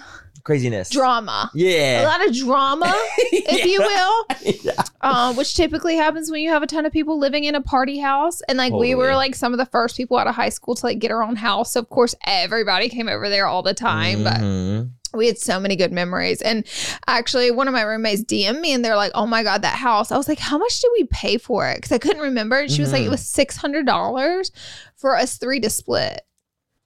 Craziness. 0.44 0.90
drama. 0.90 1.50
Yeah. 1.54 2.02
A 2.02 2.06
lot 2.06 2.26
of 2.28 2.34
drama, 2.36 2.92
if 3.16 3.64
you 3.64 3.80
will. 3.80 4.26
yeah. 4.62 4.82
uh, 5.00 5.32
which 5.34 5.54
typically 5.54 5.96
happens 5.96 6.30
when 6.30 6.42
you 6.42 6.50
have 6.50 6.62
a 6.62 6.66
ton 6.66 6.84
of 6.84 6.92
people 6.92 7.18
living 7.18 7.44
in 7.44 7.54
a 7.54 7.62
party 7.62 7.98
house. 7.98 8.42
And 8.42 8.58
like 8.58 8.72
we 8.72 8.94
were 8.94 9.14
like 9.14 9.34
some 9.34 9.52
of 9.52 9.58
the 9.58 9.66
first 9.66 9.96
people 9.96 10.18
out 10.18 10.26
of 10.26 10.34
high 10.34 10.50
school 10.50 10.74
to 10.74 10.84
like 10.86 10.98
get 10.98 11.10
our 11.10 11.22
own 11.22 11.36
house. 11.36 11.72
So 11.72 11.80
of 11.80 11.88
course 11.88 12.14
everybody 12.26 12.88
came 12.90 13.08
over 13.08 13.28
there 13.30 13.46
all 13.46 13.62
the 13.62 13.72
time. 13.74 14.18
Mhm. 14.20 14.90
But 15.10 15.18
we 15.18 15.26
had 15.28 15.38
so 15.38 15.58
many 15.60 15.76
good 15.76 15.92
memories. 15.92 16.42
And 16.42 16.66
actually 17.06 17.50
one 17.50 17.66
of 17.68 17.72
my 17.72 17.82
roommates 17.82 18.22
DM'd 18.24 18.60
me 18.60 18.72
and 18.74 18.84
they're 18.84 18.96
like, 18.96 19.12
Oh 19.14 19.26
my 19.26 19.42
God, 19.44 19.62
that 19.62 19.76
house. 19.76 20.12
I 20.12 20.16
was 20.18 20.28
like, 20.28 20.40
How 20.40 20.58
much 20.58 20.78
did 20.80 20.90
we 20.92 21.04
pay 21.04 21.38
for 21.38 21.68
it? 21.70 21.76
Because 21.76 21.92
I 21.92 21.98
couldn't 21.98 22.20
remember. 22.22 22.58
And 22.58 22.70
she 22.70 22.82
was 22.82 22.92
like, 22.92 23.02
Mhm. 23.02 23.06
It 23.06 23.10
was 23.10 23.26
six 23.26 23.56
hundred 23.56 23.86
dollars 23.86 24.50
for 24.96 25.16
us 25.16 25.38
three 25.38 25.60
to 25.60 25.70
split. 25.70 26.20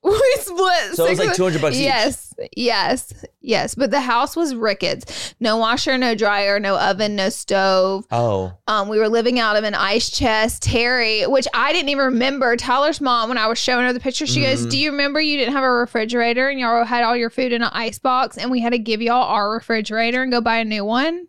we 0.04 0.34
split. 0.38 0.94
So 0.94 1.06
it 1.06 1.10
was 1.10 1.18
like 1.18 1.34
200 1.34 1.60
bucks 1.60 1.76
each. 1.76 1.82
Yes, 1.82 2.32
yes, 2.56 3.12
yes. 3.40 3.74
But 3.74 3.90
the 3.90 4.00
house 4.00 4.36
was 4.36 4.54
rickets. 4.54 5.34
No 5.40 5.56
washer, 5.56 5.98
no 5.98 6.14
dryer, 6.14 6.60
no 6.60 6.78
oven, 6.78 7.16
no 7.16 7.28
stove. 7.30 8.06
Oh, 8.10 8.52
Um, 8.68 8.88
we 8.88 8.98
were 8.98 9.08
living 9.08 9.38
out 9.40 9.56
of 9.56 9.64
an 9.64 9.74
ice 9.74 10.08
chest. 10.10 10.62
Terry, 10.62 11.26
which 11.26 11.48
I 11.52 11.72
didn't 11.72 11.88
even 11.88 12.04
remember. 12.06 12.56
Tyler's 12.56 13.00
mom, 13.00 13.28
when 13.28 13.38
I 13.38 13.48
was 13.48 13.58
showing 13.58 13.86
her 13.86 13.92
the 13.92 14.00
picture, 14.00 14.26
she 14.26 14.42
goes, 14.42 14.66
Mhm. 14.66 14.70
"Do 14.70 14.78
you 14.78 14.90
remember 14.92 15.20
you 15.20 15.36
didn't 15.36 15.54
have 15.54 15.64
a 15.64 15.70
refrigerator 15.70 16.48
and 16.48 16.60
y'all 16.60 16.84
had 16.84 17.02
all 17.02 17.16
your 17.16 17.30
food 17.30 17.52
in 17.52 17.62
an 17.62 17.70
ice 17.72 17.98
box, 17.98 18.36
and 18.38 18.50
we 18.50 18.60
had 18.60 18.70
to 18.72 18.78
give 18.78 19.02
y'all 19.02 19.24
our 19.24 19.50
refrigerator 19.50 20.22
and 20.22 20.30
go 20.30 20.40
buy 20.40 20.58
a 20.58 20.64
new 20.64 20.84
one?" 20.84 21.26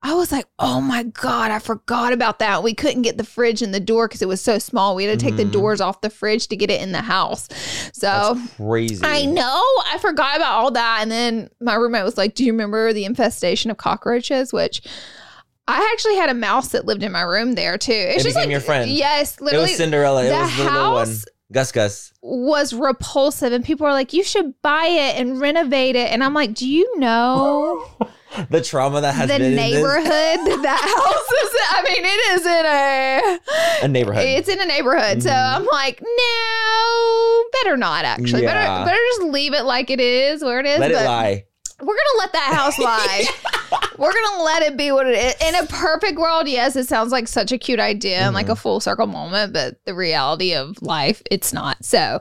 I 0.00 0.14
was 0.14 0.30
like, 0.30 0.46
"Oh 0.60 0.80
my 0.80 1.02
god, 1.02 1.50
I 1.50 1.58
forgot 1.58 2.12
about 2.12 2.38
that. 2.38 2.62
We 2.62 2.72
couldn't 2.72 3.02
get 3.02 3.18
the 3.18 3.24
fridge 3.24 3.62
in 3.62 3.72
the 3.72 3.80
door 3.80 4.06
because 4.06 4.22
it 4.22 4.28
was 4.28 4.40
so 4.40 4.58
small. 4.58 4.94
We 4.94 5.04
had 5.04 5.18
to 5.18 5.24
take 5.24 5.36
the 5.36 5.44
Mhm. 5.44 5.50
doors 5.52 5.80
off 5.80 6.00
the 6.02 6.10
fridge 6.10 6.46
to 6.48 6.56
get 6.56 6.70
it 6.70 6.80
in 6.80 6.92
the 6.92 7.00
house." 7.02 7.48
So. 7.92 8.06
that's 8.36 8.54
crazy. 8.56 9.00
I 9.04 9.24
know. 9.24 9.62
I 9.92 9.98
forgot 10.00 10.36
about 10.36 10.52
all 10.52 10.70
that. 10.70 11.00
And 11.02 11.10
then 11.10 11.50
my 11.60 11.74
roommate 11.74 12.04
was 12.04 12.16
like, 12.16 12.34
Do 12.36 12.44
you 12.44 12.52
remember 12.52 12.92
the 12.92 13.04
infestation 13.04 13.70
of 13.72 13.76
cockroaches? 13.76 14.52
Which 14.52 14.82
I 15.66 15.90
actually 15.92 16.14
had 16.16 16.30
a 16.30 16.34
mouse 16.34 16.68
that 16.68 16.86
lived 16.86 17.02
in 17.02 17.10
my 17.12 17.22
room 17.22 17.54
there 17.54 17.76
too. 17.76 17.92
It's 17.92 18.22
It 18.22 18.28
just 18.28 18.36
like 18.36 18.48
your 18.48 18.60
friend. 18.60 18.88
Yes, 18.88 19.34
It 19.34 19.42
literally 19.42 19.70
was 19.70 19.76
Cinderella. 19.78 20.24
It 20.24 20.28
the 20.28 20.34
was 20.36 20.56
the 20.56 20.62
little 20.64 20.92
one. 20.92 21.06
house- 21.08 21.24
Gus 21.50 21.72
Gus. 21.72 22.12
was 22.22 22.72
repulsive 22.74 23.52
and 23.52 23.64
people 23.64 23.86
are 23.86 23.92
like, 23.92 24.12
You 24.12 24.22
should 24.22 24.54
buy 24.62 24.86
it 24.86 25.18
and 25.20 25.40
renovate 25.40 25.96
it. 25.96 26.12
And 26.12 26.22
I'm 26.22 26.34
like, 26.34 26.54
Do 26.54 26.68
you 26.68 26.98
know 27.00 27.84
The 28.50 28.60
trauma 28.62 29.00
that 29.00 29.14
has 29.14 29.28
the 29.30 29.38
been 29.38 29.56
neighborhood 29.56 30.04
that 30.62 30.80
house 30.80 31.30
is? 31.42 31.50
I 31.70 31.82
mean, 31.84 32.04
it 32.04 32.20
is 32.38 32.46
in 32.46 32.66
a 32.66 33.84
a 33.84 33.88
neighborhood. 33.88 34.24
It's 34.24 34.48
in 34.48 34.60
a 34.60 34.64
neighborhood. 34.66 35.22
So 35.22 35.30
Mhm. 35.30 35.56
I'm 35.56 35.66
like, 35.66 36.00
no, 36.02 37.44
better 37.62 37.76
not 37.76 38.04
actually. 38.04 38.42
Yeah. 38.42 38.52
Better 38.54 38.84
better 38.90 39.00
just 39.16 39.22
leave 39.32 39.54
it 39.54 39.64
like 39.64 39.90
it 39.90 40.00
is, 40.00 40.42
where 40.42 40.60
it 40.60 40.66
is. 40.66 40.78
Let 40.78 40.90
it 40.90 40.94
lie. 40.96 41.44
We're 41.80 41.86
gonna 41.86 42.18
let 42.18 42.32
that 42.32 42.52
house 42.54 42.78
lie. 42.80 43.24
We're 43.98 44.12
gonna 44.12 44.42
let 44.42 44.62
it 44.62 44.76
be 44.76 44.90
what 44.92 45.06
it 45.06 45.14
is. 45.18 45.34
In 45.48 45.54
a 45.54 45.66
perfect 45.66 46.18
world, 46.18 46.48
yes, 46.48 46.74
it 46.76 46.86
sounds 46.88 47.12
like 47.12 47.28
such 47.28 47.52
a 47.52 47.58
cute 47.58 47.80
idea 47.80 48.18
and 48.18 48.26
Mm-hmm. 48.26 48.34
like 48.34 48.48
a 48.48 48.56
full 48.56 48.80
circle 48.80 49.06
moment, 49.06 49.52
but 49.52 49.76
the 49.84 49.94
reality 49.94 50.54
of 50.54 50.80
life, 50.82 51.22
it's 51.30 51.52
not. 51.52 51.84
So 51.84 52.20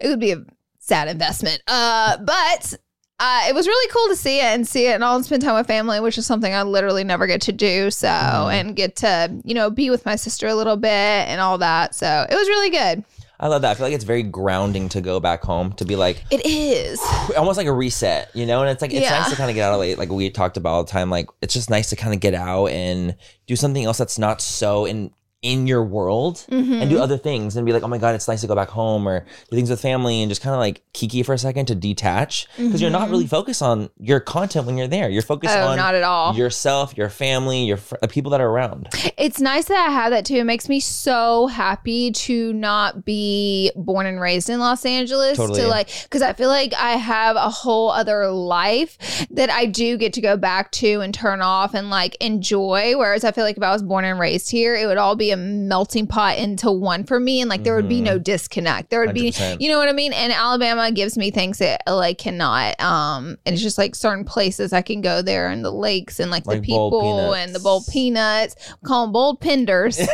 it 0.00 0.08
would 0.08 0.20
be 0.20 0.32
a 0.32 0.44
sad 0.78 1.08
investment. 1.08 1.62
Uh, 1.66 2.18
but 2.18 2.74
uh, 3.20 3.42
it 3.48 3.54
was 3.54 3.66
really 3.66 3.90
cool 3.92 4.08
to 4.08 4.16
see 4.16 4.38
it 4.38 4.44
and 4.44 4.66
see 4.66 4.86
it 4.86 4.94
and 4.94 5.02
all 5.04 5.16
and 5.16 5.24
spend 5.24 5.42
time 5.42 5.54
with 5.54 5.66
family, 5.66 6.00
which 6.00 6.18
is 6.18 6.26
something 6.26 6.54
I 6.54 6.62
literally 6.62 7.04
never 7.04 7.26
get 7.26 7.40
to 7.42 7.52
do. 7.52 7.90
So 7.90 8.08
Mhm. 8.08 8.52
and 8.52 8.76
get 8.76 8.96
to 8.96 9.30
you 9.44 9.54
know 9.54 9.70
be 9.70 9.90
with 9.90 10.04
my 10.06 10.16
sister 10.16 10.46
a 10.46 10.54
little 10.54 10.76
bit 10.76 10.88
and 10.90 11.40
all 11.40 11.58
that. 11.58 11.94
So 11.94 12.26
it 12.30 12.34
was 12.34 12.48
really 12.48 12.70
good. 12.70 13.04
I 13.40 13.46
love 13.46 13.62
that. 13.62 13.70
I 13.70 13.74
feel 13.74 13.86
like 13.86 13.94
it's 13.94 14.02
very 14.02 14.24
grounding 14.24 14.88
to 14.88 15.00
go 15.00 15.20
back 15.20 15.44
home 15.44 15.72
to 15.74 15.84
be 15.84 15.94
like 15.94 16.24
It 16.28 16.44
is. 16.44 17.00
almost 17.36 17.56
like 17.56 17.68
a 17.68 17.72
reset, 17.72 18.30
you 18.34 18.46
know? 18.46 18.62
And 18.62 18.70
it's 18.70 18.82
like 18.82 18.92
it's 18.92 19.02
Yeah. 19.02 19.16
nice 19.20 19.30
to 19.30 19.36
kind 19.36 19.48
of 19.48 19.54
get 19.54 19.62
out 19.62 19.74
of 19.80 19.86
it. 19.86 19.96
Like 19.96 20.08
we 20.10 20.28
talked 20.30 20.56
about 20.56 20.70
all 20.70 20.82
the 20.84 20.90
time. 20.90 21.08
Like 21.08 21.26
it's 21.40 21.54
just 21.54 21.70
nice 21.70 21.88
to 21.90 21.96
kind 21.96 22.12
of 22.12 22.18
get 22.18 22.34
out 22.34 22.66
and 22.70 23.14
do 23.46 23.54
something 23.54 23.84
else 23.84 23.96
that's 23.96 24.18
not 24.18 24.40
so 24.42 24.86
in 24.86 25.12
in 25.40 25.68
your 25.68 25.84
world 25.84 26.44
Mhm. 26.50 26.80
and 26.80 26.90
do 26.90 26.98
other 27.00 27.16
things 27.16 27.54
and 27.56 27.64
be 27.64 27.72
like, 27.72 27.84
oh 27.84 27.88
my 27.88 27.98
god, 27.98 28.14
it's 28.16 28.26
nice 28.26 28.40
to 28.40 28.48
go 28.48 28.56
back 28.56 28.68
home 28.70 29.06
or 29.08 29.20
do 29.50 29.56
things 29.56 29.70
with 29.70 29.80
family 29.80 30.20
and 30.20 30.28
just 30.30 30.42
kind 30.42 30.52
of 30.52 30.58
like 30.58 30.82
kiki 30.92 31.22
for 31.22 31.32
a 31.32 31.38
second 31.38 31.66
to 31.66 31.76
detach 31.76 32.48
because 32.56 32.80
you're 32.82 32.90
not 32.90 33.08
really 33.08 33.26
focused 33.26 33.62
on 33.62 33.88
your 34.00 34.18
content 34.18 34.66
when 34.66 34.76
you're 34.76 34.88
there. 34.88 35.08
You're 35.08 35.22
focused 35.22 35.54
Mm-hmm. 35.54 35.62
Oh, 35.62 35.68
on 35.68 35.76
not 35.76 35.94
at 35.94 36.02
all. 36.02 36.34
yourself, 36.34 36.96
your 36.96 37.08
family, 37.08 37.64
your 37.64 37.76
fr- 37.76 37.94
the 38.02 38.08
people 38.08 38.30
that 38.32 38.40
are 38.40 38.48
around. 38.48 38.88
It's 39.16 39.40
nice 39.40 39.66
that 39.66 39.88
I 39.88 39.92
have 39.92 40.10
that 40.10 40.24
too. 40.24 40.34
It 40.36 40.44
makes 40.44 40.68
me 40.68 40.80
so 40.80 41.46
happy 41.46 42.10
to 42.10 42.52
not 42.52 43.04
be 43.04 43.70
born 43.76 44.06
and 44.06 44.20
raised 44.20 44.50
in 44.50 44.58
Los 44.58 44.84
Angeles. 44.84 45.36
Totally. 45.36 45.60
To 45.60 45.68
like, 45.68 45.88
because 46.02 46.22
I 46.22 46.32
feel 46.32 46.48
like 46.48 46.74
I 46.74 46.92
have 46.96 47.36
a 47.36 47.48
whole 47.48 47.90
other 47.90 48.28
life 48.28 49.26
that 49.30 49.50
I 49.50 49.66
do 49.66 49.96
get 49.96 50.12
to 50.14 50.20
go 50.20 50.36
back 50.36 50.72
to 50.72 51.00
and 51.00 51.14
turn 51.14 51.42
off 51.42 51.74
and 51.74 51.90
like 51.90 52.16
enjoy. 52.20 52.94
Whereas 52.96 53.22
I 53.22 53.30
feel 53.30 53.44
like 53.44 53.56
if 53.56 53.62
I 53.62 53.70
was 53.72 53.82
born 53.84 54.04
and 54.04 54.18
raised 54.18 54.50
here, 54.50 54.74
it 54.74 54.86
would 54.86 54.98
all 54.98 55.14
be 55.14 55.27
a 55.30 55.36
melting 55.36 56.06
pot 56.06 56.38
into 56.38 56.70
one 56.70 57.04
for 57.04 57.18
me, 57.20 57.40
and 57.40 57.48
like 57.50 57.64
there 57.64 57.74
would 57.76 57.88
be 57.88 58.00
no 58.00 58.18
disconnect. 58.18 58.90
There 58.90 59.00
would 59.00 59.14
be, 59.14 59.30
100%. 59.30 59.60
you 59.60 59.68
know 59.68 59.78
what 59.78 59.88
I 59.88 59.92
mean. 59.92 60.12
And 60.12 60.32
Alabama 60.32 60.90
gives 60.92 61.16
me 61.18 61.30
things 61.30 61.58
that 61.58 61.82
LA 61.88 62.12
cannot. 62.16 62.80
Um, 62.80 63.38
and 63.46 63.54
it's 63.54 63.62
just 63.62 63.78
like 63.78 63.94
certain 63.94 64.24
places 64.24 64.72
I 64.72 64.82
can 64.82 65.00
go 65.00 65.22
there 65.22 65.48
and 65.48 65.64
the 65.64 65.70
lakes 65.70 66.20
and 66.20 66.30
like, 66.30 66.46
Like 66.46 66.60
the 66.62 66.66
people 66.66 67.34
and 67.34 67.54
the 67.54 67.60
bold 67.60 67.86
peanuts. 67.90 68.56
We 68.82 68.86
call 68.86 69.06
them 69.06 69.12
bold 69.12 69.40
penders. 69.40 69.98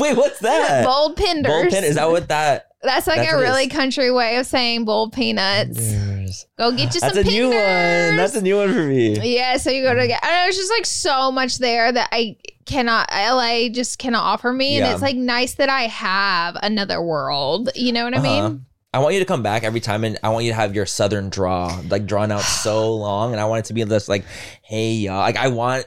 Wait, 0.00 0.16
what's 0.16 0.38
that? 0.40 0.84
bold 0.86 1.16
penders. 1.16 1.46
Bold 1.46 1.68
pin? 1.70 1.84
Is 1.84 1.96
that 1.96 2.10
what 2.10 2.28
that? 2.28 2.68
That's 2.82 3.06
like 3.06 3.20
That's 3.20 3.32
a 3.32 3.38
really 3.38 3.68
country 3.68 4.10
way 4.12 4.36
of 4.36 4.44
saying 4.46 4.84
bold 4.84 5.12
peanuts. 5.14 5.78
Go 6.58 6.70
get 6.70 6.94
you 6.94 7.00
some 7.00 7.14
That's 7.14 7.26
a 7.26 7.30
new 7.30 7.46
one. 7.46 7.54
That's 7.54 8.34
a 8.34 8.42
new 8.42 8.56
one 8.56 8.72
for 8.74 8.82
me. 8.84 9.34
yeah, 9.36 9.56
so 9.56 9.70
you 9.70 9.82
go 9.82 9.94
to 9.94 10.06
get. 10.06 10.20
I 10.22 10.26
don't 10.26 10.36
know, 10.36 10.48
it's 10.48 10.56
just 10.58 10.70
like 10.70 10.84
so 10.84 11.32
much 11.32 11.58
there 11.58 11.90
that 11.90 12.10
I 12.12 12.36
cannot. 12.66 13.08
LA 13.12 13.68
just 13.68 13.98
cannot 13.98 14.22
offer 14.22 14.52
me, 14.52 14.76
and 14.76 14.86
it's 14.86 15.02
like 15.02 15.16
nice 15.16 15.54
that 15.54 15.68
I 15.68 15.82
have 15.82 16.56
another 16.62 17.02
world. 17.02 17.70
You 17.74 17.92
know 17.92 18.04
what 18.04 18.14
I 18.14 18.18
Uh-huh. 18.18 18.48
mean? 18.48 18.66
I 18.92 18.98
want 18.98 19.14
you 19.14 19.20
to 19.20 19.26
come 19.26 19.42
back 19.42 19.64
every 19.64 19.80
time, 19.80 20.04
and 20.04 20.18
I 20.22 20.28
want 20.28 20.44
you 20.44 20.52
to 20.52 20.56
have 20.56 20.74
your 20.74 20.86
southern 20.86 21.28
draw 21.28 21.80
like 21.88 22.06
drawn 22.06 22.30
out 22.30 22.42
so 22.42 22.94
long, 22.96 23.32
and 23.32 23.40
I 23.40 23.44
want 23.46 23.60
it 23.60 23.64
to 23.68 23.74
be 23.74 23.84
just 23.84 24.08
like, 24.08 24.24
hey 24.62 24.92
y'all, 24.92 25.18
like 25.18 25.36
I 25.36 25.48
want 25.48 25.86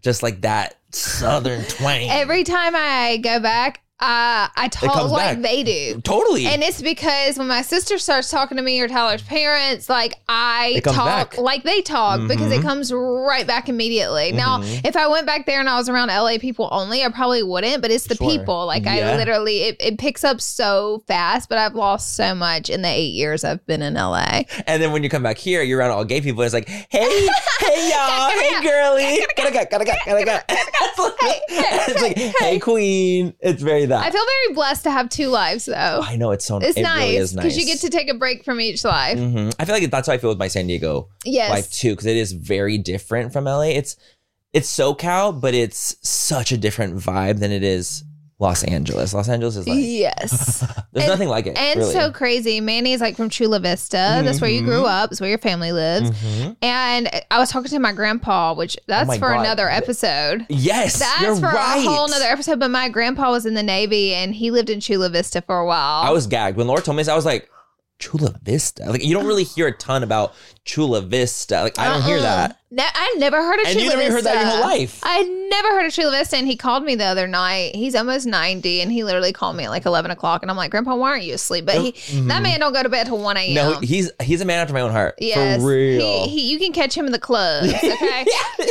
just 0.00 0.22
like 0.22 0.40
that 0.42 0.76
southern 0.90 1.62
twang. 1.64 2.08
Every 2.10 2.44
time 2.44 2.74
I 2.74 3.18
go 3.18 3.40
back, 3.40 3.82
uh, 4.00 4.46
I 4.54 4.68
talk 4.70 5.10
like 5.10 5.36
back. 5.36 5.42
they 5.42 5.62
do. 5.64 6.00
totally. 6.02 6.46
And 6.46 6.62
it's 6.62 6.80
because 6.80 7.36
when 7.36 7.48
my 7.48 7.62
sister 7.62 7.98
starts 7.98 8.30
talking 8.30 8.56
to 8.56 8.62
me 8.62 8.80
or 8.80 8.86
Tyler's 8.86 9.22
parents, 9.22 9.88
like 9.88 10.14
I 10.28 10.80
talk 10.84 11.32
back. 11.32 11.38
like 11.38 11.64
they 11.64 11.82
talk 11.82 12.20
because 12.28 12.52
it 12.52 12.60
Mhm. 12.60 12.62
comes 12.62 12.92
right 12.92 13.44
back 13.46 13.68
immediately. 13.68 14.30
Now, 14.30 14.58
Mhm. 14.58 14.86
if 14.86 14.96
I 14.96 15.08
went 15.08 15.26
back 15.26 15.46
there 15.46 15.58
and 15.58 15.68
I 15.68 15.76
was 15.76 15.88
around 15.88 16.10
LA 16.10 16.38
people 16.38 16.68
only, 16.70 17.02
I 17.04 17.08
probably 17.08 17.42
wouldn't, 17.42 17.82
but 17.82 17.90
it's 17.90 18.04
the 18.06 18.14
Sure. 18.14 18.30
people. 18.30 18.66
Like 18.66 18.86
I 18.86 19.16
literally, 19.16 19.62
it, 19.62 19.76
it 19.80 19.98
picks 19.98 20.22
up 20.22 20.40
so 20.40 21.02
fast, 21.08 21.48
but 21.48 21.58
I've 21.58 21.74
lost 21.74 22.14
so 22.14 22.36
much 22.36 22.70
in 22.70 22.82
the 22.82 22.88
eight 22.88 23.14
years 23.14 23.42
I've 23.42 23.66
been 23.66 23.82
in 23.82 23.94
LA. 23.96 24.44
and 24.68 24.80
then 24.80 24.92
when 24.92 25.02
you 25.02 25.10
come 25.10 25.24
back 25.24 25.38
here, 25.38 25.62
you're 25.62 25.80
around 25.80 25.90
all 25.90 26.04
gay 26.04 26.20
people. 26.20 26.42
It's 26.42 26.54
like, 26.54 26.68
hey, 26.68 26.86
hey 26.88 27.28
y'all, 27.90 28.30
hey 28.30 28.62
girly, 28.62 29.26
gotta 29.36 29.50
go, 29.52 29.64
gotta 29.68 29.84
go, 29.84 29.92
gotta 30.06 30.24
go. 30.24 30.38
It's 31.50 32.02
like, 32.02 32.16
hey 32.16 32.58
queen. 32.60 33.34
It's 33.40 33.62
very 33.62 33.86
that. 33.88 34.04
I 34.04 34.10
feel 34.10 34.24
very 34.44 34.54
blessed 34.54 34.84
to 34.84 34.90
have 34.90 35.08
two 35.08 35.28
lives 35.28 35.64
though. 35.66 36.00
I 36.02 36.16
know 36.16 36.30
it's 36.30 36.44
so. 36.44 36.58
Nice. 36.58 36.68
It's 36.70 36.78
it 36.78 36.82
nice 36.82 37.00
really 37.00 37.18
because 37.20 37.34
nice 37.34 37.56
you 37.58 37.66
get 37.66 37.80
to 37.80 37.90
take 37.90 38.08
a 38.10 38.14
break 38.14 38.44
from 38.44 38.60
each 38.60 38.84
life. 38.84 39.18
Mhm. 39.18 39.52
I 39.58 39.64
feel 39.64 39.74
like 39.74 39.90
that's 39.90 40.06
how 40.06 40.12
I 40.14 40.18
feel 40.18 40.30
with 40.30 40.38
my 40.38 40.48
San 40.48 40.66
Diego 40.66 41.08
Yes. 41.24 41.50
life 41.50 41.70
too, 41.72 41.90
because 41.92 42.06
it 42.06 42.16
is 42.16 42.32
very 42.32 42.78
different 42.78 43.32
from 43.32 43.44
LA. 43.46 43.70
It's 43.76 43.96
it's 44.54 44.70
SoCal, 44.74 45.38
but 45.38 45.52
it's 45.54 45.96
such 46.02 46.52
a 46.52 46.56
different 46.56 46.96
vibe 46.96 47.38
than 47.40 47.52
it 47.52 47.62
is 47.62 48.02
Los 48.40 48.62
Angeles. 48.62 49.12
Los 49.14 49.28
Angeles 49.28 49.56
is 49.56 49.66
like 49.66 49.78
yes. 49.80 50.60
there's 50.92 51.04
And- 51.04 51.08
nothing 51.08 51.28
like 51.28 51.46
it. 51.46 51.58
And 51.58 51.80
really. 51.80 51.92
so 51.92 52.12
crazy. 52.12 52.60
Manny's 52.60 53.00
like 53.00 53.16
from 53.16 53.28
Chula 53.30 53.58
Vista. 53.58 54.20
That's 54.22 54.40
where 54.40 54.48
you 54.48 54.62
grew 54.62 54.82
Mhm. 54.82 55.02
up. 55.02 55.10
That's 55.10 55.20
where 55.20 55.28
your 55.28 55.38
family 55.40 55.72
lives. 55.72 56.10
Mhm. 56.12 56.56
And 56.62 57.10
I 57.32 57.38
was 57.38 57.50
talking 57.50 57.68
to 57.70 57.78
my 57.80 57.92
grandpa, 57.92 58.54
which 58.54 58.78
that's 58.86 59.08
my 59.08 59.18
for 59.18 59.30
God. 59.30 59.40
another 59.40 59.68
episode. 59.68 60.46
Yes, 60.48 61.00
That's 61.00 61.20
you're 61.22 61.34
for 61.36 61.46
right. 61.46 61.84
a 61.84 61.88
whole 61.90 62.06
nother 62.08 62.26
episode. 62.26 62.60
But 62.60 62.70
my 62.70 62.88
grandpa 62.88 63.30
was 63.32 63.44
in 63.44 63.54
the 63.54 63.62
Navy 63.64 64.14
and 64.14 64.32
he 64.34 64.52
lived 64.52 64.70
in 64.70 64.78
Chula 64.78 65.08
Vista 65.08 65.42
for 65.42 65.58
a 65.58 65.66
while. 65.66 66.02
I 66.04 66.10
was 66.10 66.28
gagged 66.28 66.56
when 66.56 66.68
Laura 66.68 66.80
told 66.80 66.96
me 66.96 67.00
this. 67.00 67.08
I 67.08 67.16
was 67.16 67.24
like, 67.26 67.50
Chula 67.98 68.32
Vista. 68.44 68.84
Like 68.88 69.02
you 69.04 69.12
don't 69.14 69.26
really 69.26 69.42
hear 69.42 69.66
a 69.66 69.72
ton 69.76 70.04
about 70.04 70.32
Chula 70.68 71.00
Vista. 71.00 71.62
Like 71.62 71.78
I 71.78 71.88
don't 71.88 72.02
hear 72.02 72.16
Uh-uh. 72.18 72.22
that. 72.22 72.54
Ne- 72.70 72.82
I 72.84 73.14
never 73.16 73.38
heard 73.42 73.58
of 73.60 73.66
And 73.68 73.78
Chula 73.78 73.84
you 73.92 73.96
never 73.96 74.02
Vista. 74.02 74.12
heard 74.12 74.24
that 74.24 74.34
in 74.42 74.46
your 74.46 74.56
whole 74.58 74.78
life. 74.78 75.00
I 75.02 75.22
never 75.22 75.68
heard 75.68 75.86
of 75.86 75.92
Chula 75.94 76.10
Vista, 76.10 76.36
and 76.36 76.46
he 76.46 76.54
called 76.54 76.84
me 76.84 76.94
the 76.96 77.06
other 77.06 77.26
night. 77.26 77.74
He's 77.74 77.94
almost 77.94 78.26
ninety, 78.26 78.82
and 78.82 78.92
he 78.92 79.04
literally 79.04 79.32
called 79.32 79.56
me 79.56 79.64
at 79.64 79.70
like 79.70 79.86
eleven 79.86 80.10
o'clock, 80.10 80.42
and 80.42 80.50
I'm 80.50 80.58
like, 80.58 80.70
"Grandpa, 80.70 80.94
why 80.94 81.08
aren't 81.12 81.24
you 81.24 81.32
asleep?" 81.32 81.64
But 81.64 81.76
he, 81.80 81.92
that 82.26 82.42
man 82.42 82.60
don't 82.60 82.74
go 82.74 82.82
to 82.82 82.90
bed 82.90 83.06
till 83.06 83.18
one 83.22 83.38
a.m. 83.38 83.56
Mm-hmm. 83.56 83.72
No, 83.72 83.80
he's 83.80 84.10
he's 84.20 84.42
a 84.42 84.44
man 84.44 84.60
after 84.60 84.74
my 84.74 84.82
own 84.82 84.90
heart. 84.90 85.14
Yes, 85.18 85.58
For 85.62 85.68
real. 85.68 86.24
He, 86.24 86.40
he, 86.40 86.50
you 86.52 86.58
can 86.58 86.74
catch 86.74 86.94
him 86.94 87.06
in 87.06 87.12
the 87.12 87.18
clubs, 87.18 87.72
okay? 87.74 88.26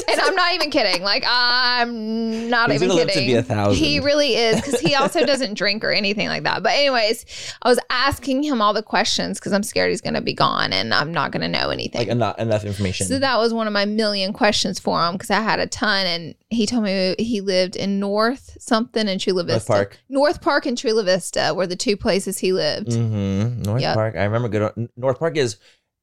And 0.10 0.22
I'm 0.22 0.36
not 0.36 0.54
even 0.54 0.70
kidding. 0.70 1.02
Like 1.02 1.24
I'm 1.28 2.50
not 2.52 2.70
He's 2.72 2.84
even 2.84 2.90
gonna 2.90 3.00
live 3.02 3.08
kidding. 3.10 3.28
to 3.30 3.34
be 3.34 3.38
a 3.40 3.42
thousand. 3.44 3.84
He 3.84 4.00
really 4.00 4.36
is 4.36 4.58
because 4.58 4.80
he 4.80 4.94
also 4.94 5.26
doesn't 5.26 5.56
drink 5.56 5.84
or 5.84 5.90
anything 5.92 6.28
like 6.28 6.44
that. 6.44 6.62
But 6.62 6.74
anyways, 6.74 7.26
I 7.64 7.70
was 7.70 7.80
asking 7.90 8.44
him 8.44 8.62
all 8.62 8.74
the 8.74 8.84
questions 8.84 9.40
because 9.40 9.54
I'm 9.54 9.64
scared 9.64 9.90
he's 9.90 10.02
gonna 10.02 10.22
be 10.22 10.34
gone 10.36 10.72
and 10.72 10.94
I'm 10.94 11.12
not 11.12 11.32
gonna 11.32 11.48
know 11.50 11.70
anything. 11.72 11.87
Like 11.96 12.08
enough 12.08 12.38
enough 12.40 12.64
information. 12.66 13.08
So 13.08 13.20
that 13.20 13.38
was 13.38 13.54
one 13.54 13.68
of 13.68 13.74
my 13.74 13.86
million 13.86 14.34
questions 14.34 14.80
for 14.80 15.00
him 15.06 15.14
because 15.14 15.30
I 15.30 15.42
had 15.42 15.60
a 15.60 15.68
ton, 15.68 16.06
and 16.06 16.36
he 16.50 16.66
told 16.66 16.84
me 16.84 17.16
he 17.20 17.42
lived 17.42 17.76
in 17.76 18.00
North 18.00 18.58
something 18.60 19.08
in 19.08 19.20
Chula 19.20 19.44
North 19.44 19.68
Park. 19.68 20.00
North 20.10 20.42
Park 20.42 20.66
and 20.66 20.78
Chula 20.78 21.04
Vista 21.04 21.54
were 21.56 21.68
the 21.68 21.76
two 21.76 21.98
places 21.98 22.38
he 22.40 22.54
lived. 22.54 22.94
hmm 22.94 23.62
North 23.62 23.82
Yep. 23.82 23.94
Park. 23.96 24.16
I 24.16 24.24
remember 24.24 24.50
good. 24.50 24.90
North 24.96 25.20
Park 25.20 25.38
is 25.38 25.58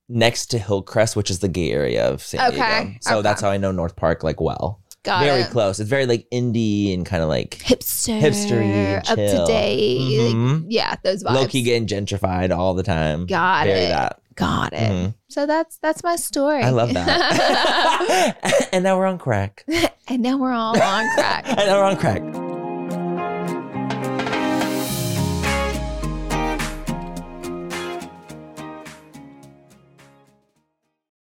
next 0.08 0.46
to 0.46 0.58
Hillcrest, 0.58 1.16
which 1.16 1.30
is 1.30 1.38
the 1.38 1.48
gay 1.48 1.70
area 1.72 2.06
of 2.06 2.22
San 2.22 2.40
Okay, 2.52 2.56
Diego. 2.84 2.98
So 3.00 3.12
okay. 3.14 3.22
that's 3.22 3.40
how 3.40 3.50
I 3.50 3.56
know 3.56 3.72
North 3.72 3.96
Park 3.96 4.22
like 4.22 4.40
well. 4.40 4.80
Got 5.02 5.22
very 5.22 5.42
it. 5.42 5.50
close. 5.50 5.80
It's 5.80 5.90
very 5.90 6.06
like 6.06 6.26
indie 6.32 6.94
and 6.94 7.04
kind 7.04 7.22
of 7.22 7.28
like 7.28 7.58
Hipster, 7.58 8.18
Hipstery, 8.18 8.96
up 8.96 9.16
to 9.16 9.44
date. 9.46 9.98
Mhm. 10.34 10.64
Yeah, 10.68 10.94
those 11.02 11.22
vibes. 11.22 11.34
low 11.34 11.46
key 11.46 11.60
getting 11.62 11.86
gentrified 11.86 12.56
all 12.56 12.72
the 12.72 12.82
time. 12.82 13.26
Got 13.26 13.66
very 13.66 13.80
it. 13.80 13.88
that. 13.90 14.20
Got 14.34 14.72
it. 14.72 14.90
Mhm. 14.90 15.14
So 15.28 15.46
that's 15.46 15.78
that's 15.78 16.02
my 16.02 16.16
story. 16.16 16.62
I 16.62 16.70
love 16.70 16.92
that. 16.94 18.68
and 18.72 18.82
now 18.84 18.98
we're 18.98 19.06
on 19.06 19.18
crack. 19.18 19.64
and 20.08 20.22
now 20.22 20.36
we're 20.36 20.52
all 20.52 20.80
on 20.80 21.08
crack. 21.14 21.44
And 21.48 21.56
now 21.58 21.76
we're 21.78 21.84
on 21.84 21.96
crack. 21.96 22.43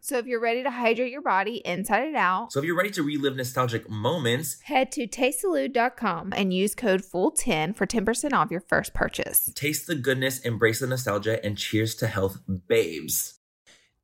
So 0.00 0.18
if 0.18 0.26
you're 0.26 0.40
ready 0.40 0.62
to 0.62 0.70
hydrate 0.70 1.12
your 1.12 1.22
body 1.22 1.62
inside 1.64 2.04
and 2.04 2.16
out, 2.16 2.52
So 2.52 2.58
if 2.58 2.64
you're 2.64 2.76
ready 2.76 2.90
to 2.90 3.02
relive 3.02 3.36
nostalgic 3.36 3.88
moments, 3.88 4.60
head 4.62 4.90
to 4.92 5.06
tastesalud.com 5.06 6.32
and 6.36 6.52
use 6.52 6.74
code 6.74 7.02
FOOL10 7.02 7.76
for 7.76 7.86
10% 7.86 8.32
off 8.32 8.50
your 8.50 8.60
first 8.60 8.94
purchase. 8.94 9.50
taste 9.54 9.86
the 9.86 9.94
goodness, 9.94 10.40
embrace 10.40 10.80
the 10.80 10.86
nostalgia, 10.86 11.44
and 11.44 11.56
cheers 11.56 11.94
to 11.96 12.06
health, 12.06 12.38
babes. 12.68 13.40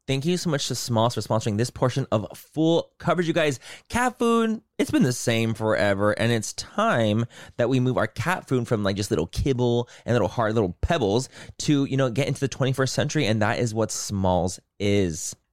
Thank 0.07 0.25
you 0.25 0.37
so 0.37 0.51
much 0.51 0.69
to 0.69 0.77
Smalls 0.77 1.15
for 1.15 1.21
sponsoring 1.21 1.59
this 1.59 1.71
portion 1.71 2.07
of 2.13 2.27
Fool 2.37 2.93
Coverage, 2.99 3.27
you 3.27 3.33
guys. 3.33 3.59
Cat 3.89 4.17
food, 4.17 4.61
it's 4.79 4.93
been 4.93 5.03
the 5.03 5.13
same 5.13 5.53
forever, 5.53 6.13
and 6.13 6.31
it's 6.31 6.53
time 6.53 7.27
that 7.57 7.69
we 7.69 7.81
move 7.81 7.99
our 7.99 8.07
cat 8.07 8.47
food 8.47 8.69
from 8.69 8.85
like 8.85 8.95
just 8.95 9.11
little 9.11 9.27
kibble 9.27 9.89
and 10.05 10.15
little 10.15 10.29
hard 10.29 10.55
little 10.55 10.77
pebbles 10.81 11.29
to, 11.59 11.87
you 11.87 11.97
know, 11.97 12.09
get 12.09 12.29
into 12.29 12.39
the 12.39 12.49
21st 12.49 12.89
century, 12.91 13.27
and 13.27 13.43
that 13.43 13.59
is 13.59 13.75
what 13.75 13.91
Smalls 13.91 14.61
is. 14.79 15.35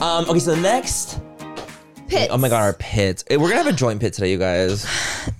Um, 0.00 0.30
okay, 0.30 0.38
so 0.38 0.54
the 0.54 0.60
next. 0.60 1.20
Pits. 2.06 2.28
Oh 2.30 2.38
my 2.38 2.48
god, 2.48 2.62
our 2.62 2.72
pits. 2.74 3.24
Eh, 3.28 3.36
We're 3.36 3.48
gonna 3.48 3.64
have 3.64 3.66
a 3.66 3.76
joint 3.76 4.00
pit 4.00 4.12
today, 4.12 4.30
you 4.30 4.38
guys. 4.38 4.86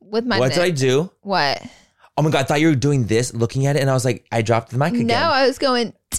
With 0.00 0.26
my 0.26 0.40
what 0.40 0.52
did 0.52 0.62
I 0.62 0.70
do? 0.70 1.10
What? 1.22 1.62
Oh 2.16 2.22
my 2.22 2.30
god, 2.30 2.40
I 2.40 2.42
thought 2.42 2.60
you 2.60 2.68
were 2.68 2.74
doing 2.74 3.06
this, 3.06 3.32
looking 3.32 3.66
at 3.66 3.76
it, 3.76 3.80
and 3.80 3.88
I 3.88 3.94
was 3.94 4.04
like, 4.04 4.26
I 4.32 4.42
dropped 4.42 4.70
the 4.70 4.78
mic 4.78 4.94
again. 4.94 5.06
No, 5.06 5.14
I 5.14 5.46
was 5.46 5.58
going 5.58 5.92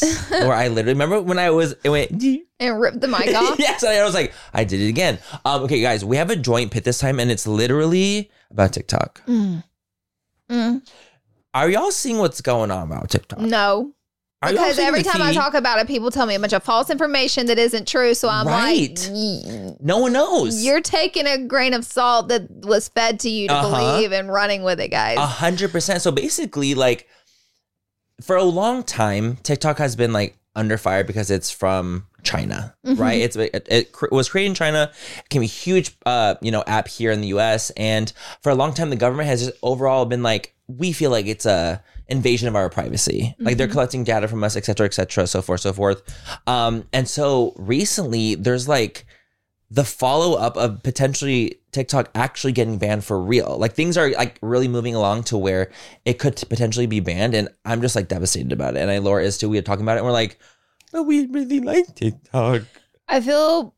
or 0.32 0.54
I 0.54 0.68
literally 0.68 0.94
remember 0.94 1.20
when 1.20 1.38
I 1.38 1.50
was 1.50 1.74
it 1.84 1.90
went. 1.90 2.10
and 2.60 2.80
ripped 2.80 3.00
the 3.00 3.08
mic 3.08 3.34
off. 3.34 3.58
yes, 3.58 3.82
and 3.82 3.92
I 3.92 4.04
was 4.04 4.14
like, 4.14 4.32
I 4.54 4.64
did 4.64 4.80
it 4.80 4.88
again. 4.88 5.18
Um, 5.44 5.64
okay, 5.64 5.82
guys, 5.82 6.04
we 6.04 6.16
have 6.16 6.30
a 6.30 6.36
joint 6.36 6.70
pit 6.70 6.84
this 6.84 6.98
time, 6.98 7.20
and 7.20 7.30
it's 7.30 7.46
literally 7.46 8.30
about 8.50 8.72
TikTok. 8.72 9.22
Mm. 9.26 9.62
Mm. 10.50 10.90
Are 11.52 11.68
y'all 11.68 11.90
seeing 11.90 12.18
what's 12.18 12.40
going 12.40 12.70
on 12.70 12.90
about 12.90 13.10
TikTok? 13.10 13.40
No. 13.40 13.92
Because 14.42 14.78
every 14.78 15.02
time 15.02 15.20
I 15.20 15.34
talk 15.34 15.52
about 15.52 15.78
it, 15.80 15.86
people 15.86 16.10
tell 16.10 16.24
me 16.24 16.34
a 16.34 16.40
bunch 16.40 16.54
of 16.54 16.62
false 16.62 16.88
information 16.88 17.46
that 17.46 17.58
isn't 17.58 17.86
true. 17.86 18.14
So 18.14 18.28
I'm 18.28 18.46
Right. 18.46 18.98
like, 19.12 19.80
no 19.82 19.98
one 19.98 20.14
knows. 20.14 20.64
you're 20.64 20.80
taking 20.80 21.26
a 21.26 21.36
grain 21.36 21.74
of 21.74 21.84
salt 21.84 22.28
that 22.28 22.50
was 22.50 22.88
fed 22.88 23.20
to 23.20 23.28
you 23.28 23.48
to 23.48 23.54
Uh-huh. 23.54 23.68
believe 23.96 24.12
and 24.12 24.32
running 24.32 24.62
with 24.62 24.80
it, 24.80 24.88
guys. 24.88 25.18
A 25.18 25.26
hundred 25.26 25.72
percent. 25.72 26.00
So 26.00 26.10
basically, 26.10 26.74
like 26.74 27.06
for 28.22 28.34
a 28.36 28.44
long 28.44 28.82
time, 28.82 29.36
TikTok 29.42 29.76
has 29.78 29.94
been 29.94 30.12
like 30.14 30.38
under 30.56 30.78
fire 30.78 31.04
because 31.04 31.30
it's 31.30 31.50
from 31.50 32.06
China, 32.22 32.74
Mm-hmm. 32.86 33.00
right? 33.00 33.20
It's 33.20 33.36
it, 33.36 33.66
it 33.70 33.94
was 34.10 34.30
created 34.30 34.48
in 34.50 34.54
China, 34.54 34.90
it 35.18 35.24
became 35.24 35.42
a 35.42 35.46
huge, 35.46 35.94
uh, 36.06 36.36
you 36.40 36.50
know, 36.50 36.64
app 36.66 36.88
here 36.88 37.12
in 37.12 37.20
the 37.20 37.28
U.S. 37.28 37.70
And 37.76 38.10
for 38.42 38.48
a 38.50 38.54
long 38.54 38.72
time, 38.72 38.88
the 38.88 38.96
government 38.96 39.28
has 39.28 39.44
just 39.44 39.58
overall 39.62 40.06
been 40.06 40.22
like, 40.22 40.54
we 40.66 40.92
feel 40.92 41.10
like 41.10 41.26
it's 41.26 41.44
a 41.46 41.82
invasion 42.10 42.48
of 42.48 42.56
our 42.56 42.68
privacy. 42.68 43.34
Like 43.38 43.52
Mm-hmm. 43.52 43.58
they're 43.58 43.68
collecting 43.68 44.04
data 44.04 44.28
from 44.28 44.42
us, 44.44 44.56
et 44.56 44.64
cetera, 44.64 44.86
et 44.86 44.94
cetera, 44.94 45.26
so 45.26 45.42
forth, 45.42 45.60
so 45.60 45.72
forth. 45.72 46.02
Um, 46.46 46.84
and 46.92 47.08
so 47.08 47.54
recently, 47.56 48.34
there's 48.34 48.68
like 48.68 49.06
the 49.70 49.84
follow 49.84 50.36
up 50.36 50.56
of 50.56 50.82
potentially 50.82 51.60
TikTok 51.70 52.10
actually 52.16 52.50
getting 52.52 52.78
banned 52.78 53.04
for 53.04 53.20
real. 53.22 53.56
Like 53.56 53.74
things 53.74 53.96
are 53.96 54.10
like 54.10 54.38
really 54.42 54.66
moving 54.66 54.96
along 54.96 55.22
to 55.24 55.38
where 55.38 55.70
it 56.04 56.18
could 56.18 56.34
potentially 56.48 56.86
be 56.86 56.98
banned, 57.00 57.34
and 57.34 57.48
I'm 57.64 57.80
just 57.80 57.94
like 57.94 58.08
devastated 58.08 58.52
about 58.52 58.76
it. 58.76 58.80
And 58.80 58.90
I 58.90 58.98
Laura 58.98 59.22
is 59.22 59.38
too. 59.38 59.48
We 59.48 59.58
are 59.58 59.62
talking 59.62 59.84
about 59.84 59.96
it, 59.96 60.00
and 60.00 60.06
we're 60.06 60.12
like, 60.12 60.38
but 60.90 61.04
we 61.04 61.26
really 61.26 61.60
like 61.60 61.94
TikTok. 61.94 62.62
I 63.08 63.20
feel 63.20 63.74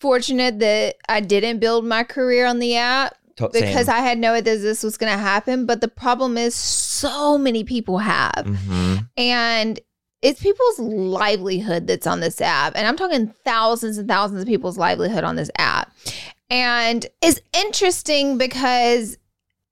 fortunate 0.00 0.58
that 0.58 0.96
I 1.08 1.20
didn't 1.20 1.58
build 1.58 1.86
my 1.86 2.04
career 2.04 2.46
on 2.46 2.58
the 2.58 2.76
app 2.76 3.16
because 3.36 3.86
same. 3.86 3.88
I 3.88 4.00
had 4.00 4.18
no 4.18 4.32
idea 4.32 4.56
this 4.58 4.82
was 4.82 4.96
going 4.98 5.12
to 5.12 5.18
happen. 5.18 5.66
But 5.66 5.80
the 5.80 5.88
problem 5.88 6.36
is, 6.36 6.54
so 7.04 7.38
many 7.38 7.64
people 7.64 7.98
have. 7.98 8.44
Mhm. 8.46 9.08
and 9.16 9.80
it's 10.22 10.40
people's 10.42 10.78
livelihood 10.78 11.86
that's 11.86 12.06
on 12.06 12.20
this 12.20 12.40
app 12.40 12.72
and 12.76 12.86
i'm 12.88 12.96
talking 12.96 13.26
thousands 13.44 13.98
and 13.98 14.08
thousands 14.08 14.40
of 14.40 14.46
people's 14.48 14.78
livelihood 14.78 15.22
on 15.22 15.36
this 15.36 15.50
app 15.58 15.92
and 16.50 17.06
it's 17.22 17.40
interesting 17.52 18.38
because 18.38 19.18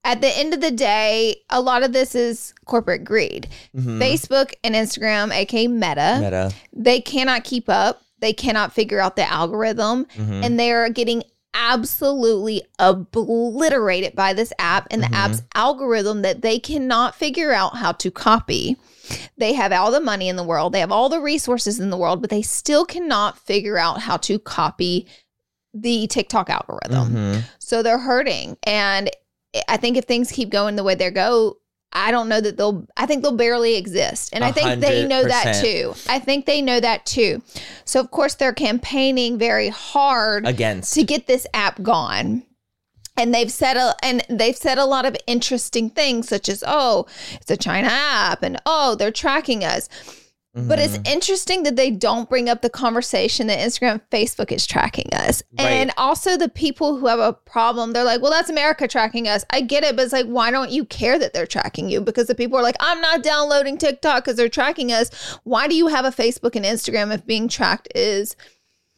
at 0.04 0.20
the 0.20 0.28
end 0.38 0.52
of 0.52 0.60
the 0.60 0.70
day 0.70 1.36
a 1.48 1.60
lot 1.60 1.82
of 1.82 1.92
this 1.94 2.14
is 2.14 2.52
corporate 2.66 3.02
greed 3.04 3.48
Mhm. 3.74 3.98
facebook 3.98 4.52
and 4.62 4.74
instagram 4.74 5.32
aka 5.32 5.66
meta, 5.68 6.18
Meta. 6.20 6.52
they 6.72 7.00
cannot 7.00 7.44
keep 7.44 7.68
up 7.68 8.02
they 8.18 8.32
cannot 8.32 8.72
figure 8.72 9.00
out 9.00 9.16
the 9.16 9.28
algorithm 9.32 10.06
Mhm. 10.16 10.44
and 10.44 10.60
they're 10.60 10.88
getting 10.90 11.22
absolutely 11.54 12.62
obliterated 12.78 14.14
by 14.14 14.32
this 14.32 14.52
app 14.58 14.86
and 14.90 15.02
the 15.02 15.08
Mhm. 15.08 15.14
app's 15.14 15.42
algorithm 15.54 16.22
that 16.22 16.42
they 16.42 16.58
cannot 16.58 17.14
figure 17.14 17.52
out 17.52 17.76
how 17.76 17.92
to 17.92 18.10
copy. 18.10 18.76
They 19.36 19.52
have 19.52 19.72
all 19.72 19.90
the 19.90 20.00
money 20.00 20.28
in 20.28 20.36
the 20.36 20.42
world, 20.44 20.72
they 20.72 20.80
have 20.80 20.92
all 20.92 21.08
the 21.08 21.20
resources 21.20 21.78
in 21.78 21.90
the 21.90 21.96
world, 21.96 22.20
but 22.20 22.30
they 22.30 22.42
still 22.42 22.84
cannot 22.84 23.38
figure 23.38 23.76
out 23.76 24.00
how 24.00 24.16
to 24.18 24.38
copy 24.38 25.06
the 25.74 26.06
TikTok 26.06 26.50
algorithm. 26.50 27.14
Mhm. 27.14 27.44
So 27.58 27.82
they're 27.82 27.98
hurting. 27.98 28.56
And 28.64 29.10
I 29.68 29.76
think 29.76 29.96
if 29.96 30.04
things 30.04 30.30
keep 30.30 30.50
going 30.50 30.76
the 30.76 30.84
way 30.84 30.94
they 30.94 31.10
go, 31.10 31.58
I 31.92 32.10
don't 32.10 32.28
know 32.28 32.40
that 32.40 32.56
they'll, 32.56 32.86
I 32.96 33.06
think 33.06 33.22
they'll 33.22 33.36
barely 33.36 33.76
exist. 33.76 34.30
And 34.32 34.44
I 34.44 34.52
think 34.52 34.80
they 34.80 35.06
know 35.06 35.24
that 35.24 35.62
too. 35.62 35.94
I 36.08 36.18
think 36.18 36.46
they 36.46 36.62
know 36.62 36.80
that 36.80 37.04
too. 37.04 37.42
So, 37.84 38.00
of 38.00 38.10
course, 38.10 38.34
they're 38.34 38.54
campaigning 38.54 39.38
very 39.38 39.68
hard 39.68 40.46
Against. 40.46 40.94
to 40.94 41.04
get 41.04 41.26
this 41.26 41.46
app 41.52 41.82
gone. 41.82 42.44
And 43.14 43.34
they've 43.34 43.52
said 43.52 43.76
a 43.76 43.94
and 44.02 44.24
they've 44.30 44.56
said 44.56 44.78
a 44.78 44.86
lot 44.86 45.04
of 45.04 45.14
interesting 45.26 45.90
things, 45.90 46.28
such 46.28 46.48
as, 46.48 46.64
oh, 46.66 47.06
it's 47.34 47.50
a 47.50 47.58
China 47.58 47.88
app, 47.90 48.42
and 48.42 48.58
oh, 48.64 48.94
they're 48.94 49.10
tracking 49.10 49.62
us. 49.64 49.90
But 50.54 50.78
it's 50.78 50.98
Mhm. 50.98 51.08
interesting 51.08 51.62
that 51.62 51.76
they 51.76 51.90
don't 51.90 52.28
bring 52.28 52.50
up 52.50 52.60
the 52.60 52.68
conversation 52.68 53.46
that 53.46 53.58
Instagram 53.58 53.92
and 53.92 54.10
Facebook 54.10 54.52
is 54.52 54.66
tracking 54.66 55.08
us. 55.14 55.42
Right. 55.58 55.66
And 55.66 55.92
also 55.96 56.36
the 56.36 56.50
people 56.50 56.98
who 56.98 57.06
have 57.06 57.20
a 57.20 57.32
problem, 57.32 57.92
they're 57.92 58.04
like, 58.04 58.20
well, 58.20 58.30
that's 58.30 58.50
America 58.50 58.86
tracking 58.86 59.26
us. 59.26 59.46
I 59.48 59.62
get 59.62 59.82
it, 59.82 59.96
but 59.96 60.02
it's 60.02 60.12
like, 60.12 60.26
why 60.26 60.50
don't 60.50 60.70
you 60.70 60.84
care 60.84 61.18
that 61.18 61.32
they're 61.32 61.46
tracking 61.46 61.88
you? 61.88 62.02
Because 62.02 62.26
the 62.26 62.34
people 62.34 62.58
are 62.58 62.62
like, 62.62 62.76
I'm 62.80 63.00
not 63.00 63.22
downloading 63.22 63.78
TikTok 63.78 64.24
because 64.24 64.36
they're 64.36 64.50
tracking 64.50 64.92
us. 64.92 65.08
Why 65.44 65.68
do 65.68 65.74
you 65.74 65.86
have 65.86 66.04
a 66.04 66.10
Facebook 66.10 66.54
and 66.54 66.66
Instagram 66.66 67.14
if 67.14 67.24
being 67.24 67.48
tracked 67.48 67.88
is 67.94 68.36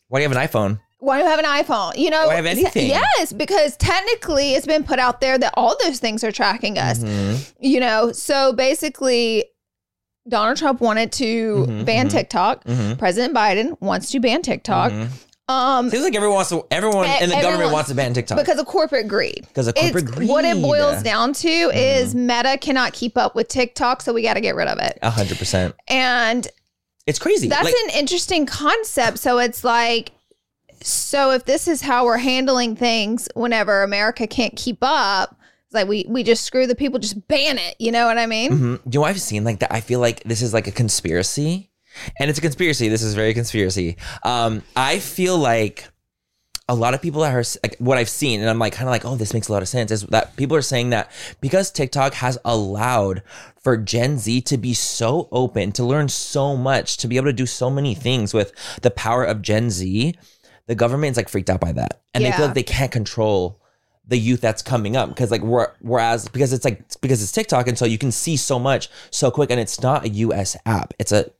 Why 0.08 0.18
do 0.18 0.22
you 0.24 0.28
have 0.28 0.36
an 0.36 0.48
iPhone? 0.48 0.80
why 0.98 1.18
do 1.18 1.24
you 1.24 1.30
have 1.30 1.38
an 1.38 1.44
iPhone? 1.44 1.96
You 1.98 2.10
know, 2.10 2.26
Why 2.26 2.34
have 2.36 2.46
anything? 2.46 2.88
Yes, 2.88 3.32
because 3.32 3.76
technically 3.76 4.54
it's 4.54 4.66
been 4.66 4.82
put 4.82 4.98
out 4.98 5.20
there 5.20 5.38
that 5.38 5.52
all 5.56 5.76
those 5.84 5.98
things 6.00 6.24
are 6.24 6.32
tracking 6.32 6.78
us. 6.78 6.98
Mhm. 6.98 7.52
You 7.60 7.78
know, 7.78 8.10
so 8.10 8.52
basically, 8.54 9.44
Donald 10.28 10.56
Trump 10.56 10.80
wanted 10.80 11.12
to 11.12 11.66
Mhm, 11.68 11.84
ban 11.84 12.06
mhm. 12.08 12.10
TikTok. 12.12 12.64
Mhm. 12.64 12.98
President 12.98 13.34
Biden 13.34 13.76
wants 13.80 14.10
to 14.12 14.20
ban 14.20 14.42
TikTok. 14.42 14.90
Mhm. 14.92 15.08
Um, 15.46 15.90
Seems 15.90 16.02
like 16.04 16.14
everyone 16.14 16.37
wants 16.37 16.48
to. 16.50 16.64
Everyone 16.70 17.06
in 17.20 17.28
the 17.28 17.37
government 17.42 17.70
wants 17.70 17.90
to 17.90 17.94
ban 17.94 18.14
TikTok 18.14 18.38
because 18.38 18.58
of 18.58 18.64
corporate 18.64 19.06
greed. 19.06 19.44
because 19.48 19.66
of 19.66 19.74
corporate 19.74 20.04
It's 20.04 20.12
greed. 20.12 20.28
what 20.30 20.46
it 20.46 20.62
boils 20.62 21.02
down 21.02 21.34
to 21.34 21.48
Mm-hmm. 21.48 21.76
is 21.76 22.14
Meta 22.14 22.56
cannot 22.58 22.94
keep 22.94 23.18
up 23.18 23.34
with 23.34 23.48
TikTok, 23.48 24.00
so 24.00 24.14
we 24.14 24.22
got 24.22 24.34
to 24.34 24.40
get 24.40 24.54
rid 24.54 24.68
of 24.68 24.78
it. 24.78 24.98
A 25.02 25.10
hundred 25.10 25.38
percent. 25.38 25.74
And 25.87 26.48
It's 27.06 27.18
crazy. 27.18 27.48
that's 27.48 27.62
Like, 27.64 27.74
an 27.84 27.90
interesting 27.90 28.46
concept. 28.46 29.18
So 29.18 29.37
it's 29.38 29.62
like, 29.62 30.12
so 30.82 31.32
if 31.32 31.44
this 31.44 31.68
is 31.68 31.82
how 31.82 32.06
we're 32.06 32.16
handling 32.16 32.74
things, 32.74 33.28
whenever 33.34 33.82
America 33.82 34.26
can't 34.26 34.56
keep 34.56 34.78
up, 34.80 35.37
like 35.74 35.88
we 35.88 36.06
we 36.08 36.22
just 36.22 36.44
screw 36.44 36.66
the 36.66 36.74
people, 36.74 36.98
just 36.98 37.26
ban 37.28 37.58
it. 37.58 37.76
You 37.78 37.92
know 37.92 38.06
what 38.06 38.18
I 38.18 38.26
mean? 38.26 38.50
Mhm. 38.52 38.92
You 38.92 39.00
know 39.00 39.04
I've 39.04 39.20
seen 39.20 39.44
like 39.44 39.58
that? 39.60 39.72
I 39.72 39.80
feel 39.80 40.00
like 40.00 40.22
this 40.24 40.42
is 40.42 40.54
like 40.54 40.66
a 40.66 40.72
conspiracy. 40.72 41.70
And 42.18 42.28
it's 42.28 42.38
a 42.38 42.42
conspiracy. 42.42 42.88
This 42.88 43.02
is 43.02 43.14
very 43.14 43.34
conspiracy. 43.34 43.96
Um, 44.24 44.62
I 44.74 44.98
feel 44.98 45.38
like 45.38 45.88
a 46.68 46.74
lot 46.74 46.94
of 46.94 47.02
people 47.02 47.20
that 47.20 47.32
are 47.34 47.44
like 47.62 47.76
what 47.78 47.98
I've 47.98 48.08
seen, 48.08 48.40
and 48.40 48.48
I'm 48.50 48.58
like 48.58 48.72
kind 48.72 48.88
of 48.88 48.90
like, 48.90 49.04
oh, 49.04 49.16
this 49.16 49.32
makes 49.34 49.48
a 49.48 49.52
lot 49.52 49.62
of 49.62 49.68
sense, 49.68 49.90
is 49.90 50.02
that 50.06 50.34
people 50.37 50.56
are 50.56 50.62
saying 50.62 50.90
that 50.90 51.10
because 51.40 51.70
TikTok 51.70 52.14
has 52.14 52.38
allowed 52.44 53.22
for 53.62 53.76
Gen 53.76 54.18
Z 54.18 54.40
to 54.40 54.56
be 54.56 54.74
so 54.74 55.28
open, 55.30 55.72
to 55.72 55.84
learn 55.84 56.08
so 56.08 56.56
much, 56.56 56.96
to 56.96 57.06
be 57.06 57.16
able 57.16 57.26
to 57.26 57.32
do 57.32 57.46
so 57.46 57.70
many 57.70 57.94
things 57.94 58.32
with 58.34 58.52
the 58.82 58.90
power 58.90 59.22
of 59.22 59.42
Gen 59.42 59.70
Z, 59.70 60.14
the 60.66 60.74
government 60.74 61.12
is 61.12 61.16
like 61.16 61.28
freaked 61.28 61.50
out 61.50 61.60
by 61.60 61.72
that. 61.72 62.00
And 62.14 62.24
they 62.24 62.32
feel 62.32 62.46
like 62.46 62.54
they 62.54 62.62
can't 62.62 62.90
control 62.90 63.60
the 64.06 64.18
youth 64.18 64.40
that's 64.40 64.62
coming 64.62 64.96
up. 64.96 65.08
Because 65.08 65.30
like 65.30 65.42
whereas 65.42 66.28
because 66.28 66.52
it's 66.52 66.64
like 66.64 66.82
because 67.00 67.22
it's 67.22 67.32
TikTok 67.32 67.68
and 67.68 67.78
so 67.78 67.84
you 67.84 67.98
can 67.98 68.12
see 68.12 68.36
so 68.36 68.58
much 68.58 68.88
so 69.10 69.30
quick 69.30 69.50
and 69.50 69.58
it's 69.60 69.80
not 69.82 70.04
a 70.04 70.08
US 70.08 70.56
app. 70.66 70.92
It's 70.98 71.12
a 71.12 71.30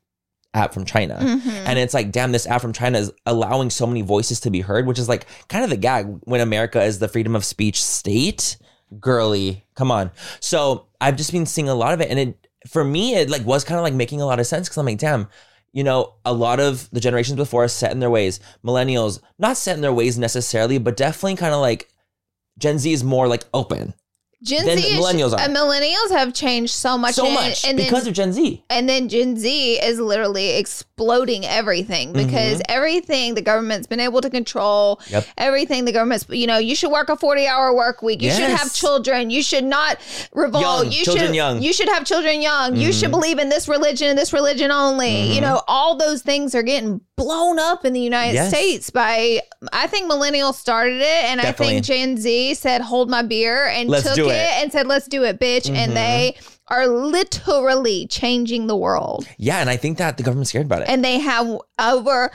app 0.55 0.72
from 0.72 0.85
China. 0.85 1.18
Mhm. 1.20 1.46
and 1.66 1.79
it's 1.79 1.94
like 1.94 2.12
damn 2.12 2.33
this 2.33 2.46
app 2.46 2.61
from 2.62 2.72
China 2.72 2.98
is 2.98 3.11
allowing 3.27 3.70
so 3.70 3.87
many 3.87 4.03
voices 4.03 4.38
to 4.40 4.50
be 4.50 4.61
heard 4.61 4.87
which 4.87 5.00
is 5.00 5.09
like 5.09 5.27
kind 5.48 5.64
of 5.64 5.70
the 5.70 5.77
gag 5.77 6.07
when 6.22 6.40
America 6.40 6.81
is 6.83 7.00
the 7.00 7.09
freedom 7.09 7.35
of 7.35 7.44
speech 7.44 7.83
state. 7.83 8.57
Girly. 9.00 9.64
Come 9.74 9.90
on. 9.90 10.11
So 10.40 10.87
I've 11.00 11.16
just 11.16 11.33
been 11.33 11.46
seeing 11.46 11.68
a 11.68 11.74
lot 11.74 11.92
of 11.92 12.00
it 12.00 12.09
and 12.09 12.18
it 12.18 12.48
for 12.68 12.85
me 12.85 13.14
it 13.16 13.29
like 13.29 13.44
was 13.44 13.64
kind 13.64 13.79
of 13.79 13.83
like 13.83 13.94
making 13.94 14.20
a 14.20 14.27
lot 14.27 14.38
of 14.40 14.46
sense 14.46 14.68
because 14.68 14.79
I'm 14.79 14.87
like 14.87 14.98
damn 14.98 15.29
you 15.72 15.83
know, 15.83 16.14
a 16.24 16.33
lot 16.33 16.61
of 16.61 16.88
the 16.92 17.00
generations 17.00 17.35
before 17.37 17.64
us 17.64 17.72
set 17.72 17.90
in 17.90 17.98
their 17.98 18.09
ways. 18.09 18.38
Millennials, 18.64 19.18
not 19.40 19.57
set 19.57 19.74
in 19.74 19.83
their 19.83 19.92
ways 19.92 20.16
necessarily, 20.16 20.79
but 20.79 20.96
definitely 20.96 21.35
kind 21.35 21.53
of 21.53 21.61
like 21.61 21.88
Gen 22.59 22.79
Z 22.79 22.93
is 22.93 23.05
more 23.05 23.27
like 23.29 23.45
open. 23.53 23.95
Gen 24.45 24.67
Then 24.67 24.79
Z, 24.79 24.85
is- 24.87 25.01
millennials 25.01 25.33
are. 25.33 25.39
millennials 25.49 26.11
have 26.11 26.33
changed 26.35 26.75
so 26.75 26.97
much, 26.99 27.15
so 27.15 27.25
and, 27.25 27.35
much 27.35 27.67
and 27.67 27.77
because 27.77 28.03
then, 28.05 28.09
of 28.11 28.15
Gen 28.15 28.33
Z. 28.33 28.63
and 28.71 28.89
then 28.89 29.09
Gen 29.09 29.37
Z 29.39 29.75
is 29.83 29.99
literally 29.99 30.51
exploding 30.57 31.45
everything 31.47 32.13
because 32.13 32.61
everything 32.69 33.35
the 33.35 33.43
government's 33.43 33.87
been 33.87 34.01
able 34.01 34.21
to 34.21 34.31
control, 34.31 34.97
Mm-hmm. 35.05 35.15
Yep. 35.15 35.27
everything 35.39 35.85
the 35.87 35.93
government's, 35.93 36.27
you 36.29 36.47
know, 36.47 36.59
you 36.59 36.75
should 36.77 36.91
work 36.91 37.09
a 37.09 37.17
40 37.17 37.47
hour 37.47 37.75
work 37.75 38.03
week. 38.03 38.21
You 38.23 38.31
should 38.31 38.51
have 38.51 38.73
children. 38.73 39.31
You 39.31 39.43
should 39.43 39.65
not 39.65 39.99
revolt. 40.35 40.63
Young, 40.63 40.93
you 40.93 41.05
children 41.05 41.27
should, 41.29 41.35
young. 41.35 41.63
you 41.63 41.73
should 41.73 41.89
have 41.89 42.05
children 42.05 42.43
young. 42.43 42.77
You 42.77 42.93
should 42.93 43.09
Mhm. 43.09 43.13
believe 43.13 43.39
in 43.39 43.49
this 43.49 43.67
religion 43.69 44.09
and 44.09 44.19
this 44.19 44.33
religion 44.33 44.71
only. 44.71 45.33
You 45.33 45.39
Mhm. 45.39 45.43
know, 45.43 45.63
all 45.67 45.97
those 45.97 46.23
things 46.23 46.55
are 46.55 46.63
getting 46.63 47.01
blown 47.17 47.59
up 47.59 47.85
in 47.85 47.93
the 47.93 48.01
United 48.01 48.35
Yes. 48.35 48.49
States 48.49 48.91
by, 48.91 49.41
I 49.73 49.87
think 49.87 50.11
millennials 50.11 50.55
started 50.55 51.01
it. 51.01 51.25
And 51.25 51.41
Definitely. 51.41 51.67
I 51.67 51.71
think 51.81 51.85
Gen 51.87 52.17
Z 52.19 52.55
said, 52.55 52.81
hold 52.83 53.09
my 53.09 53.23
beer 53.23 53.67
and 53.67 53.89
Let's 53.89 54.05
took 54.05 54.15
do 54.17 54.29
it 54.31 54.34
it. 54.35 54.62
and 54.62 54.73
said, 54.73 54.87
let's 54.87 55.09
do 55.09 55.25
it, 55.25 55.40
bitch. 55.40 55.66
Mhm. 55.70 55.77
And 55.77 55.97
they 55.97 56.37
are 56.68 56.87
literally 56.87 58.07
changing 58.07 58.66
the 58.66 58.77
world. 58.77 59.27
Yeah, 59.38 59.59
and 59.59 59.68
I 59.68 59.77
think 59.77 59.99
that 59.99 60.16
the 60.16 60.23
government's 60.23 60.51
scared 60.51 60.66
about 60.66 60.83
it. 60.83 60.88
And 60.88 61.05
they 61.05 61.18
have 61.18 61.59
over 61.79 62.31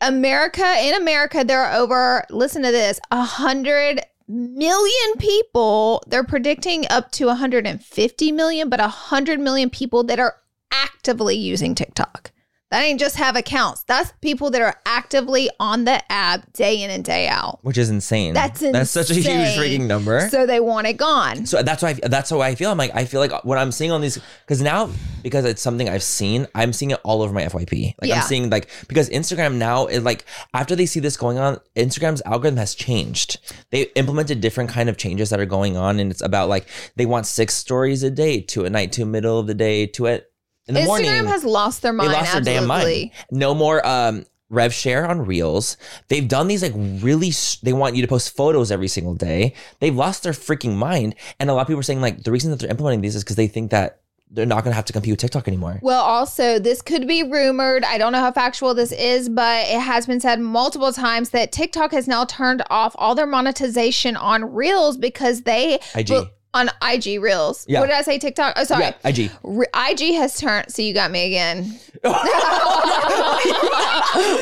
America, 0.00 0.74
in 0.80 0.94
America, 0.94 1.44
there 1.44 1.62
are 1.62 1.78
over, 1.78 2.24
listen 2.30 2.62
to 2.62 2.70
this, 2.70 3.00
a 3.10 3.22
hundred 3.22 4.00
million 4.28 5.16
people. 5.18 6.02
They're 6.06 6.24
predicting 6.24 6.86
up 6.90 7.10
to 7.12 7.26
150 7.26 8.32
million, 8.32 8.68
but 8.68 8.80
a 8.80 8.88
hundred 8.88 9.40
million 9.40 9.70
people 9.70 10.04
that 10.04 10.20
are 10.20 10.36
actively 10.70 11.36
using 11.36 11.74
TikTok. 11.74 12.30
That 12.70 12.82
ain't 12.82 13.00
just 13.00 13.16
have 13.16 13.34
accounts. 13.34 13.82
That's 13.84 14.12
people 14.20 14.50
that 14.50 14.60
are 14.60 14.78
actively 14.84 15.48
on 15.58 15.84
the 15.84 16.00
app 16.12 16.52
day 16.52 16.82
in 16.82 16.90
and 16.90 17.02
day 17.02 17.26
out. 17.26 17.60
which 17.62 17.78
is 17.78 17.88
insane. 17.88 18.34
That's 18.34 18.60
That's 18.60 18.90
such 18.90 19.10
a 19.10 19.14
huge 19.14 19.26
freaking 19.26 19.86
number. 19.86 20.28
So 20.28 20.44
they 20.44 20.60
want 20.60 20.86
it 20.86 20.98
gone. 20.98 21.46
So 21.46 21.62
that's 21.62 21.82
why 21.82 21.90
I, 21.90 22.08
that's 22.08 22.28
how 22.28 22.40
I 22.40 22.54
feel. 22.54 22.70
I'm 22.70 22.76
like 22.76 22.94
I 22.94 23.06
feel 23.06 23.20
like 23.20 23.44
what 23.44 23.56
I'm 23.56 23.72
seeing 23.72 23.90
on 23.90 24.02
these 24.02 24.18
because 24.40 24.60
now 24.60 24.90
because 25.22 25.44
it's 25.46 25.62
something 25.62 25.88
I've 25.88 26.02
seen, 26.02 26.46
I'm 26.54 26.72
seeing 26.74 26.90
it 26.90 27.00
all 27.04 27.22
over 27.22 27.32
my 27.32 27.44
FYP. 27.44 27.94
Like 28.00 28.08
Yeah. 28.08 28.16
I'm 28.16 28.22
seeing 28.22 28.50
like 28.50 28.68
because 28.86 29.08
Instagram 29.08 29.54
now 29.54 29.86
is 29.86 30.02
like 30.02 30.26
after 30.52 30.76
they 30.76 30.86
see 30.86 31.00
this 31.00 31.16
going 31.16 31.38
on, 31.38 31.58
Instagram's 31.74 32.22
algorithm 32.26 32.58
has 32.58 32.74
changed. 32.74 33.38
They 33.70 33.82
implemented 33.94 34.42
different 34.42 34.68
kind 34.68 34.90
of 34.90 34.98
changes 34.98 35.30
that 35.30 35.40
are 35.40 35.46
going 35.46 35.78
on, 35.78 35.98
and 36.00 36.10
it's 36.10 36.22
about 36.22 36.50
like 36.50 36.68
they 36.96 37.06
want 37.06 37.26
six 37.26 37.54
stories 37.54 38.02
a 38.02 38.10
day, 38.10 38.40
two 38.42 38.66
at 38.66 38.72
night, 38.72 38.92
two 38.92 39.06
middle 39.06 39.38
of 39.38 39.46
the 39.46 39.54
day, 39.54 39.86
two 39.86 40.06
at 40.06 40.26
in 40.68 40.74
the 40.74 40.80
Instagram 40.80 40.86
morning. 40.86 41.26
has 41.26 41.44
lost 41.44 41.82
their 41.82 41.92
mind. 41.92 42.10
they 42.10 42.14
lost 42.14 42.32
their 42.32 42.40
damn 42.42 42.70
absolutely. 42.70 43.12
mind. 43.30 43.40
No 43.40 43.54
more 43.54 43.86
um 43.86 44.24
rev 44.50 44.72
share 44.72 45.06
on 45.06 45.26
reels. 45.26 45.76
They've 46.08 46.26
done 46.26 46.48
these 46.48 46.62
like 46.62 46.72
really. 46.76 47.28
s- 47.28 47.56
They 47.62 47.72
want 47.74 47.96
you 47.96 48.02
to 48.02 48.08
post 48.08 48.34
photos 48.36 48.70
every 48.70 48.88
single 48.88 49.14
day. 49.14 49.54
They've 49.80 49.94
lost 49.94 50.22
their 50.22 50.32
freaking 50.32 50.74
mind. 50.76 51.14
And 51.38 51.50
a 51.50 51.54
lot 51.54 51.62
of 51.62 51.66
people 51.66 51.80
are 51.80 51.82
saying 51.82 52.00
like 52.00 52.22
the 52.24 52.32
reason 52.32 52.50
that 52.52 52.60
they're 52.60 52.70
implementing 52.70 53.02
these 53.02 53.14
is 53.16 53.24
because 53.24 53.36
they 53.36 53.46
think 53.48 53.70
that 53.72 54.00
they're 54.30 54.44
not 54.46 54.62
going 54.62 54.72
to 54.72 54.76
have 54.76 54.84
to 54.84 54.92
compete 54.92 55.12
with 55.12 55.20
TikTok 55.20 55.48
anymore. 55.48 55.78
Well, 55.82 56.02
also, 56.02 56.58
this 56.58 56.82
could 56.82 57.06
be 57.08 57.22
rumored. 57.22 57.82
I 57.84 57.96
don't 57.96 58.12
know 58.12 58.20
how 58.20 58.30
factual 58.32 58.74
this 58.74 58.92
is, 58.92 59.30
but 59.30 59.66
it 59.68 59.80
has 59.80 60.06
been 60.06 60.20
said 60.20 60.38
multiple 60.38 60.92
times 60.92 61.30
that 61.30 61.50
TikTok 61.50 61.92
has 61.92 62.06
now 62.06 62.26
turned 62.26 62.62
off 62.68 62.94
all 62.98 63.14
their 63.14 63.26
monetization 63.26 64.16
on 64.16 64.52
Reels 64.54 64.96
because 64.98 65.42
they 65.42 65.78
IG. 65.94 66.10
On 66.58 66.70
IG 66.82 67.20
Reels. 67.20 67.64
Yeah. 67.68 67.80
What 67.80 67.86
did 67.86 67.96
I 67.96 68.02
say? 68.02 68.18
TikTok? 68.18 68.54
Oh, 68.56 68.64
sorry. 68.64 68.84
Yeah, 68.84 68.94
IG. 69.04 69.30
Re- 69.42 69.66
IG 69.90 70.14
has 70.16 70.38
turned. 70.38 70.72
So 70.72 70.82
you 70.82 70.92
got 70.94 71.10
me 71.10 71.26
again. 71.26 71.78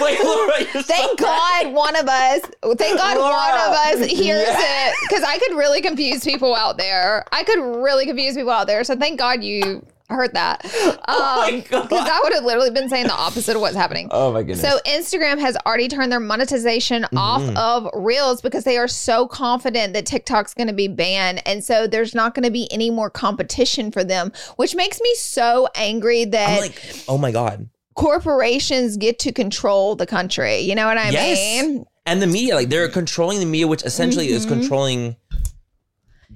Wait, 0.00 0.20
Laura, 0.24 0.52
Thank 0.83 0.85
so- 0.85 1.16
God 1.18 1.72
one 1.72 1.96
of 1.96 2.07
us, 2.09 2.40
thank 2.76 2.98
God 2.98 3.18
one 3.18 3.55
of 4.00 4.02
us 4.02 4.11
hears 4.11 4.46
Yeah. 4.48 4.88
it 4.90 4.94
because 5.09 5.22
I 5.22 5.38
could 5.38 5.57
really 5.57 5.81
confuse 5.81 6.24
people 6.24 6.55
out 6.55 6.76
there. 6.79 7.24
I 7.33 7.42
could 7.44 7.59
really 7.83 8.07
confuse 8.07 8.35
people 8.35 8.50
out 8.50 8.66
there. 8.66 8.85
So 8.85 8.96
thank 8.96 9.18
God 9.18 9.42
you 9.42 9.85
heard 10.09 10.35
that. 10.35 10.64
Um, 11.09 11.16
my 11.16 11.64
God. 11.71 11.88
Because 11.88 12.09
I 12.11 12.21
would 12.25 12.33
have 12.33 12.42
literally 12.45 12.71
been 12.71 12.88
saying 12.88 13.07
the 13.07 13.14
opposite 13.14 13.55
of 13.55 13.61
what's 13.61 13.77
happening. 13.77 14.09
Oh 14.11 14.33
my 14.33 14.42
goodness. 14.42 14.61
So 14.61 14.79
Instagram 14.87 15.38
has 15.38 15.57
already 15.64 15.87
turned 15.88 16.11
their 16.11 16.19
monetization 16.21 17.05
off 17.16 17.42
Mm-hmm. 17.42 17.57
of 17.57 17.88
Reels 17.95 18.40
because 18.40 18.64
they 18.64 18.77
are 18.77 18.88
so 18.88 19.29
confident 19.29 19.92
that 19.95 20.05
TikTok's 20.05 20.53
going 20.55 20.66
to 20.66 20.73
be 20.73 20.88
banned, 20.88 21.42
and 21.47 21.62
so 21.62 21.87
there's 21.87 22.12
not 22.14 22.35
going 22.35 22.42
to 22.45 22.51
be 22.51 22.71
any 22.73 22.90
more 22.90 23.09
competition 23.11 23.92
for 23.92 24.03
them, 24.03 24.33
which 24.57 24.75
makes 24.75 25.01
me 25.01 25.14
so 25.14 25.69
angry 25.77 26.25
that 26.25 26.61
like, 26.61 26.83
oh 27.09 27.19
my 27.19 27.31
god. 27.31 27.69
corporations 27.95 28.97
get 28.97 29.19
to 29.21 29.33
control 29.33 29.95
the 29.97 30.07
country. 30.07 30.59
You 30.61 30.75
know 30.75 30.87
what 30.87 30.99
I 30.99 31.11
Yes. 31.11 31.62
mean? 31.64 31.85
and 32.09 32.23
the 32.23 32.27
media 32.29 32.55
like 32.55 32.69
they're 32.69 32.88
controlling 32.88 33.40
the 33.40 33.47
media 33.47 33.66
which 33.66 33.83
essentially 33.85 34.29
is 34.29 34.47
Mm-hmm. 34.47 34.61
controlling 34.61 35.16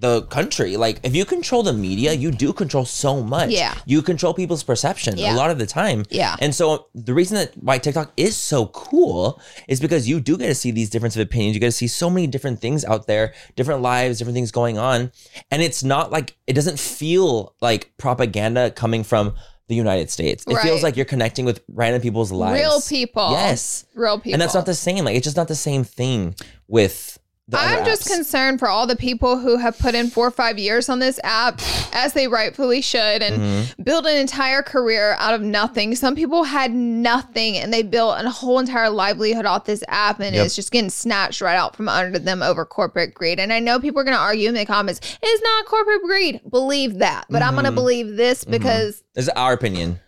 the 0.00 0.22
country 0.36 0.78
like 0.78 0.98
if 1.02 1.14
you 1.14 1.24
control 1.26 1.62
the 1.62 1.72
media 1.74 2.12
you 2.14 2.30
do 2.30 2.52
control 2.54 2.86
so 2.86 3.22
much 3.22 3.50
Yeah. 3.50 3.74
you 3.84 4.00
control 4.00 4.32
people's 4.32 4.62
perception 4.62 5.18
Yeah. 5.18 5.34
a 5.34 5.36
lot 5.36 5.50
of 5.50 5.58
the 5.58 5.66
time 5.66 6.04
Yeah. 6.10 6.36
and 6.40 6.54
so 6.54 6.86
the 6.94 7.12
reason 7.12 7.36
that 7.36 7.52
why 7.56 7.76
tiktok 7.76 8.10
is 8.16 8.34
so 8.34 8.66
cool 8.68 9.40
is 9.68 9.78
because 9.78 10.08
you 10.08 10.18
do 10.18 10.38
get 10.38 10.46
to 10.46 10.54
see 10.54 10.70
these 10.70 10.88
difference 10.88 11.16
of 11.16 11.22
opinions 11.22 11.54
you 11.54 11.60
get 11.60 11.66
to 11.66 11.72
see 11.72 11.86
so 11.86 12.08
many 12.08 12.26
different 12.26 12.60
things 12.60 12.82
out 12.86 13.06
there 13.06 13.34
different 13.56 13.82
lives 13.82 14.16
different 14.18 14.34
things 14.34 14.50
going 14.50 14.78
on 14.78 15.12
and 15.50 15.60
it's 15.60 15.84
not 15.84 16.10
like 16.10 16.34
it 16.46 16.54
doesn't 16.54 16.78
feel 16.78 17.54
like 17.60 17.92
propaganda 17.98 18.70
coming 18.70 19.04
from 19.04 19.34
the 19.68 19.74
united 19.76 20.10
states 20.10 20.44
it 20.48 20.54
Right. 20.54 20.62
feels 20.64 20.82
like 20.82 20.96
you're 20.96 21.04
connecting 21.14 21.44
with 21.44 21.60
random 21.68 22.00
people's 22.00 22.32
lives 22.32 22.58
Real 22.58 22.80
people. 22.80 23.30
yes 23.32 23.84
Real 23.94 24.18
people. 24.18 24.32
and 24.32 24.40
that's 24.42 24.54
not 24.54 24.64
the 24.66 24.74
same. 24.74 25.04
Like 25.04 25.14
it's 25.14 25.24
just 25.24 25.36
not 25.36 25.46
the 25.46 25.54
same 25.54 25.84
thing 25.84 26.34
with 26.66 27.18
I'm 27.58 27.84
just 27.84 28.02
apps. 28.08 28.14
concerned 28.14 28.58
for 28.58 28.68
all 28.68 28.86
the 28.86 28.96
people 28.96 29.38
who 29.38 29.56
have 29.56 29.78
put 29.78 29.94
in 29.94 30.08
four 30.10 30.26
or 30.26 30.30
five 30.30 30.58
years 30.58 30.88
on 30.88 30.98
this 30.98 31.18
app, 31.24 31.60
as 31.92 32.12
they 32.12 32.28
rightfully 32.28 32.80
should, 32.80 33.22
and 33.22 33.40
Mm-hmm. 33.40 33.82
build 33.82 34.06
an 34.06 34.16
entire 34.16 34.62
career 34.62 35.16
out 35.18 35.34
of 35.34 35.40
nothing. 35.42 35.94
Some 35.94 36.14
people 36.14 36.44
had 36.44 36.72
nothing 36.72 37.56
and 37.56 37.72
they 37.72 37.82
built 37.82 38.16
a 38.18 38.28
whole 38.30 38.58
entire 38.58 38.90
livelihood 38.90 39.46
off 39.46 39.64
this 39.64 39.82
app, 39.88 40.20
and 40.20 40.34
Yep. 40.34 40.46
it's 40.46 40.54
just 40.56 40.70
getting 40.70 40.90
snatched 40.90 41.40
right 41.40 41.56
out 41.56 41.74
from 41.76 41.88
under 41.88 42.18
them 42.18 42.42
over 42.42 42.64
corporate 42.64 43.14
greed. 43.14 43.40
And 43.40 43.52
I 43.52 43.58
know 43.60 43.80
people 43.80 44.00
are 44.00 44.04
going 44.04 44.16
to 44.16 44.22
argue 44.22 44.48
in 44.48 44.54
the 44.54 44.64
comments, 44.66 45.00
it's 45.22 45.42
not 45.42 45.66
corporate 45.66 46.02
greed. 46.02 46.40
Believe 46.48 46.98
that. 46.98 47.26
But 47.30 47.42
I'm 47.42 47.54
going 47.54 47.64
to 47.66 47.72
believe 47.72 48.16
this 48.16 48.44
because 48.44 49.02
This 49.14 49.24
is 49.24 49.28
our 49.30 49.52
opinion. 49.52 49.98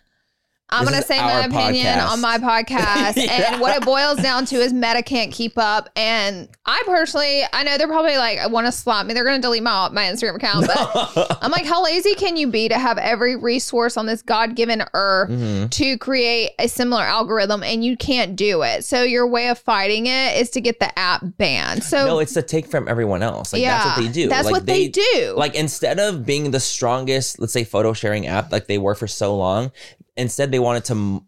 I'm 0.73 0.85
going 0.85 0.99
to 0.99 1.05
say 1.07 1.17
my 1.19 1.45
opinion 1.45 1.85
podcast. 1.85 2.09
on 2.09 2.21
my 2.21 2.37
podcast. 2.37 3.13
Yeah. 3.23 3.53
And 3.53 3.61
what 3.61 3.75
it 3.77 3.85
boils 3.85 4.17
down 4.17 4.45
to 4.47 4.55
is 4.55 4.73
Meta 4.73 5.01
can't 5.03 5.31
keep 5.31 5.57
up. 5.57 5.89
And 5.95 6.49
I 6.65 6.81
personally, 6.85 7.41
I 7.53 7.63
know 7.63 7.77
they're 7.77 7.87
probably 7.87 8.17
like, 8.17 8.39
I 8.39 8.47
want 8.47 8.65
to 8.67 8.71
slap 8.71 9.05
me. 9.05 9.13
They're 9.13 9.23
going 9.23 9.37
to 9.39 9.41
delete 9.41 9.63
my, 9.63 9.89
my 9.89 10.03
Instagram 10.05 10.35
account. 10.35 10.67
But 10.67 11.37
I'm 11.41 11.51
like, 11.51 11.65
how 11.65 11.83
lazy 11.83 12.15
can 12.15 12.35
you 12.37 12.47
be 12.47 12.67
to 12.69 12.77
have 12.77 12.97
every 12.97 13.35
resource 13.35 13.97
on 13.97 14.05
this 14.07 14.21
God 14.21 14.55
given 14.55 14.83
earth 14.93 15.29
Mm-hmm. 15.29 15.67
to 15.67 15.97
create 15.97 16.51
a 16.59 16.67
similar 16.67 17.03
algorithm 17.03 17.63
and 17.63 17.83
you 17.85 17.95
can't 17.95 18.35
do 18.35 18.61
it? 18.63 18.83
So 18.83 19.03
your 19.03 19.27
way 19.27 19.47
of 19.49 19.59
fighting 19.59 20.07
it 20.07 20.37
is 20.37 20.49
to 20.51 20.61
get 20.61 20.79
the 20.79 20.97
app 20.99 21.21
banned. 21.37 21.83
So 21.83 22.05
no, 22.05 22.19
it's 22.19 22.33
to 22.33 22.41
take 22.41 22.67
from 22.67 22.87
everyone 22.87 23.21
else. 23.23 23.53
Like 23.53 23.61
yeah, 23.61 23.83
that's 23.83 23.97
what 23.97 24.05
they 24.05 24.11
do. 24.11 24.27
That's 24.29 24.45
Like, 24.45 24.51
what 24.51 24.65
they, 24.65 24.87
do. 24.89 25.33
Like 25.37 25.55
instead 25.55 25.99
of 25.99 26.25
being 26.25 26.51
the 26.51 26.59
strongest, 26.59 27.39
let's 27.39 27.53
say 27.53 27.63
photo 27.63 27.93
sharing 27.93 28.27
app 28.27 28.51
like 28.51 28.67
they 28.67 28.77
were 28.77 28.95
for 28.95 29.07
so 29.07 29.35
long, 29.37 29.71
instead 30.15 30.51
they 30.51 30.59
wanted 30.59 30.85
to 30.85 31.23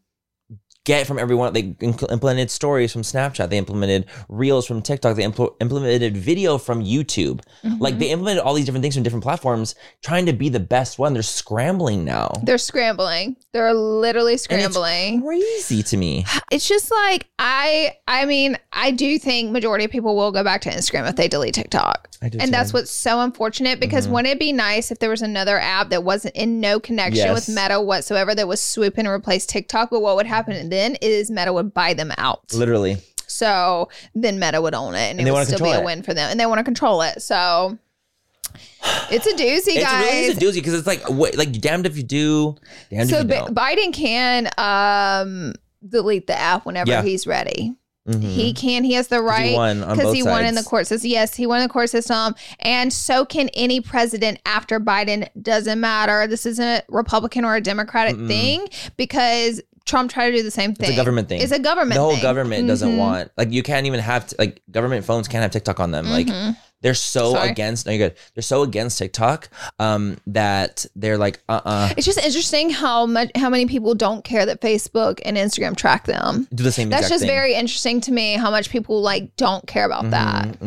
get 0.86 1.06
from 1.06 1.20
everyone. 1.20 1.52
They 1.52 1.64
inc- 1.64 2.12
implemented 2.12 2.50
stories 2.50 2.94
from 2.94 3.02
Snapchat. 3.02 3.50
They 3.50 3.58
implemented 3.58 4.06
reels 4.30 4.66
from 4.66 4.82
TikTok. 4.82 5.16
They 5.18 5.24
impl- 5.24 5.56
implemented 5.60 6.16
video 6.16 6.58
from 6.58 6.84
YouTube. 6.84 7.42
Mm-hmm. 7.64 7.82
Like 7.82 8.00
they 8.00 8.10
implemented 8.12 8.44
all 8.44 8.54
these 8.54 8.66
different 8.66 8.84
things 8.84 8.94
from 8.96 9.04
different 9.04 9.24
platforms, 9.24 9.76
trying 10.04 10.26
to 10.28 10.34
be 10.34 10.48
the 10.48 10.60
best 10.60 10.98
one. 10.98 11.14
They're 11.14 11.24
scrambling 11.24 12.06
now. 12.06 12.32
They're 12.44 12.58
scrambling. 12.58 13.36
They're 13.52 13.74
literally 13.74 14.38
scrambling. 14.38 15.22
crazy 15.22 15.84
to 15.84 15.98
me. 15.98 16.26
it's 16.52 16.68
just 16.68 16.92
like 16.92 17.28
I 17.40 17.98
I 18.08 18.26
mean, 18.26 18.58
I 18.72 18.92
do 18.92 19.18
think 19.20 19.52
majority 19.52 19.86
of 19.86 19.92
people 19.92 20.16
will 20.16 20.32
go 20.32 20.44
back 20.44 20.62
to 20.62 20.70
Instagram 20.70 21.10
if 21.10 21.16
they 21.16 21.28
delete 21.28 21.56
TikTok. 21.56 22.10
I 22.22 22.30
do 22.30 22.38
And 22.40 22.54
that's 22.54 22.74
what's 22.74 22.92
so 22.92 23.20
unfortunate 23.20 23.80
because 23.80 24.08
wouldn't 24.08 24.34
it 24.34 24.40
be 24.40 24.54
nice 24.54 24.92
if 24.92 25.00
there 25.00 25.10
was 25.10 25.22
another 25.22 25.60
app 25.60 25.90
that 25.90 26.04
wasn't 26.04 26.36
in 26.36 26.60
no 26.60 26.80
connection 26.80 27.26
Yes. 27.26 27.48
with 27.48 27.56
Meta 27.56 27.82
whatsoever 27.82 28.34
that 28.36 28.48
was 28.48 28.62
swooping 28.62 29.06
and 29.06 29.14
replace 29.14 29.46
TikTok? 29.46 29.90
But 29.90 30.02
what 30.02 30.16
would 30.16 30.26
happen 30.26 30.56
then 30.76 30.96
is 31.02 31.32
Meta 31.32 31.52
would 31.54 31.74
buy 31.74 31.94
them 31.94 32.12
out. 32.18 32.54
Literally. 32.54 32.98
So 33.28 33.90
then 34.14 34.40
Meta 34.40 34.62
would 34.62 34.76
own 34.76 34.94
it 34.96 35.10
and, 35.10 35.20
And 35.20 35.28
it 35.28 35.32
would 35.32 35.48
still 35.48 35.60
be 35.60 35.72
a 35.72 35.80
it. 35.80 35.86
win 35.86 36.04
for 36.04 36.14
them. 36.14 36.30
And 36.30 36.40
they 36.40 36.46
want 36.46 36.60
to 36.60 36.64
control 36.64 37.02
it. 37.02 37.22
So 37.22 37.78
it's 39.12 39.26
a 39.26 39.32
doozy, 39.34 39.76
It's 39.76 39.84
guys. 39.84 40.06
really 40.06 40.18
is 40.28 40.38
a 40.38 40.40
doozy 40.40 40.54
because 40.56 40.74
it's 40.76 40.88
like 40.88 41.10
what, 41.10 41.36
like 41.36 41.52
damned 41.60 41.86
if 41.86 41.98
you 41.98 42.04
do, 42.04 42.56
damned 42.90 43.10
so 43.10 43.18
if 43.18 43.24
you 43.24 43.30
don't. 43.30 43.56
Biden 43.56 43.94
can 43.94 44.50
um 44.58 45.54
delete 45.88 46.28
the 46.28 46.38
app 46.38 46.66
whenever 46.66 46.90
Yeah. 46.92 47.02
he's 47.04 47.26
ready. 47.28 47.76
Mhm. 48.08 48.22
He 48.22 48.54
can. 48.54 48.84
He 48.84 48.94
has 48.94 49.08
the 49.08 49.20
right 49.22 49.56
won 49.56 49.82
on 49.84 49.90
because 49.98 50.04
both 50.10 50.16
he 50.16 50.22
won 50.22 50.46
in 50.46 50.54
the 50.54 50.62
court 50.62 50.86
system. 50.86 51.10
Yes, 51.10 51.34
he 51.36 51.48
won 51.48 51.62
in 51.62 51.68
the 51.68 51.74
court 51.74 51.90
system, 51.90 52.36
and 52.60 52.94
so 52.94 53.26
can 53.26 53.50
any 53.56 53.82
president 53.82 54.38
after 54.46 54.80
Biden. 54.80 55.28
Doesn't 55.42 55.80
matter. 55.80 56.28
This 56.28 56.46
isn't 56.46 56.64
a 56.64 56.84
Republican 56.88 57.44
or 57.46 57.56
a 57.56 57.62
Democratic 57.62 58.16
thing 58.28 58.68
because 58.96 59.60
Trump 59.86 60.12
tried 60.12 60.32
to 60.32 60.38
do 60.38 60.44
the 60.44 60.52
same 60.52 60.74
thing. 60.74 60.90
It's 60.90 60.94
a 60.94 61.00
government 61.00 61.30
thing. 61.30 61.42
It's 61.42 61.52
a 61.52 61.60
government. 61.60 61.96
the 61.96 62.02
whole 62.02 62.14
thing. 62.14 62.22
government 62.22 62.68
doesn't 62.68 62.94
Mhm. 62.94 62.98
want 62.98 63.32
like 63.38 63.52
you 63.52 63.62
can't 63.64 63.86
even 63.86 64.00
have 64.00 64.28
t- 64.28 64.36
like 64.40 64.62
government 64.72 65.06
phones 65.06 65.28
can't 65.28 65.42
have 65.44 65.52
TikTok 65.52 65.80
on 65.80 65.92
them. 65.92 66.10
Like 66.10 66.28
Mhm. 66.28 66.58
they're 66.82 66.94
so 66.96 67.34
Sorry. 67.34 67.50
against. 67.50 67.86
No, 67.86 67.92
you're 67.92 68.10
good. 68.10 68.18
They're 68.34 68.42
so 68.42 68.64
against 68.64 68.98
TikTok 68.98 69.50
um, 69.80 70.18
that 70.28 70.86
they're 70.96 71.18
like, 71.18 71.40
uh, 71.50 71.62
uh 71.66 71.90
It's 71.98 72.06
just 72.06 72.18
interesting 72.20 72.72
how 72.72 73.06
much 73.06 73.30
how 73.36 73.50
many 73.50 73.68
people 73.68 73.94
don't 73.96 74.24
care 74.24 74.46
that 74.46 74.60
Facebook 74.62 75.20
and 75.24 75.38
Instagram 75.38 75.76
track 75.76 76.06
them. 76.06 76.48
do 76.54 76.64
the 76.64 76.72
same. 76.72 76.90
That's 76.90 77.08
just 77.10 77.22
thing. 77.22 77.30
very 77.30 77.54
interesting 77.54 78.02
to 78.02 78.12
me 78.12 78.34
how 78.34 78.50
much 78.50 78.70
people 78.72 79.02
like 79.02 79.36
don't 79.38 79.66
care 79.68 79.86
about 79.86 80.10
that. 80.12 80.58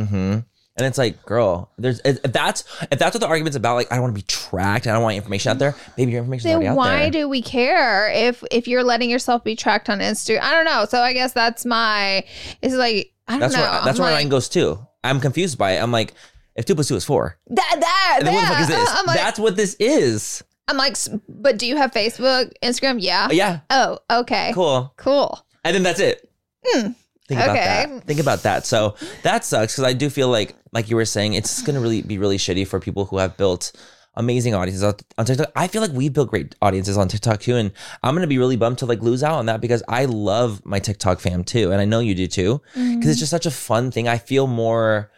And 0.78 0.86
it's 0.86 0.96
like, 0.96 1.24
girl, 1.26 1.70
there's 1.76 2.00
if 2.04 2.22
that's 2.22 2.64
if 2.90 2.98
that's 2.98 3.14
what 3.14 3.20
the 3.20 3.26
argument's 3.26 3.56
about. 3.56 3.74
Like, 3.74 3.90
I 3.92 3.96
don't 3.96 4.02
want 4.04 4.14
to 4.16 4.22
be 4.22 4.26
tracked. 4.26 4.86
I 4.86 4.92
don't 4.92 5.02
want 5.02 5.16
information 5.16 5.50
out 5.50 5.58
there. 5.58 5.74
Maybe 5.96 6.12
your 6.12 6.20
information's 6.20 6.52
already 6.54 6.68
out 6.68 6.76
why 6.76 6.88
there. 6.90 6.98
Why 7.06 7.10
do 7.10 7.28
we 7.28 7.42
care 7.42 8.10
if 8.10 8.42
if 8.50 8.68
you're 8.68 8.84
letting 8.84 9.10
yourself 9.10 9.42
be 9.44 9.56
tracked 9.56 9.90
on 9.90 9.98
Instagram? 9.98 10.40
I 10.40 10.52
don't 10.52 10.64
know. 10.64 10.84
So 10.88 11.00
I 11.00 11.12
guess 11.12 11.32
that's 11.32 11.64
my. 11.66 12.24
It's 12.62 12.74
like 12.74 13.12
I 13.26 13.32
don't 13.32 13.40
that's 13.40 13.54
know. 13.54 13.60
where 13.62 13.70
that's 13.84 13.98
I'm 13.98 14.04
where 14.04 14.12
like, 14.12 14.22
mine 14.24 14.28
goes 14.28 14.48
too. 14.48 14.78
I'm 15.04 15.20
confused 15.20 15.58
by 15.58 15.72
it. 15.72 15.82
I'm 15.82 15.92
like, 15.92 16.14
if 16.54 16.64
two 16.64 16.74
plus 16.74 16.88
two 16.88 16.96
is 16.96 17.04
four, 17.04 17.38
That 17.48 17.76
that. 17.80 18.20
then 18.24 18.34
what 18.34 18.40
the 18.42 18.46
fuck 18.46 18.60
is 18.60 18.68
this? 18.68 19.06
Like, 19.06 19.16
that's 19.16 19.38
what 19.38 19.56
this 19.56 19.74
is. 19.80 20.42
I'm 20.68 20.76
like, 20.76 20.96
but 21.28 21.56
do 21.58 21.66
you 21.66 21.76
have 21.76 21.92
Facebook, 21.92 22.52
Instagram? 22.62 22.98
Yeah. 23.00 23.28
Yeah, 23.30 23.60
Oh, 23.70 23.98
okay. 24.10 24.52
cool. 24.54 24.92
Cool. 24.98 25.38
And 25.64 25.74
then 25.74 25.82
that's 25.82 25.98
it. 25.98 26.30
Hmm. 26.66 26.88
Think 27.28 27.40
about 27.40 27.54
that. 27.54 28.04
Think 28.06 28.20
about 28.20 28.42
that. 28.44 28.66
So 28.66 28.96
that 29.22 29.44
sucks 29.44 29.74
because 29.74 29.84
I 29.84 29.92
do 29.92 30.08
feel 30.10 30.28
like, 30.28 30.56
like 30.72 30.88
you 30.90 30.96
were 30.96 31.04
saying, 31.04 31.34
it's 31.34 31.62
going 31.62 31.74
to 31.74 31.80
really 31.80 32.02
be 32.02 32.16
really 32.18 32.38
shitty 32.38 32.66
for 32.66 32.80
people 32.80 33.04
who 33.04 33.18
have 33.18 33.36
built 33.36 33.72
amazing 34.14 34.52
audiences 34.54 34.82
on, 34.82 35.24
TikTok. 35.24 35.52
I 35.54 35.68
feel 35.68 35.80
like 35.82 35.92
we've 35.92 36.12
built 36.12 36.30
great 36.30 36.54
audiences 36.60 36.96
on 36.96 37.06
TikTok 37.06 37.40
too, 37.40 37.54
and 37.56 37.70
I'm 38.02 38.14
going 38.14 38.22
to 38.22 38.26
be 38.28 38.38
really 38.38 38.56
bummed 38.56 38.78
to 38.78 38.86
like 38.86 39.00
lose 39.02 39.22
out 39.22 39.34
on 39.38 39.46
that 39.46 39.60
because 39.60 39.82
I 39.86 40.06
love 40.06 40.64
my 40.64 40.80
TikTok 40.80 41.20
fam 41.20 41.44
too, 41.44 41.70
and 41.70 41.80
I 41.80 41.84
know 41.84 42.00
you 42.00 42.14
do 42.16 42.26
too, 42.26 42.60
because 42.74 42.82
Mm-hmm. 42.86 43.08
it's 43.10 43.18
just 43.20 43.30
such 43.30 43.46
a 43.46 43.50
fun 43.50 43.90
thing. 43.92 44.08
I 44.08 44.18
feel 44.18 44.46
more 44.48 45.12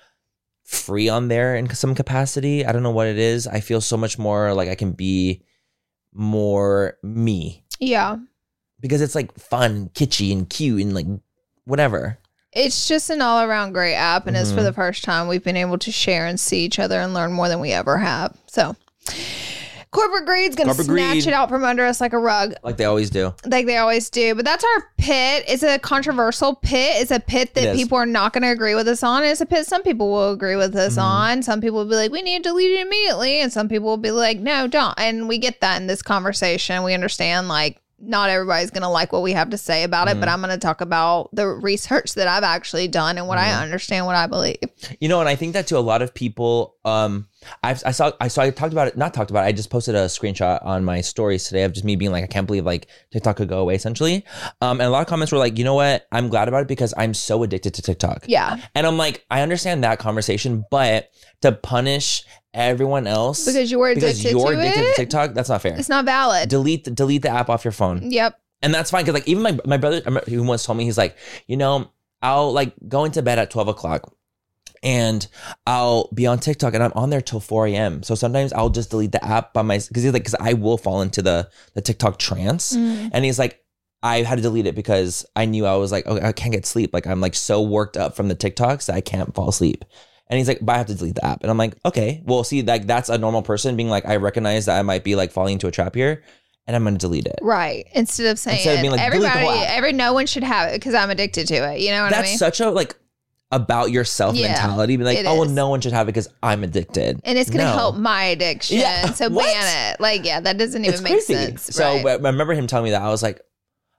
free 0.64 1.08
on 1.08 1.28
there 1.28 1.56
in 1.56 1.70
some 1.74 1.94
capacity. 1.94 2.66
I 2.66 2.72
don't 2.72 2.82
know 2.82 2.90
what 2.90 3.06
it 3.06 3.18
is. 3.18 3.46
I 3.46 3.60
feel 3.60 3.80
so 3.80 3.96
much 3.96 4.18
more 4.18 4.52
like 4.52 4.68
I 4.68 4.74
can 4.74 4.92
be 4.92 5.44
more 6.12 6.98
me 7.02 7.64
Yeah. 7.78 8.16
because 8.80 9.00
it's 9.00 9.14
like 9.14 9.32
fun, 9.38 9.88
kitschy, 9.94 10.32
and 10.32 10.48
cute, 10.50 10.82
and 10.82 10.92
like 10.94 11.06
whatever. 11.70 12.18
It's 12.52 12.88
just 12.88 13.08
an 13.10 13.22
all 13.22 13.42
around 13.42 13.72
great 13.72 13.94
app. 13.94 14.26
And 14.26 14.36
it's 14.36 14.50
for 14.50 14.58
Mhm. 14.60 14.64
the 14.64 14.72
first 14.72 15.04
time 15.04 15.28
we've 15.28 15.44
been 15.44 15.56
able 15.56 15.78
to 15.78 15.92
share 15.92 16.26
and 16.26 16.38
see 16.38 16.64
each 16.64 16.78
other 16.80 16.98
and 17.00 17.14
learn 17.14 17.32
more 17.32 17.48
than 17.48 17.60
we 17.60 17.70
ever 17.72 17.98
have. 17.98 18.34
So 18.48 18.74
corporate 19.92 20.24
greed's 20.26 20.54
to 20.56 20.64
Corporate 20.64 20.86
snatch 20.86 21.12
greed. 21.12 21.26
it 21.28 21.32
out 21.32 21.48
from 21.48 21.64
under 21.64 21.84
us 21.84 22.00
like 22.00 22.12
a 22.12 22.18
rug. 22.18 22.54
Like 22.62 22.76
they 22.76 22.84
always 22.84 23.10
do. 23.10 23.34
like 23.46 23.66
they 23.66 23.76
always 23.76 24.08
do. 24.10 24.34
But 24.34 24.44
that's 24.44 24.64
our 24.64 24.84
pit. 24.98 25.44
It's 25.48 25.62
a 25.62 25.78
controversial 25.78 26.54
pit. 26.56 27.00
It's 27.00 27.10
a 27.10 27.20
pit 27.20 27.54
that 27.54 27.74
people 27.76 27.96
are 27.98 28.06
not 28.06 28.32
going 28.32 28.42
to 28.42 28.50
agree 28.50 28.74
with 28.74 28.88
us 28.88 29.02
on. 29.02 29.24
It's 29.24 29.40
a 29.40 29.46
pit 29.46 29.66
some 29.66 29.82
people 29.82 30.10
will 30.10 30.32
agree 30.32 30.56
with 30.56 30.74
us 30.76 30.92
Mm-hmm. 30.92 31.00
on. 31.00 31.42
Some 31.42 31.60
people 31.60 31.78
will 31.78 31.86
be 31.86 31.94
like, 31.96 32.10
we 32.12 32.22
need 32.22 32.42
to 32.44 32.50
delete 32.50 32.72
it 32.72 32.86
immediately. 32.86 33.40
And 33.40 33.52
some 33.52 33.68
people 33.68 33.88
will 33.88 33.96
be 33.96 34.10
like, 34.10 34.38
no, 34.38 34.66
don't. 34.66 34.94
And 34.98 35.28
we 35.28 35.38
get 35.38 35.60
that 35.60 35.80
in 35.80 35.86
this 35.86 36.02
conversation. 36.02 36.82
We 36.82 36.94
understand 36.94 37.48
like 37.48 37.78
not 38.00 38.30
everybody's 38.30 38.70
going 38.70 38.82
to 38.82 38.88
like 38.88 39.12
what 39.12 39.22
we 39.22 39.32
have 39.32 39.50
to 39.50 39.58
say 39.58 39.82
about 39.84 40.08
it, 40.08 40.14
but 40.14 40.26
Mm-hmm. 40.26 40.34
I'm 40.34 40.40
going 40.40 40.58
to 40.58 40.58
talk 40.58 40.80
about 40.80 41.28
the 41.34 41.46
research 41.46 42.14
that 42.14 42.26
I've 42.28 42.42
actually 42.44 42.88
done 42.88 43.18
and 43.18 43.28
what 43.28 43.38
Mm-hmm. 43.38 43.58
I 43.58 43.62
understand, 43.62 44.06
what 44.06 44.16
I 44.16 44.26
believe. 44.26 44.56
You 45.00 45.08
know, 45.08 45.20
and 45.20 45.28
I 45.28 45.36
think 45.36 45.52
that 45.52 45.66
to 45.68 45.78
a 45.78 45.80
lot 45.80 46.02
of 46.02 46.14
people, 46.14 46.76
um, 46.84 47.28
I've, 47.62 47.82
I 47.86 47.90
saw, 47.92 48.12
I 48.20 48.28
saw, 48.28 48.42
I 48.42 48.50
talked 48.50 48.72
about 48.72 48.88
it, 48.88 48.96
not 48.96 49.14
talked 49.14 49.30
about 49.30 49.44
it. 49.44 49.48
I 49.48 49.52
just 49.52 49.70
posted 49.70 49.94
a 49.94 50.06
screenshot 50.06 50.64
on 50.64 50.84
my 50.84 51.00
stories 51.00 51.44
today 51.44 51.64
of 51.64 51.72
just 51.72 51.84
me 51.84 51.96
being 51.96 52.10
like, 52.12 52.24
I 52.24 52.26
can't 52.26 52.46
believe 52.46 52.64
like 52.66 52.86
TikTok 53.12 53.36
could 53.36 53.48
go 53.48 53.60
away 53.60 53.74
essentially. 53.74 54.24
Um, 54.60 54.80
and 54.80 54.88
a 54.88 54.90
lot 54.90 55.00
of 55.00 55.06
comments 55.06 55.32
were 55.32 55.38
like, 55.38 55.58
you 55.58 55.64
know 55.64 55.74
what? 55.74 56.06
I'm 56.12 56.28
glad 56.28 56.48
about 56.48 56.62
it 56.62 56.68
because 56.68 56.92
I'm 56.96 57.14
so 57.14 57.42
addicted 57.42 57.74
to 57.74 57.82
TikTok. 57.82 58.24
Yeah. 58.28 58.58
And 58.74 58.86
I'm 58.86 58.96
like, 58.98 59.24
I 59.30 59.42
understand 59.42 59.84
that 59.84 59.98
conversation, 59.98 60.64
but 60.70 61.10
to 61.42 61.52
punish 61.52 62.24
everyone 62.52 63.06
else 63.06 63.44
Because 63.46 63.70
you're 63.70 63.88
addicted 63.88 64.22
because 64.22 64.32
you're 64.32 64.52
to 64.52 64.58
addicted 64.58 64.80
it, 64.80 64.90
to 64.90 64.96
TikTok, 64.96 65.34
that's 65.34 65.48
not 65.48 65.62
fair. 65.62 65.76
it's 65.78 65.88
not 65.88 66.04
valid. 66.04 66.48
delete, 66.48 66.84
the, 66.84 66.90
delete 66.90 67.22
the 67.22 67.30
app 67.30 67.48
off 67.48 67.64
your 67.64 67.72
phone. 67.72 68.10
yep. 68.10 68.40
And 68.62 68.74
that's 68.74 68.90
fine 68.90 69.04
because 69.04 69.14
like 69.14 69.28
even 69.28 69.42
my 69.42 69.58
my 69.64 69.78
brother 69.78 70.02
he 70.26 70.36
once 70.38 70.64
told 70.64 70.76
me 70.76 70.84
he's 70.84 70.98
like, 70.98 71.16
you 71.46 71.56
know, 71.56 71.90
I'll 72.20 72.52
like 72.52 72.74
go 72.86 73.04
into 73.04 73.22
bed 73.22 73.38
at 73.38 73.50
twelve 73.50 73.68
o'clock. 73.68 74.14
And 74.82 75.26
I'll 75.66 76.08
be 76.14 76.26
on 76.26 76.38
TikTok 76.38 76.72
and 76.72 76.82
I'm 76.82 76.92
on 76.94 77.10
there 77.10 77.20
till 77.20 77.38
4 77.40 77.66
a.m. 77.66 78.02
So 78.02 78.14
sometimes 78.14 78.50
I'll 78.54 78.70
just 78.70 78.88
delete 78.90 79.12
the 79.12 79.22
app 79.22 79.52
by 79.52 79.60
my 79.60 79.76
because 79.76 80.02
he's 80.02 80.12
like 80.12 80.22
because 80.22 80.36
I 80.40 80.54
will 80.54 80.78
fall 80.78 81.02
into 81.02 81.20
the 81.20 81.50
the 81.74 81.82
TikTok 81.82 82.18
trance. 82.18 82.74
Mm. 82.74 83.10
And 83.12 83.24
he's 83.24 83.38
like, 83.38 83.62
I 84.02 84.22
had 84.22 84.36
to 84.36 84.42
delete 84.42 84.66
it 84.66 84.74
because 84.74 85.26
I 85.36 85.44
knew 85.44 85.66
I 85.66 85.76
was 85.76 85.92
like, 85.92 86.06
okay, 86.06 86.26
I 86.26 86.32
can't 86.32 86.52
get 86.52 86.64
sleep. 86.64 86.94
Like 86.94 87.06
I'm 87.06 87.20
like 87.20 87.34
so 87.34 87.60
worked 87.60 87.98
up 87.98 88.16
from 88.16 88.28
the 88.28 88.34
TikToks 88.34 88.86
that 88.86 88.94
I 88.96 89.02
can't 89.02 89.34
fall 89.34 89.50
asleep. 89.50 89.84
And 90.30 90.38
he's 90.38 90.48
like, 90.48 90.60
but 90.62 90.74
I 90.74 90.78
have 90.78 90.86
to 90.86 90.94
delete 90.94 91.16
the 91.16 91.24
app. 91.26 91.42
And 91.42 91.50
I'm 91.50 91.58
like, 91.58 91.74
okay, 91.84 92.22
well, 92.24 92.44
see, 92.44 92.62
like 92.62 92.86
that's 92.86 93.08
a 93.10 93.18
normal 93.18 93.42
person 93.42 93.76
being 93.76 93.90
like, 93.90 94.06
I 94.06 94.16
recognize 94.16 94.66
that 94.66 94.78
I 94.78 94.82
might 94.82 95.04
be 95.04 95.16
like 95.16 95.32
falling 95.32 95.54
into 95.54 95.66
a 95.66 95.72
trap 95.72 95.94
here, 95.94 96.22
and 96.68 96.76
I'm 96.76 96.84
gonna 96.84 96.98
delete 96.98 97.26
it. 97.26 97.40
Right. 97.42 97.86
Instead 97.94 98.26
of 98.28 98.38
saying 98.38 98.58
Instead 98.58 98.76
of 98.76 98.80
being 98.82 98.92
like, 98.92 99.00
everybody, 99.00 99.48
every 99.66 99.92
no 99.92 100.12
one 100.12 100.26
should 100.26 100.44
have 100.44 100.68
it 100.70 100.74
because 100.78 100.94
I'm 100.94 101.10
addicted 101.10 101.48
to 101.48 101.54
it. 101.74 101.80
You 101.80 101.90
know 101.90 102.04
what 102.04 102.10
That's 102.10 102.28
I 102.28 102.30
mean? 102.30 102.38
such 102.38 102.60
a 102.60 102.70
like 102.70 102.94
about 103.52 103.90
yourself 103.90 104.36
Yeah, 104.36 104.46
mentality. 104.46 104.96
Be 104.96 105.02
like, 105.02 105.18
oh 105.26 105.40
well, 105.40 105.48
no 105.48 105.68
one 105.68 105.80
should 105.80 105.92
have 105.92 106.06
it 106.06 106.12
because 106.12 106.28
I'm 106.40 106.62
addicted. 106.62 107.20
and 107.24 107.36
it's 107.36 107.50
gonna 107.50 107.64
No. 107.64 107.72
help 107.72 107.96
my 107.96 108.22
addiction. 108.26 108.78
Yeah, 108.78 109.10
So 109.14 109.28
ban 109.28 109.92
it. 109.94 110.00
Like, 110.00 110.24
yeah, 110.24 110.38
that 110.38 110.56
doesn't 110.56 110.80
even 110.84 110.94
It's 110.94 111.02
make 111.02 111.12
crazy. 111.14 111.34
sense. 111.34 111.62
So 111.74 111.84
right. 111.84 112.06
I 112.06 112.14
remember 112.28 112.54
him 112.54 112.68
telling 112.68 112.84
me 112.84 112.90
that 112.92 113.02
I 113.02 113.08
was 113.08 113.24
like, 113.24 113.40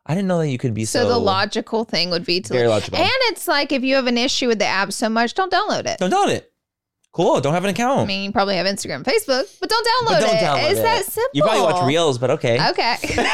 I 0.05 0.15
didn't 0.15 0.27
know 0.27 0.39
that 0.39 0.49
you 0.49 0.57
could 0.57 0.73
be 0.73 0.85
so. 0.85 1.03
so 1.03 1.09
the 1.09 1.17
logical 1.17 1.83
thing 1.83 2.09
would 2.09 2.25
be 2.25 2.41
to 2.41 2.53
Very 2.53 2.67
logical. 2.67 2.97
And 2.97 3.11
it's 3.25 3.47
like 3.47 3.71
if 3.71 3.83
you 3.83 3.95
have 3.95 4.07
an 4.07 4.17
issue 4.17 4.47
with 4.47 4.59
the 4.59 4.65
app 4.65 4.91
so 4.93 5.09
much, 5.09 5.35
don't 5.35 5.51
download 5.51 5.85
it. 5.85 5.99
Don't 5.99 6.11
download 6.11 6.29
it. 6.29 6.50
Cool. 7.13 7.41
Don't 7.41 7.53
have 7.53 7.65
an 7.65 7.69
account. 7.71 8.01
I 8.01 8.05
mean, 8.05 8.23
you 8.23 8.31
probably 8.31 8.55
have 8.55 8.65
Instagram, 8.65 9.03
Facebook, 9.03 9.43
but 9.59 9.69
don't 9.69 9.85
download 9.85 10.07
but 10.07 10.19
don't 10.21 10.35
it. 10.35 10.39
download 10.39 10.71
it's 10.71 10.79
it. 10.79 10.83
that 10.83 11.05
simple. 11.05 11.29
You 11.33 11.43
probably 11.43 11.61
watch 11.61 11.85
reels, 11.85 12.17
but 12.17 12.31
okay. 12.31 12.69
Okay. 12.69 12.95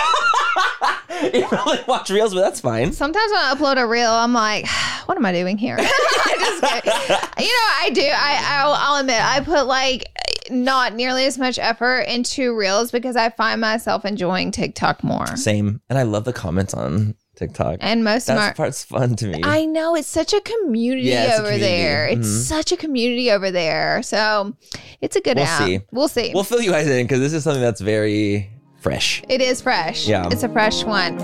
you 1.33 1.45
probably 1.47 1.79
watch 1.87 2.09
reels, 2.09 2.33
but 2.33 2.41
that's 2.41 2.59
fine. 2.59 2.91
Sometimes 2.91 3.31
when 3.31 3.39
I 3.39 3.53
upload 3.55 3.81
a 3.81 3.87
reel, 3.87 4.11
I'm 4.11 4.33
like, 4.33 4.67
what 5.05 5.17
am 5.17 5.25
I 5.25 5.31
doing 5.31 5.57
here? 5.57 5.77
Just 5.77 6.63
kidding. 6.63 6.91
You 7.39 7.45
know, 7.45 7.69
I 7.79 7.91
do. 7.93 8.01
I 8.03 8.43
I'll, 8.61 8.73
I'll 8.73 8.99
admit 8.99 9.21
I 9.21 9.41
put 9.41 9.67
like 9.67 10.05
not 10.49 10.93
nearly 10.93 11.25
as 11.25 11.37
much 11.37 11.59
effort 11.59 12.01
into 12.01 12.55
reels 12.55 12.91
because 12.91 13.15
I 13.15 13.29
find 13.29 13.61
myself 13.61 14.05
enjoying 14.05 14.51
TikTok 14.51 15.03
more. 15.03 15.27
Same. 15.35 15.81
And 15.89 15.99
I 15.99 16.03
love 16.03 16.23
the 16.23 16.33
comments 16.33 16.73
on 16.73 17.15
TikTok. 17.37 17.77
And 17.81 18.03
most 18.03 18.27
of 18.29 18.35
That 18.35 18.47
my 18.49 18.53
part's 18.53 18.83
fun 18.83 19.15
to 19.17 19.27
me. 19.27 19.41
I 19.43 19.65
know 19.65 19.95
it's 19.95 20.07
such 20.07 20.33
a 20.33 20.41
community 20.41 21.07
Yeah, 21.09 21.23
it's 21.25 21.33
a 21.33 21.41
over 21.41 21.51
community. 21.51 21.59
there. 21.77 22.07
It's 22.07 22.27
Mhm. 22.27 22.41
such 22.47 22.71
a 22.71 22.77
community 22.77 23.31
over 23.31 23.51
there. 23.51 24.01
So 24.03 24.53
it's 25.01 25.15
a 25.15 25.21
good 25.21 25.37
We'll 25.37 25.45
app. 25.45 25.65
see. 25.65 25.79
We'll 25.91 26.07
see. 26.07 26.31
we'll 26.33 26.43
fill 26.43 26.61
you 26.61 26.71
guys 26.71 26.87
in 26.87 27.05
because 27.05 27.19
this 27.19 27.33
is 27.33 27.43
something 27.43 27.61
that's 27.61 27.81
very 27.81 28.49
fresh. 28.81 29.21
it 29.29 29.39
is 29.41 29.61
fresh. 29.61 30.07
Yeah. 30.07 30.27
It's 30.31 30.43
a 30.43 30.49
fresh 30.49 30.83
one. 30.83 31.17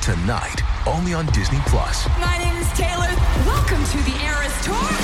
Tonight, 0.00 0.56
only 0.86 1.14
on 1.14 1.26
Disney 1.26 1.58
Plus. 1.66 2.06
My 2.20 2.36
name 2.38 2.56
is 2.56 2.68
Taylor. 2.72 3.08
Welcome 3.46 3.82
to 3.84 3.98
the 3.98 4.16
Eras 4.24 4.64
Tour. 4.64 5.03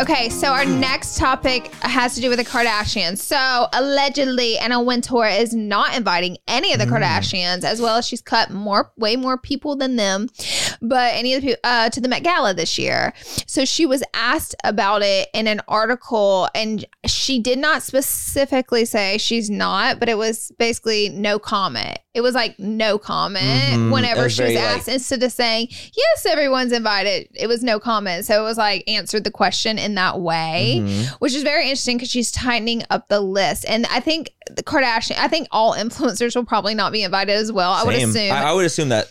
Okay, 0.00 0.30
so 0.30 0.48
our 0.48 0.64
next 0.64 1.18
topic 1.18 1.66
has 1.82 2.14
to 2.14 2.22
do 2.22 2.30
with 2.30 2.38
the 2.38 2.44
Kardashians. 2.44 3.18
So 3.18 3.66
allegedly, 3.74 4.56
Anna 4.56 4.80
Wintour 4.82 5.26
is 5.26 5.52
not 5.52 5.94
inviting 5.94 6.38
any 6.48 6.72
of 6.72 6.78
the 6.78 6.86
Kardashians, 6.86 7.64
as 7.64 7.82
well 7.82 7.96
as 7.96 8.06
she's 8.06 8.22
cut 8.22 8.50
more, 8.50 8.90
way 8.96 9.16
more 9.16 9.36
people 9.36 9.76
than 9.76 9.96
them, 9.96 10.28
but 10.80 11.12
any 11.14 11.34
of 11.34 11.42
the 11.42 11.48
people 11.48 11.60
uh, 11.64 11.90
to 11.90 12.00
the 12.00 12.08
Met 12.08 12.22
Gala 12.22 12.54
this 12.54 12.78
year. 12.78 13.12
So 13.46 13.66
she 13.66 13.84
was 13.84 14.02
asked 14.14 14.54
about 14.64 15.02
it 15.02 15.28
in 15.34 15.46
an 15.46 15.60
article, 15.68 16.48
and 16.54 16.82
she 17.04 17.38
did 17.38 17.58
not 17.58 17.82
specifically 17.82 18.86
say 18.86 19.18
she's 19.18 19.50
not, 19.50 20.00
but 20.00 20.08
it 20.08 20.16
was 20.16 20.50
basically 20.58 21.10
no 21.10 21.38
comment. 21.38 21.98
It 22.12 22.22
was 22.22 22.34
like 22.34 22.58
no 22.58 22.98
comment 22.98 23.40
Mhm. 23.44 23.92
Whenever 23.92 24.28
she 24.28 24.42
was 24.42 24.52
very, 24.52 24.56
like- 24.56 24.78
asked 24.78 24.88
instead 24.88 25.22
of 25.22 25.30
saying 25.30 25.68
yes 25.70 26.26
everyone's 26.26 26.72
invited 26.72 27.28
it 27.34 27.46
was 27.46 27.62
no 27.62 27.78
comment 27.78 28.24
so 28.24 28.40
it 28.40 28.42
was 28.42 28.58
like 28.58 28.82
answered 28.88 29.22
the 29.22 29.30
question 29.30 29.78
in 29.78 29.89
that 29.96 30.20
way 30.20 30.78
Mhm. 30.82 31.06
which 31.20 31.34
is 31.34 31.42
very 31.42 31.64
interesting 31.64 31.96
because 31.96 32.10
she's 32.10 32.30
tightening 32.32 32.82
up 32.90 33.08
the 33.08 33.20
list. 33.20 33.64
And 33.68 33.86
i 33.90 34.00
think 34.00 34.32
the 34.50 34.62
kardashian 34.62 35.16
i 35.18 35.28
think 35.28 35.46
all 35.50 35.74
influencers 35.74 36.34
will 36.34 36.44
probably 36.44 36.74
not 36.74 36.92
be 36.92 37.02
invited 37.02 37.36
as 37.36 37.50
well 37.52 37.70
i 37.72 37.84
would 37.84 37.94
assume. 37.94 38.32
I, 38.32 38.44
I 38.44 38.52
would 38.52 38.66
assume 38.66 38.88
that 38.90 39.08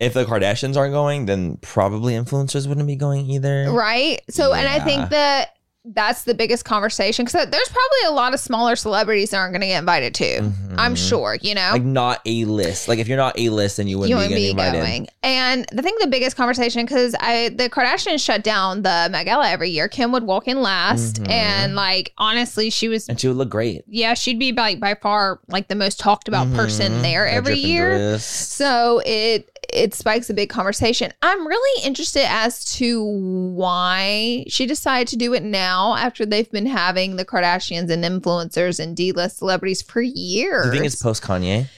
if 0.00 0.14
the 0.14 0.24
Kardashians 0.24 0.76
aren't 0.76 0.92
going, 0.92 1.26
then 1.26 1.58
probably 1.60 2.14
influencers 2.14 2.66
wouldn't 2.66 2.88
be 2.88 2.96
going 2.96 3.30
either. 3.30 3.70
right? 3.70 4.20
So 4.30 4.52
and 4.52 4.66
i 4.66 4.80
think 4.80 5.10
that 5.10 5.50
that's 5.84 6.22
the 6.22 6.34
biggest 6.34 6.64
conversation 6.64 7.24
because 7.24 7.44
there's 7.50 7.68
probably 7.68 8.06
a 8.06 8.10
lot 8.12 8.32
of 8.32 8.38
smaller 8.38 8.76
celebrities 8.76 9.30
that 9.30 9.38
aren't 9.38 9.52
going 9.52 9.62
to 9.62 9.66
get 9.66 9.80
invited 9.80 10.14
too 10.14 10.52
i'm 10.76 10.94
Mhm. 10.94 11.08
sure 11.08 11.36
you 11.42 11.54
know 11.56 11.70
Like 11.72 11.82
not 11.82 12.20
a 12.24 12.44
list. 12.44 12.86
Like 12.88 12.98
if 13.00 13.08
you're 13.08 13.16
not 13.16 13.36
a 13.38 13.48
list, 13.48 13.76
then 13.78 13.88
you 13.88 13.98
wouldn't 13.98 14.10
you 14.10 14.14
be 14.16 14.22
wouldn't 14.22 14.30
getting 14.38 14.56
be 14.56 14.62
invited. 14.62 14.80
going. 14.80 15.08
And 15.22 15.66
I 15.76 15.82
think 15.82 16.00
the 16.00 16.06
biggest 16.06 16.36
conversation 16.36 16.86
because 16.86 17.14
I 17.20 17.50
the 17.56 17.68
Kardashians 17.68 18.24
shut 18.24 18.42
down 18.44 18.82
the 18.82 19.08
Met 19.10 19.24
Gala 19.24 19.48
every 19.50 19.70
year. 19.70 19.88
Kim 19.88 20.12
would 20.12 20.22
walk 20.24 20.46
in 20.48 20.62
last, 20.62 21.16
Mhm. 21.22 21.30
and 21.30 21.74
like 21.74 22.12
honestly, 22.16 22.70
she 22.70 22.88
was 22.88 23.08
And 23.08 23.18
she 23.20 23.28
would 23.28 23.36
look 23.36 23.48
great. 23.50 23.82
yeah, 23.88 24.14
she'd 24.14 24.38
be 24.38 24.52
like 24.52 24.78
by 24.80 24.94
far 24.94 25.40
like 25.48 25.68
the 25.68 25.74
most 25.74 25.98
talked 25.98 26.28
about 26.28 26.52
person 26.54 26.92
Mhm. 26.92 27.02
there 27.02 27.26
every 27.26 27.58
year. 27.58 27.98
dress. 28.12 28.24
So 28.24 29.02
it 29.04 29.48
it 29.72 29.94
spikes 29.94 30.28
a 30.30 30.34
big 30.34 30.50
conversation. 30.50 31.12
I'm 31.22 31.46
really 31.46 31.86
interested 31.86 32.30
as 32.30 32.64
to 32.76 33.02
why 33.04 34.44
she 34.48 34.66
decided 34.66 35.08
to 35.08 35.16
do 35.16 35.32
it 35.34 35.42
now 35.42 35.96
after 35.96 36.26
they've 36.26 36.50
been 36.50 36.66
having 36.66 37.16
the 37.16 37.24
Kardashians 37.24 37.90
and 37.90 38.04
influencers 38.04 38.78
and 38.78 38.96
D-list 38.96 39.38
celebrities 39.38 39.82
for 39.82 40.02
years. 40.02 40.66
Do 40.66 40.68
you 40.68 40.80
think 40.80 40.86
it's 40.86 41.02
post 41.02 41.22
Kanye? 41.22 41.68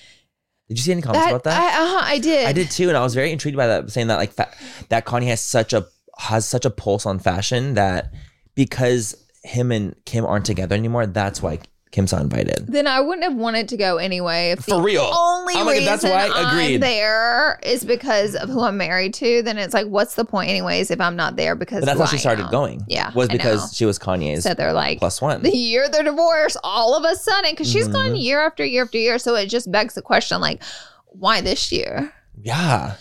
Did 0.69 0.79
you 0.79 0.83
see 0.83 0.93
any 0.93 1.03
comments 1.03 1.29
about 1.29 1.45
that? 1.45 1.61
I, 1.61 1.83
uh-huh, 1.83 2.01
I 2.05 2.19
did. 2.19 2.47
I 2.47 2.53
did 2.53 2.71
too, 2.71 2.89
and 2.89 2.97
I 2.97 3.03
was 3.03 3.15
very 3.15 3.31
intrigued 3.31 3.57
by 3.57 3.67
that, 3.67 3.91
saying 3.91 4.07
that 4.09 4.17
like 4.17 4.33
fa- 4.33 4.53
that 4.89 5.05
Kanye 5.05 5.29
has 5.29 5.41
such 5.41 5.73
a 5.73 5.87
has 6.19 6.49
such 6.49 6.65
a 6.65 6.71
pulse 6.71 7.07
on 7.07 7.19
fashion 7.19 7.75
that 7.75 8.13
because 8.55 9.15
him 9.43 9.71
and 9.71 9.95
Kim 10.05 10.25
aren't 10.25 10.47
together 10.47 10.75
anymore, 10.75 11.07
that's 11.07 11.43
why 11.43 11.59
Kim 11.95 12.09
saw 12.09 12.19
invited. 12.21 12.67
Then 12.67 12.89
I 12.89 12.99
wouldn't 13.01 13.23
have 13.23 13.37
wanted 13.37 13.69
to 13.69 13.77
go 13.77 13.99
anyway. 13.99 14.51
If 14.51 14.65
For 14.65 14.83
real. 14.83 15.03
only 15.17 15.55
I'm 15.55 15.65
like, 15.65 15.75
reason 15.79 15.85
that's 15.87 16.03
why- 16.03 16.29
I'm 16.35 16.81
there 16.81 17.61
is 17.63 17.85
because 17.85 18.35
of 18.35 18.49
who 18.49 18.63
I'm 18.63 18.77
married 18.77 19.15
to, 19.15 19.43
then 19.45 19.59
it's 19.59 19.73
like, 19.73 19.87
what's 19.87 20.17
the 20.17 20.25
point, 20.25 20.51
anyways, 20.51 20.91
if 20.91 21.01
I'm 21.01 21.15
not 21.15 21.37
there 21.37 21.55
because 21.55 21.83
But 21.83 21.87
that's 21.87 22.01
how 22.01 22.07
she 22.07 22.17
I 22.17 22.19
started 22.19 22.47
am? 22.47 22.51
going. 22.51 22.85
Yeah, 22.89 23.13
Was 23.15 23.29
I 23.29 23.35
know. 23.35 23.37
because 23.39 23.77
she 23.77 23.85
was 23.87 24.01
Kanye's 24.01 24.43
so 24.43 24.55
they're 24.55 24.73
like 24.73 24.99
plus 24.99 25.23
one. 25.23 25.43
the 25.43 25.57
year 25.57 25.89
they're 25.89 26.03
divorced, 26.03 26.57
all 26.65 26.97
of 26.97 27.05
a 27.05 27.15
sudden, 27.15 27.53
because 27.53 27.71
she's 27.71 27.87
gone 27.87 28.11
Mhm. 28.11 28.21
year 28.23 28.45
after 28.45 28.65
year 28.65 28.83
after 28.83 28.99
year. 28.99 29.21
So 29.21 29.37
it 29.37 29.47
just 29.47 29.71
begs 29.71 29.95
the 29.95 30.03
question, 30.03 30.41
like, 30.41 30.61
why 31.07 31.41
this 31.43 31.71
year? 31.71 32.13
Yeah. 32.43 32.95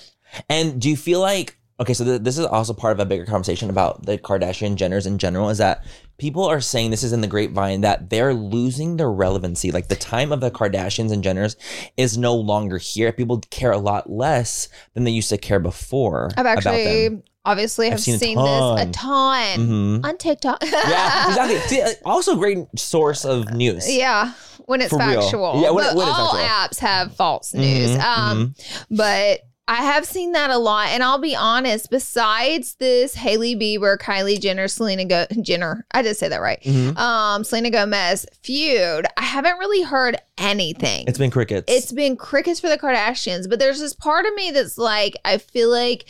And 0.49 0.79
do 0.79 0.87
you 0.87 0.95
feel 0.97 1.19
like 1.19 1.57
okay, 1.79 1.93
so 1.95 2.05
th- 2.05 2.21
this 2.21 2.37
is 2.37 2.45
also 2.45 2.71
part 2.71 2.93
of 2.93 2.99
a 2.99 3.05
bigger 3.05 3.25
conversation 3.25 3.69
about 3.69 4.05
the 4.05 4.17
Kardashian 4.17 4.77
Jenners 4.77 5.05
in 5.07 5.17
general 5.17 5.49
is 5.49 5.57
that 5.57 5.83
people 6.18 6.43
are 6.45 6.61
saying 6.61 6.91
this 6.91 7.03
is 7.03 7.11
in 7.14 7.22
the 7.22 7.28
grapevine 7.28 7.82
that 7.82 8.09
they're 8.09 8.34
losing 8.34 8.97
their 8.97 9.11
relevancy. 9.11 9.72
Like 9.72 9.88
the 9.88 9.95
time 9.95 10.32
of 10.32 10.39
the 10.41 10.51
Kardashians 10.51 11.11
and 11.11 11.24
Jenners 11.24 11.55
is 11.97 12.18
no 12.18 12.36
longer 12.36 12.78
here. 12.78 13.11
People 13.11 13.39
care 13.49 13.72
a 13.72 13.78
lot 13.78 14.09
less 14.09 14.70
than 14.93 15.03
they 15.03 15.11
used 15.11 15.30
to 15.30 15.38
care 15.38 15.59
before. 15.59 16.30
I've 16.38 16.45
actually, 16.45 17.22
obviously, 17.45 17.88
I've 17.88 17.93
have 17.93 17.99
seen 18.01 18.20
seen, 18.20 18.38
a 18.38 18.41
this 18.43 18.88
a 18.88 18.91
ton. 18.91 19.57
Mhm. 19.59 20.05
on 20.05 20.18
TikTok. 20.18 20.64
Yeah, 20.64 21.28
exactly. 21.30 21.57
See, 21.61 21.82
uh, 21.82 21.89
also, 22.05 22.36
great 22.36 22.59
source 22.78 23.26
of 23.26 23.51
news. 23.53 23.91
Yeah, 23.91 24.34
when 24.66 24.82
it's 24.82 24.89
For 24.91 24.99
real. 24.99 25.22
factual. 25.22 25.61
Yeah, 25.61 25.72
when 25.72 25.86
but 25.86 25.95
when 25.95 26.07
all 26.07 26.34
factual. 26.38 26.47
apps 26.47 26.80
have 26.80 27.16
false 27.16 27.53
news. 27.53 27.91
Mhm, 27.97 28.01
um, 28.01 28.55
but 28.91 29.41
I 29.66 29.76
have 29.84 30.03
seen 30.05 30.34
that 30.34 30.49
a 30.49 30.57
lot, 30.57 30.89
and 30.89 31.01
I'll 31.01 31.20
be 31.20 31.36
honest. 31.38 31.89
Besides 31.89 32.76
this, 32.76 33.16
Hailey 33.16 33.55
Bieber, 33.55 33.97
Kylie 33.97 34.39
Jenner, 34.39 34.68
Selena 34.68 35.05
Go- 35.05 35.26
Jenner, 35.41 35.86
I 35.91 36.01
did 36.01 36.18
say 36.18 36.28
that 36.28 36.41
right. 36.41 36.61
Mhm. 36.64 36.97
Um, 36.97 37.43
Selena 37.45 37.70
Gomez 37.70 38.26
feud. 38.41 39.05
I 39.16 39.24
haven't 39.24 39.57
really 39.59 39.84
heard 39.84 40.18
anything. 40.38 41.05
It's 41.07 41.18
been 41.18 41.32
crickets. 41.32 41.72
It's 41.72 41.93
been 41.93 42.18
crickets 42.18 42.59
for 42.59 42.68
the 42.68 42.78
Kardashians, 42.78 43.49
but 43.49 43.59
there's 43.59 43.80
this 43.80 43.93
part 43.93 44.26
of 44.26 44.34
me 44.36 44.51
that's 44.51 44.78
like, 44.78 45.16
I 45.24 45.38
feel 45.38 45.70
like 45.72 46.07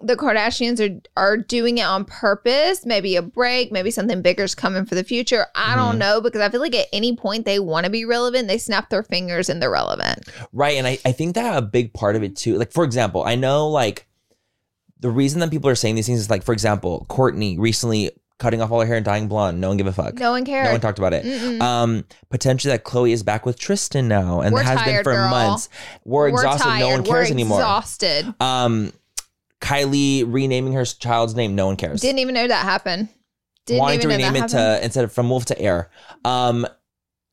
the 0.00 0.14
Kardashians 0.16 0.78
are 0.80 1.00
are 1.16 1.36
doing 1.36 1.78
it 1.78 1.82
on 1.84 2.04
purpose. 2.04 2.84
Maybe 2.84 3.16
a 3.16 3.22
break, 3.22 3.72
maybe 3.72 3.90
something 3.90 4.20
bigger's 4.22 4.54
coming 4.54 4.84
for 4.84 4.94
the 4.94 5.04
future. 5.04 5.46
I 5.54 5.68
Mm-hmm. 5.70 5.76
don't 5.78 5.98
know 5.98 6.20
because 6.20 6.40
I 6.42 6.48
feel 6.50 6.60
like 6.60 6.74
at 6.74 6.86
any 6.92 7.16
point 7.16 7.44
they 7.46 7.58
want 7.58 7.84
to 7.84 7.90
be 7.90 8.04
relevant, 8.04 8.46
they 8.48 8.58
snap 8.58 8.90
their 8.90 9.02
fingers 9.02 9.48
and 9.48 9.60
they're 9.62 9.70
relevant. 9.70 10.28
Right. 10.52 10.76
And 10.76 10.86
I, 10.86 10.98
I 11.04 11.12
think 11.12 11.34
that 11.34 11.56
a 11.56 11.62
big 11.62 11.92
part 11.94 12.14
of 12.16 12.22
it 12.22 12.36
too, 12.36 12.58
like 12.58 12.72
for 12.72 12.84
example, 12.84 13.24
I 13.24 13.36
know 13.36 13.68
like 13.68 14.06
the 15.00 15.10
reason 15.10 15.40
that 15.40 15.50
people 15.50 15.70
are 15.70 15.74
saying 15.74 15.94
these 15.94 16.06
things 16.06 16.20
is 16.20 16.30
like, 16.30 16.42
for 16.42 16.52
example, 16.52 17.06
Kourtney 17.08 17.56
recently 17.58 18.10
cutting 18.38 18.60
off 18.60 18.70
all 18.70 18.80
her 18.80 18.86
hair 18.86 18.96
and 18.96 19.04
dying 19.04 19.28
blonde. 19.28 19.60
No 19.62 19.68
one 19.68 19.78
give 19.78 19.86
a 19.86 19.92
fuck. 19.94 20.14
No 20.14 20.30
one 20.32 20.44
cared. 20.44 20.66
No 20.66 20.72
one 20.72 20.80
talked 20.80 20.98
about 20.98 21.14
it. 21.14 21.24
Mm-mm. 21.24 21.60
Um, 21.62 22.04
potentially 22.28 22.70
that 22.72 22.84
Khloe 22.84 23.10
is 23.12 23.22
back 23.22 23.46
with 23.46 23.58
Tristan 23.58 24.08
now 24.08 24.42
and 24.42 24.52
We're 24.54 24.62
has 24.62 24.82
been 24.84 25.02
for 25.04 25.12
girl. 25.14 25.30
months. 25.30 25.70
We're, 26.04 26.28
exhausted. 26.28 26.78
No 26.80 26.88
one 26.90 27.02
cares 27.04 27.28
We're 27.28 27.32
anymore. 27.32 27.60
Exhausted. 27.60 28.34
Um, 28.40 28.92
Kylie 29.60 30.24
renaming 30.26 30.72
her 30.74 30.84
child's 30.84 31.34
name. 31.34 31.54
No 31.54 31.66
one 31.66 31.76
cares. 31.76 32.00
Didn't 32.00 32.18
even 32.18 32.34
know 32.34 32.46
that 32.46 32.64
happened. 32.64 33.08
Didn't 33.66 33.80
wanting 33.80 34.00
to 34.00 34.08
rename 34.08 34.36
it 34.36 34.48
to 34.48 34.80
instead 34.84 35.04
of 35.04 35.12
from 35.12 35.28
wolf 35.28 35.46
to 35.46 35.60
Aire. 35.60 35.90
Um, 36.24 36.66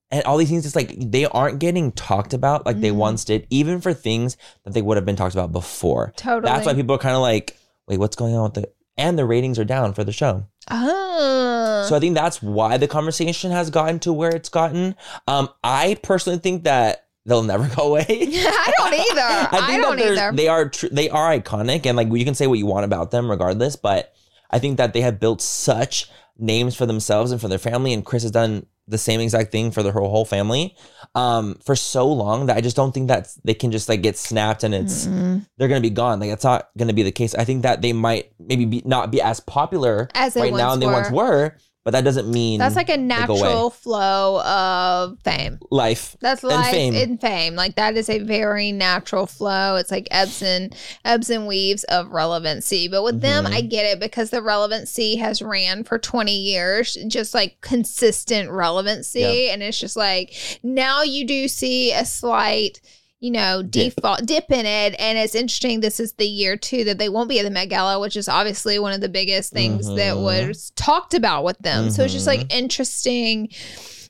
and 0.10 0.24
all 0.26 0.38
these 0.38 0.50
things, 0.50 0.66
it's 0.66 0.76
like 0.76 0.94
they 0.98 1.26
aren't 1.26 1.60
getting 1.60 1.92
talked 1.92 2.34
about 2.34 2.66
like 2.66 2.80
they 2.82 2.90
Mhm. 2.92 2.96
once 2.96 3.26
did, 3.26 3.46
even 3.50 3.82
for 3.82 3.94
things 3.94 4.38
that 4.64 4.74
they 4.74 4.82
would 4.82 4.98
have 4.98 5.06
been 5.06 5.16
talked 5.16 5.36
about 5.36 5.52
before. 5.52 6.14
Totally. 6.16 6.52
That's 6.52 6.66
why 6.66 6.74
people 6.74 6.96
are 6.96 7.00
kind 7.00 7.16
of 7.16 7.22
like, 7.22 7.58
wait, 7.88 8.00
what's 8.00 8.16
going 8.16 8.36
on 8.36 8.44
with 8.46 8.54
the? 8.54 8.70
And 8.96 9.18
the 9.18 9.26
ratings 9.26 9.58
are 9.58 9.66
down 9.66 9.94
for 9.94 10.04
the 10.04 10.12
show. 10.12 10.46
Oh. 10.70 11.86
So 11.90 11.96
I 11.96 12.00
think 12.00 12.16
that's 12.16 12.42
why 12.44 12.78
the 12.78 12.88
conversation 12.88 13.52
has 13.52 13.70
gotten 13.70 14.00
to 14.02 14.14
where 14.14 14.30
it's 14.36 14.50
gotten. 14.50 14.96
Um, 15.28 15.50
I 15.64 15.98
personally 16.04 16.40
think 16.40 16.64
that 16.64 17.06
they'll 17.26 17.44
never 17.44 17.68
go 17.76 17.90
away. 17.90 18.06
I 18.10 18.74
don't 18.78 18.94
either. 19.12 19.22
I, 19.22 19.74
I 19.74 19.78
don't 19.78 20.00
either. 20.00 20.32
they 20.36 20.48
are 20.48 20.70
tr- 20.70 20.88
they 20.92 21.10
are 21.10 21.38
iconic, 21.38 21.86
and 21.86 21.98
like 21.98 22.12
you 22.12 22.26
can 22.26 22.36
say 22.36 22.48
what 22.48 22.60
you 22.60 22.66
want 22.66 22.86
about 22.86 23.12
them, 23.12 23.30
regardless. 23.30 23.76
But 23.76 24.14
I 24.50 24.60
think 24.60 24.78
that 24.78 24.94
they 24.94 25.02
have 25.02 25.20
built 25.20 25.42
such 25.42 26.10
names 26.38 26.76
for 26.76 26.86
themselves 26.86 27.32
and 27.32 27.40
for 27.40 27.48
their 27.48 27.60
family, 27.60 27.94
and 27.94 28.06
Kris 28.06 28.24
has 28.24 28.32
done 28.32 28.66
the 28.88 28.98
same 28.98 29.22
exact 29.22 29.52
thing 29.52 29.72
for 29.72 29.82
their 29.82 29.94
whole 29.94 30.10
whole 30.10 30.26
family 30.26 30.76
um, 31.16 31.56
for 31.64 31.74
so 31.76 32.06
long 32.12 32.48
that 32.48 32.58
I 32.58 32.62
just 32.62 32.76
don't 32.76 32.94
think 32.94 33.08
that 33.08 33.34
they 33.46 33.54
can 33.54 33.72
just 33.72 33.88
like 33.88 34.02
get 34.02 34.18
snapped 34.18 34.64
and 34.64 34.76
it's 34.76 35.06
Mm-mm. 35.08 35.46
they're 35.58 35.70
gonna 35.70 35.80
be 35.80 35.90
gone. 35.90 36.20
Like 36.20 36.30
that's 36.30 36.44
not 36.44 36.70
gonna 36.78 36.92
be 36.94 37.04
the 37.04 37.12
case. 37.12 37.34
I 37.34 37.46
think 37.46 37.64
that 37.64 37.82
they 37.82 37.94
might 37.94 38.34
maybe 38.40 38.66
be, 38.66 38.82
not 38.84 39.10
be 39.10 39.22
as 39.22 39.40
popular 39.40 40.10
As 40.14 40.36
right 40.36 40.54
now 40.54 40.74
and 40.74 40.82
they 40.82 40.88
once 40.88 41.10
were. 41.10 41.56
But 41.84 41.92
that 41.92 42.04
doesn't 42.06 42.30
mean 42.30 42.60
That's 42.60 42.76
like 42.78 42.90
a 42.90 42.94
they 42.98 43.08
go 43.26 43.34
away. 43.34 43.42
natural 43.42 43.70
flow 43.70 44.42
of 44.44 45.20
fame. 45.24 45.60
life. 45.70 46.16
That's 46.22 46.42
And 46.44 46.52
life 46.54 46.72
fame. 46.72 46.96
and 46.96 47.20
fame. 47.20 47.56
Like 47.56 47.76
that 47.76 47.98
is 47.98 48.10
a 48.10 48.20
very 48.20 48.72
natural 48.72 49.26
flow. 49.28 49.76
It's 49.76 49.92
like 49.92 50.08
ebbs 50.12 50.42
and 50.42 50.74
ebbs 51.04 51.30
and 51.30 51.46
weaves 51.48 51.84
of 51.86 52.10
relevancy. 52.12 52.88
But 52.88 53.04
with 53.04 53.22
them, 53.22 53.46
Mhm. 53.46 53.54
I 53.54 53.62
get 53.62 53.86
it 53.86 54.00
because 54.00 54.30
the 54.30 54.42
relevancy 54.42 55.18
has 55.18 55.42
ran 55.42 55.84
for 55.84 56.00
20 56.00 56.36
years, 56.36 56.98
just 57.08 57.34
like 57.34 57.60
consistent 57.62 58.50
relevancy. 58.50 59.50
And 59.50 59.62
it's 59.62 59.80
just 59.80 59.98
like 59.98 60.34
now 60.64 61.02
you 61.02 61.26
do 61.28 61.48
see 61.48 61.92
a 61.92 62.06
slight 62.06 62.80
you 63.24 63.32
know, 63.32 63.64
default 63.64 64.26
dip 64.26 64.52
in 64.52 64.66
it. 64.66 64.96
And 65.00 65.18
it's 65.18 65.34
interesting. 65.34 65.80
This 65.80 65.98
is 66.02 66.12
the 66.14 66.26
year 66.28 66.58
too 66.58 66.84
that 66.84 66.98
they 66.98 67.08
won't 67.08 67.30
be 67.30 67.40
at 67.40 67.44
the 67.44 67.50
Met 67.50 67.70
Gala, 67.70 67.98
which 68.02 68.18
is 68.18 68.28
obviously 68.28 68.78
one 68.80 68.92
of 68.92 69.00
the 69.00 69.08
biggest 69.08 69.54
things 69.54 69.88
that 69.88 70.16
Mhm. 70.16 70.24
was 70.24 70.72
talked 70.76 71.14
about 71.14 71.46
with 71.46 71.58
them. 71.60 71.90
So 71.90 72.04
it's 72.04 72.12
just 72.12 72.28
like 72.28 72.54
interesting 72.54 73.48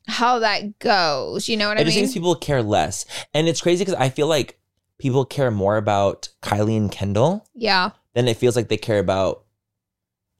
how 0.07 0.39
that 0.39 0.79
goes. 0.79 1.47
You 1.47 1.57
know 1.57 1.67
what 1.67 1.77
I, 1.77 1.81
I 1.81 1.83
just 1.83 1.95
mean? 1.95 2.05
think 2.05 2.15
people 2.15 2.33
care 2.35 2.63
less, 2.63 3.05
and 3.35 3.47
it's 3.47 3.61
crazy 3.61 3.83
because 3.85 3.99
I 3.99 4.09
feel 4.09 4.25
like 4.25 4.59
people 4.97 5.25
care 5.25 5.51
more 5.51 5.77
about 5.77 6.29
Kylie 6.41 6.75
and 6.77 6.91
Kendall 6.91 7.45
yeah. 7.53 7.91
Then 8.15 8.27
it 8.27 8.37
feels 8.37 8.55
like 8.55 8.67
they 8.69 8.77
care 8.77 8.97
about 8.99 9.43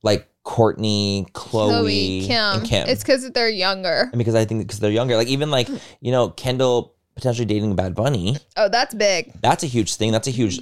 like 0.02 0.28
Kourtney, 0.46 1.32
Khloe, 1.32 2.26
Kim. 2.26 2.60
and 2.60 2.68
Kim. 2.68 2.88
It's 2.90 3.04
because 3.04 3.30
they're 3.32 3.50
younger. 3.50 4.10
and 4.12 4.18
because 4.18 4.36
I 4.36 4.46
think 4.46 4.62
because 4.64 4.80
they're 4.80 4.92
younger, 4.92 5.16
like 5.16 5.28
even 5.28 5.52
like 5.52 5.70
you 6.02 6.12
know 6.12 6.30
Kendall 6.30 6.96
potentially 7.16 7.46
dating 7.46 7.76
Bad 7.76 7.96
Bunny, 7.96 8.38
Oh, 8.58 8.70
that's 8.70 8.94
big. 8.94 9.34
that's 9.42 9.64
a 9.64 9.68
huge 9.68 9.96
thing. 9.96 10.12
That's 10.12 10.28
a 10.28 10.32
huge 10.32 10.62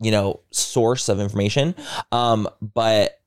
you 0.00 0.10
know 0.10 0.40
source 0.50 1.08
of 1.08 1.20
information. 1.20 1.74
Um, 2.12 2.48
but 2.74 3.20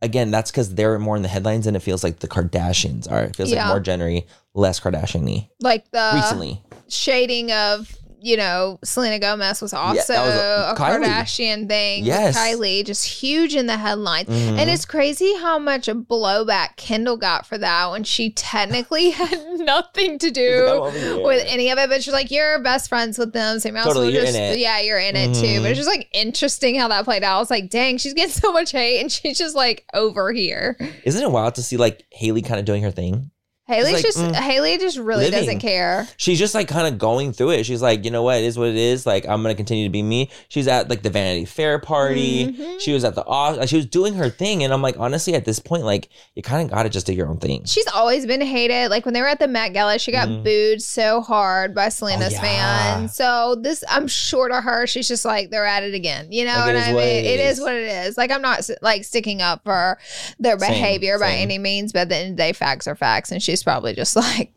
again, 0.00 0.30
that's 0.30 0.50
because 0.50 0.74
they're 0.74 0.98
more 0.98 1.16
in 1.16 1.22
the 1.22 1.28
headlines, 1.28 1.66
and 1.66 1.76
it 1.76 1.80
feels 1.80 2.02
like 2.04 2.20
the 2.20 2.28
Kardashians 2.28 3.10
are. 3.10 3.22
It 3.24 3.36
feels 3.36 3.50
Yeah. 3.50 3.64
like 3.64 3.68
more 3.68 3.80
Jennery, 3.80 4.26
less 4.54 4.78
Kardashian-y 4.80 5.48
Like 5.60 5.90
the 5.90 6.12
recently. 6.14 6.62
shading 6.88 7.50
of, 7.52 7.94
you 8.20 8.36
know, 8.36 8.78
Selena 8.84 9.18
Gomez 9.18 9.60
was 9.62 9.72
also 9.72 10.12
that 10.12 10.26
was 10.26 10.34
a- 10.34 10.72
a, 10.72 10.74
Kardashian 10.76 11.68
thing. 11.68 12.04
Yes. 12.04 12.36
Kylie, 12.36 12.84
just 12.84 13.04
huge 13.06 13.54
in 13.54 13.66
the 13.66 13.76
headlines. 13.76 14.28
Mhm. 14.28 14.58
And 14.58 14.68
it's 14.70 14.84
crazy 14.84 15.34
how 15.36 15.58
much 15.58 15.88
a 15.88 15.94
blowback 15.94 16.76
Kendall 16.76 17.16
got 17.16 17.46
for 17.46 17.56
that 17.58 17.90
when 17.90 18.04
she 18.04 18.30
technically 18.30 19.10
had 19.12 19.38
nothing 19.60 20.18
to 20.18 20.30
do 20.30 21.20
with 21.24 21.44
any 21.46 21.70
of 21.70 21.78
it. 21.78 21.88
But 21.88 22.02
she's 22.02 22.12
like, 22.12 22.30
you're 22.30 22.58
best 22.62 22.88
friends 22.88 23.18
with 23.18 23.32
them. 23.32 23.60
So 23.60 23.68
you 23.68 23.74
Totally, 23.76 24.12
you're 24.12 24.22
just, 24.24 24.36
in 24.36 24.42
it. 24.42 24.58
yeah, 24.58 24.80
you're 24.80 24.98
in 24.98 25.14
it 25.16 25.34
too. 25.34 25.46
Mhm. 25.46 25.62
But 25.62 25.70
it's 25.70 25.78
just 25.78 25.88
like 25.88 26.08
interesting 26.12 26.76
how 26.78 26.88
that 26.88 27.04
played 27.04 27.22
out. 27.22 27.36
I 27.36 27.38
was 27.40 27.50
like, 27.50 27.70
dang, 27.70 27.98
she's 27.98 28.14
getting 28.14 28.32
so 28.42 28.52
much 28.52 28.72
hate 28.72 29.00
and 29.00 29.10
she's 29.12 29.38
just 29.38 29.54
like 29.54 29.84
over 29.94 30.32
here. 30.32 30.76
Isn't 31.04 31.22
it 31.22 31.30
wild 31.30 31.54
to 31.56 31.62
see 31.62 31.76
like 31.76 32.04
Hailey 32.12 32.42
kind 32.42 32.58
of 32.58 32.66
doing 32.66 32.82
her 32.82 32.90
thing? 32.90 33.30
Hailey's 33.68 33.92
like, 33.92 34.02
just 34.02 34.18
mm, 34.18 34.34
Hailey 34.34 34.78
just 34.78 34.96
really 34.98 35.24
living. 35.26 35.40
doesn't 35.40 35.60
care. 35.60 36.08
She's 36.16 36.38
just 36.38 36.54
like 36.54 36.68
kind 36.68 36.86
of 36.92 36.98
going 36.98 37.32
through 37.32 37.50
it. 37.50 37.66
She's 37.66 37.82
like, 37.82 38.04
you 38.04 38.10
know 38.10 38.22
what, 38.22 38.38
it 38.38 38.44
is 38.44 38.58
what 38.58 38.68
it 38.68 38.76
is. 38.76 39.06
Like 39.06 39.26
I'm 39.28 39.42
gonna 39.42 39.54
continue 39.54 39.84
to 39.84 39.90
be 39.90 40.02
me. 40.02 40.30
She's 40.48 40.66
at 40.66 40.88
like 40.88 41.02
the 41.02 41.10
Vanity 41.10 41.44
Fair 41.44 41.78
party. 41.78 42.46
Mhm. 42.48 42.80
She 42.80 42.92
was 42.92 43.04
at 43.04 43.14
the 43.14 43.24
off. 43.26 43.68
She 43.68 43.76
was 43.76 43.86
doing 43.86 44.14
her 44.14 44.30
thing, 44.30 44.64
and 44.64 44.72
I'm 44.72 44.80
like, 44.82 44.98
honestly, 44.98 45.34
at 45.34 45.44
this 45.44 45.58
point, 45.58 45.84
like 45.84 46.08
you 46.34 46.42
kind 46.42 46.62
of 46.64 46.74
gotta 46.74 46.88
just 46.88 47.06
do 47.06 47.12
your 47.12 47.28
own 47.28 47.36
thing. 47.38 47.64
She's 47.66 47.86
always 47.88 48.24
been 48.26 48.40
hated. 48.40 48.90
Like 48.90 49.04
when 49.04 49.12
they 49.14 49.20
were 49.20 49.28
at 49.28 49.38
the 49.38 49.48
Met 49.48 49.74
Gala, 49.74 49.98
she 49.98 50.12
got 50.12 50.28
Mhm. 50.28 50.44
booed 50.44 50.80
so 50.82 51.20
hard 51.20 51.74
by 51.74 51.90
Selena's 51.90 52.32
yeah. 52.32 52.40
fans. 52.40 53.14
So 53.14 53.54
this, 53.60 53.84
I'm 53.88 54.08
sure 54.08 54.48
to 54.48 54.60
her, 54.62 54.86
she's 54.86 55.08
just 55.08 55.24
like 55.26 55.50
they're 55.50 55.66
at 55.66 55.82
it 55.82 55.94
again. 55.94 56.28
You 56.32 56.46
know 56.46 56.52
Like, 56.54 56.64
what 56.66 56.74
it 56.74 56.78
is 56.78 56.82
I 56.84 56.86
mean? 56.86 56.94
what 56.94 57.04
it 57.04 57.24
it 57.26 57.40
is 57.40 57.58
is. 57.58 57.60
what 57.64 57.74
it 57.74 57.82
is. 58.06 58.16
Like 58.16 58.30
I'm 58.30 58.40
not 58.42 58.66
like 58.80 59.04
sticking 59.04 59.42
up 59.42 59.62
for 59.64 59.98
their 60.40 60.58
Same, 60.58 60.70
behavior 60.70 61.18
by 61.18 61.28
same. 61.32 61.42
any 61.42 61.58
means, 61.58 61.92
but 61.92 62.00
at 62.00 62.08
the 62.08 62.16
end 62.16 62.30
of 62.30 62.36
the 62.38 62.42
day, 62.42 62.52
facts 62.54 62.86
are 62.88 62.94
facts, 62.94 63.30
and 63.30 63.42
she's 63.42 63.57
probably 63.62 63.94
just 63.94 64.16
like 64.16 64.52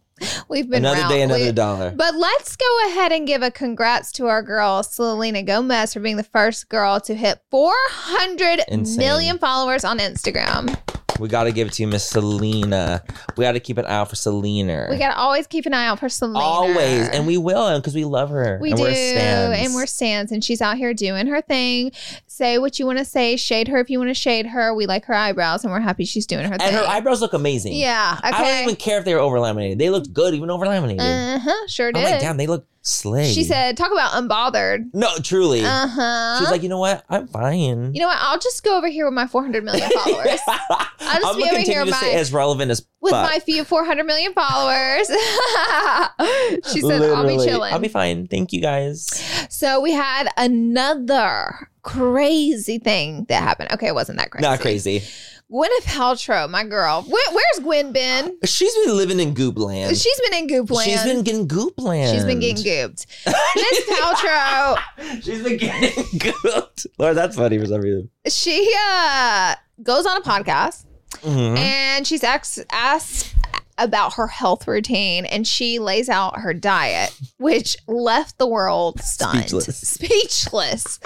we've 0.49 0.69
been 0.69 0.83
Another 0.85 1.01
around- 1.01 1.09
day, 1.09 1.21
another 1.23 1.45
we- 1.45 1.51
dollar. 1.51 1.91
But 1.95 2.15
let's 2.15 2.55
go 2.55 2.87
ahead 2.89 3.11
and 3.11 3.25
give 3.27 3.41
a 3.41 3.49
congrats 3.51 4.11
to 4.13 4.27
our 4.27 4.41
girl 4.43 4.83
Selena 4.83 5.41
Gomez 5.43 5.93
for 5.93 5.99
being 5.99 6.17
the 6.17 6.23
first 6.23 6.69
girl 6.69 6.99
to 7.01 7.15
hit 7.15 7.39
400 7.49 8.61
Insane. 8.67 8.97
million 8.97 9.37
followers 9.39 9.83
on 9.83 9.97
Instagram. 9.99 10.77
We 11.19 11.27
got 11.27 11.43
to 11.43 11.51
give 11.51 11.67
it 11.67 11.73
to 11.73 11.83
you, 11.83 11.87
Miss 11.87 12.03
Selena. 12.03 13.03
We 13.37 13.43
got 13.43 13.51
to 13.53 13.59
keep 13.59 13.77
an 13.77 13.85
eye 13.85 13.95
out 13.95 14.09
for 14.09 14.15
Selena. 14.15 14.87
We 14.89 14.97
gotta 14.97 15.17
always 15.17 15.47
keep 15.47 15.65
an 15.65 15.73
eye 15.73 15.85
out 15.85 15.99
for 15.99 16.09
Selena. 16.09 16.39
always, 16.39 17.09
and 17.09 17.27
we 17.27 17.37
will, 17.37 17.79
because 17.79 17.93
we 17.95 18.05
love 18.05 18.29
her. 18.29 18.57
We 18.61 18.71
and 18.71 18.77
do, 18.77 18.83
we're 18.83 19.53
and 19.53 19.75
we're 19.75 19.85
stands, 19.85 20.31
and 20.31 20.43
she's 20.43 20.61
out 20.61 20.77
here 20.77 20.93
doing 20.93 21.27
her 21.27 21.41
thing. 21.41 21.91
Say 22.27 22.57
what 22.57 22.79
you 22.79 22.85
want 22.85 22.97
to 22.99 23.05
say, 23.05 23.35
shade 23.35 23.67
her 23.67 23.77
if 23.79 23.89
you 23.89 23.99
want 23.99 24.09
to 24.09 24.15
shade 24.15 24.47
her. 24.47 24.73
We 24.73 24.85
like 24.85 25.05
her 25.05 25.13
eyebrows, 25.13 25.63
and 25.63 25.71
we're 25.71 25.79
happy 25.79 26.05
she's 26.05 26.25
doing 26.25 26.45
her 26.45 26.53
and 26.53 26.61
thing. 26.61 26.73
her 26.73 26.85
eyebrows 26.87 27.21
look 27.21 27.33
amazing. 27.33 27.73
yeah, 27.73 28.17
okay. 28.19 28.29
I 28.29 28.41
don't 28.41 28.63
even 28.63 28.75
care 28.75 28.99
if 28.99 29.05
they 29.05 29.13
were 29.13 29.19
over 29.19 29.39
laminated. 29.39 29.79
They 29.79 29.89
looked 29.89 30.13
good, 30.13 30.33
even 30.33 30.49
over 30.49 30.65
laminated. 30.65 31.01
Uh 31.01 31.39
huh. 31.39 31.67
Sure 31.67 31.91
did. 31.91 32.03
I'm 32.03 32.11
like, 32.11 32.21
damn, 32.21 32.37
they 32.37 32.47
look 32.47 32.65
slay. 32.81 33.31
she 33.31 33.43
said, 33.43 33.77
"Talk 33.77 33.91
about 33.91 34.11
unbothered." 34.13 34.85
no, 34.93 35.09
truly. 35.23 35.61
Uh 35.63 35.87
huh. 35.87 36.37
She 36.37 36.43
was 36.43 36.51
like, 36.51 36.63
you 36.63 36.69
know 36.69 36.79
what? 36.79 37.03
I'm 37.09 37.27
fine. 37.27 37.93
you 37.93 38.01
know 38.01 38.07
what? 38.07 38.17
I'll 38.19 38.39
just 38.39 38.63
go 38.63 38.77
over 38.77 38.87
here 38.87 39.05
with 39.05 39.13
my 39.13 39.27
400 39.27 39.63
million 39.63 39.89
followers. 40.03 40.39
I'm 40.47 41.21
just 41.21 41.37
be 41.37 41.43
gonna 41.43 41.43
over 41.43 41.45
here 41.45 41.53
continue 41.57 41.85
to 41.85 41.91
my- 41.91 41.97
stay 41.97 42.15
as 42.15 42.31
relevant 42.33 42.71
as 42.71 42.85
with 43.01 43.11
fuck. 43.11 43.29
my 43.29 43.39
few 43.39 43.63
400 43.63 44.03
million 44.03 44.33
followers. 44.33 45.07
she 46.71 46.81
said, 46.81 47.01
"I'll 47.01 47.23
be 47.23 47.29
Literally. 47.29 47.45
chilling." 47.47 47.73
I'll 47.73 47.79
be 47.79 47.87
fine. 47.87 48.27
Thank 48.27 48.53
you 48.53 48.61
guys. 48.61 49.07
so 49.49 49.79
we 49.81 49.91
had 49.91 50.27
another 50.37 51.69
crazy 51.83 52.77
thing 52.79 53.25
that 53.29 53.41
happened. 53.43 53.71
Okay, 53.73 53.87
it 53.87 53.95
wasn't 53.95 54.17
that 54.19 54.29
crazy. 54.31 54.41
Not 54.43 54.59
crazy. 54.59 55.03
Gwyneth 55.51 55.83
Paltrow, 55.83 56.49
my 56.49 56.63
girl. 56.63 57.01
Where, 57.03 57.31
where's 57.33 57.59
Gwen 57.61 57.91
been? 57.91 58.37
She's 58.45 58.73
been 58.85 58.95
living 58.95 59.19
in 59.19 59.33
goop 59.33 59.57
land. 59.59 59.97
She's 59.97 60.21
been 60.29 60.39
in 60.39 60.47
goop 60.47 60.71
land. 60.71 60.89
She's 60.89 61.03
been 61.03 61.23
getting 61.23 61.45
goop 61.47 61.77
land. 61.77 62.15
She's 62.15 62.23
been 62.23 62.39
getting 62.39 62.63
gooped. 62.63 63.05
Miss 63.55 63.89
Paltrow, 63.99 64.77
She's 65.21 65.43
been 65.43 65.57
getting 65.57 66.03
gooped. 66.19 66.85
Lord, 66.97 67.17
that's 67.17 67.35
funny 67.35 67.57
for 67.59 67.65
some 67.65 67.81
reason. 67.81 68.09
she 68.29 68.73
uh, 68.89 69.55
goes 69.83 70.05
on 70.05 70.17
a 70.17 70.21
podcast 70.21 70.85
Mhm. 71.23 71.57
and 71.57 72.07
she's 72.07 72.23
asked, 72.23 72.59
asked 72.71 73.35
about 73.83 74.13
her 74.13 74.27
health 74.27 74.67
routine 74.67 75.25
and 75.25 75.47
she 75.47 75.79
lays 75.79 76.09
out 76.09 76.39
her 76.39 76.53
diet, 76.53 77.17
which 77.37 77.77
left 77.87 78.37
the 78.37 78.47
world 78.47 78.99
stunned. 79.01 79.49
Speechless. 79.49 79.87
Speechless. 79.87 80.99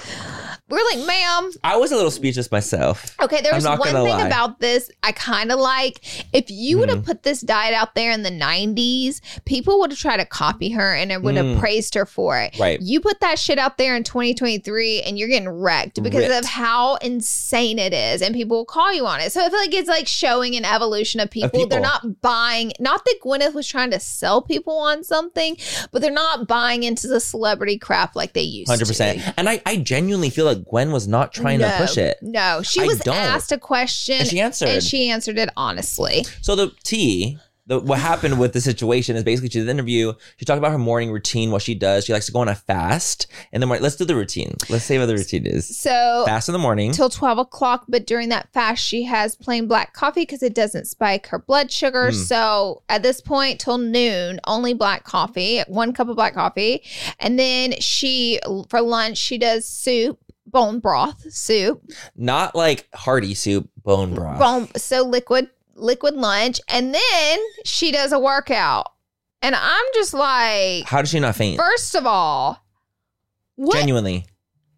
We're 0.69 0.83
like, 0.85 1.05
ma'am, 1.05 1.51
I 1.63 1.77
was 1.77 1.91
a 1.91 1.95
little 1.95 2.11
speechless 2.11 2.51
myself. 2.51 3.15
Okay, 3.21 3.41
there 3.41 3.53
was 3.53 3.65
one 3.65 3.79
thing 3.81 3.93
lie. 4.07 4.25
about 4.27 4.59
this 4.59 4.89
I 5.03 5.11
kind 5.11 5.51
of 5.51 5.59
like. 5.59 5.99
If 6.33 6.45
you 6.49 6.77
would 6.79 6.89
have 6.89 6.95
Mm-hmm. 6.99 7.05
put 7.07 7.23
this 7.23 7.41
diet 7.41 7.73
out 7.73 7.93
there 7.93 8.11
in 8.11 8.23
the 8.23 8.29
90s, 8.31 9.19
people 9.45 9.79
would 9.79 9.91
have 9.91 9.99
tried 9.99 10.17
to 10.17 10.25
copy 10.25 10.69
her 10.71 10.93
and 10.95 11.11
it 11.11 11.21
would 11.21 11.35
have 11.35 11.45
Mm. 11.45 11.59
praised 11.59 11.93
her 11.95 12.05
for 12.05 12.39
it. 12.39 12.57
Right. 12.57 12.79
You 12.81 12.99
put 13.01 13.19
that 13.19 13.37
shit 13.37 13.59
out 13.59 13.77
there 13.77 13.95
in 13.95 14.03
2023 14.03 15.01
and 15.03 15.19
you're 15.19 15.27
getting 15.27 15.49
wrecked 15.49 16.01
because 16.01 16.27
Ripped. 16.27 16.45
of 16.45 16.49
how 16.49 16.95
insane 16.95 17.77
it 17.79 17.93
is 17.93 18.21
and 18.21 18.33
people 18.33 18.57
will 18.57 18.65
call 18.65 18.93
you 18.93 19.05
on 19.05 19.19
it. 19.19 19.31
So 19.31 19.41
I 19.45 19.49
feel 19.49 19.59
like 19.59 19.73
it's 19.73 19.89
like 19.89 20.07
showing 20.07 20.55
an 20.55 20.65
evolution 20.65 21.19
of 21.19 21.29
people. 21.29 21.67
They're 21.67 21.79
not 21.79 22.21
buying, 22.21 22.64
not 22.79 23.03
that 23.05 23.15
Gwyneth 23.23 23.53
was 23.53 23.67
trying 23.67 23.91
to 23.91 23.99
sell 23.99 24.41
people 24.41 24.77
on 24.77 25.03
something, 25.03 25.57
but 25.91 26.01
they're 26.01 26.11
not 26.11 26.47
buying 26.47 26.83
into 26.83 27.07
the 27.07 27.19
celebrity 27.19 27.77
crap 27.77 28.15
like 28.15 28.33
they 28.33 28.41
used 28.41 28.69
Hundred 28.69 28.85
to. 28.85 28.89
percent. 28.91 29.21
And 29.37 29.49
I, 29.49 29.61
I 29.65 29.77
genuinely 29.77 30.29
feel 30.29 30.45
like 30.45 30.63
Gwen 30.65 30.91
was 30.91 31.07
not 31.07 31.33
trying 31.33 31.59
no, 31.59 31.69
to 31.69 31.77
push 31.77 31.97
it. 31.97 32.17
No, 32.21 32.61
she 32.63 32.81
I 32.81 32.85
was 32.85 32.99
don't. 32.99 33.15
asked 33.15 33.51
a 33.51 33.57
question 33.57 34.19
And 34.19 34.27
she 34.27 34.39
answered. 34.39 34.69
and 34.69 34.83
she 34.83 35.09
answered 35.09 35.37
it 35.37 35.49
honestly. 35.57 36.25
So 36.41 36.55
the 36.55 36.71
tea, 36.83 37.37
the, 37.67 37.79
what 37.79 37.99
happened 37.99 38.39
with 38.39 38.53
the 38.53 38.61
situation 38.61 39.15
is 39.15 39.23
basically 39.23 39.49
she 39.49 39.59
did 39.59 39.67
the 39.67 39.71
interview. 39.71 40.13
She 40.37 40.45
talked 40.45 40.59
about 40.59 40.71
her 40.71 40.77
morning 40.77 41.11
routine, 41.11 41.49
what 41.51 41.61
she 41.63 41.73
does. 41.73 42.05
She 42.05 42.13
likes 42.13 42.27
to 42.27 42.31
go 42.31 42.39
on 42.39 42.47
a 42.47 42.53
fast. 42.55 43.25
And 43.51 43.61
then 43.61 43.69
let's 43.69 43.95
do 43.95 44.05
the 44.05 44.15
routine. 44.15 44.55
Let's 44.69 44.83
say 44.85 44.99
what 44.99 45.07
the 45.07 45.15
routine 45.15 45.45
is. 45.47 45.77
So 45.79 46.23
Fast 46.27 46.47
in 46.47 46.53
the 46.53 46.59
morning. 46.59 46.91
till 46.91 47.09
12 47.09 47.39
o'clock, 47.39 47.85
but 47.87 48.05
during 48.05 48.29
that 48.29 48.49
fast, 48.53 48.83
she 48.83 49.03
has 49.03 49.35
plain 49.35 49.67
black 49.67 49.93
coffee 49.93 50.21
because 50.21 50.43
it 50.43 50.53
doesn't 50.53 50.85
spike 50.85 51.27
her 51.27 51.39
blood 51.39 51.71
sugar. 51.71 52.11
Hmm. 52.11 52.15
So 52.17 52.83
at 52.87 53.01
this 53.01 53.19
point, 53.19 53.59
till 53.59 53.77
noon, 53.79 54.39
only 54.45 54.73
black 54.73 55.03
coffee, 55.03 55.61
one 55.67 55.91
cup 55.93 56.07
of 56.07 56.15
black 56.15 56.35
coffee. 56.35 56.83
And 57.19 57.39
then 57.39 57.73
she, 57.79 58.39
for 58.69 58.81
lunch, 58.81 59.17
she 59.17 59.37
does 59.37 59.65
soup. 59.67 60.19
Bone 60.47 60.79
broth 60.79 61.25
soup, 61.33 61.81
Not 62.15 62.55
like 62.55 62.87
hearty 62.93 63.33
soup, 63.33 63.67
bone 63.83 64.13
broth. 64.13 64.39
bone 64.39 64.69
so 64.77 65.01
liquid, 65.01 65.49
liquid 65.75 66.15
lunch, 66.15 66.59
and 66.69 66.93
then 66.93 67.39
she 67.63 67.91
does 67.91 68.11
a 68.11 68.19
workout. 68.19 68.91
And 69.41 69.55
I'm 69.55 69.85
just 69.93 70.13
like, 70.13 70.85
How 70.85 71.01
does 71.01 71.09
she 71.09 71.19
not 71.19 71.35
faint? 71.35 71.57
First 71.57 71.95
of 71.95 72.05
all, 72.05 72.65
what 73.55 73.75
Genuinely. 73.77 74.25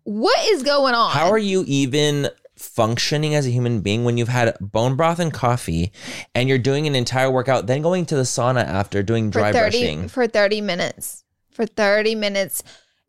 what 0.03 0.37
is 0.49 0.63
going 0.63 0.93
on? 0.93 1.11
How 1.11 1.29
are 1.29 1.37
you 1.37 1.63
even 1.67 2.29
functioning 2.57 3.35
as 3.35 3.45
a 3.45 3.51
human 3.51 3.81
being 3.81 4.03
when 4.03 4.17
you've 4.17 4.27
had 4.27 4.57
bone 4.59 4.95
broth 4.95 5.19
and 5.19 5.31
coffee 5.31 5.91
and 6.35 6.49
you're 6.49 6.57
doing 6.57 6.87
an 6.87 6.95
entire 6.95 7.29
workout, 7.29 7.67
then 7.67 7.81
going 7.81 8.05
to 8.07 8.15
the 8.15 8.23
sauna 8.23 8.63
after 8.65 9.03
doing 9.03 9.31
for 9.31 9.39
dry 9.39 9.51
thirty 9.53 9.79
brushing? 9.79 10.07
for 10.09 10.27
thirty 10.27 10.59
minutes? 10.61 11.23
For 11.51 11.65
thirty 11.65 12.15
minutes 12.15 12.63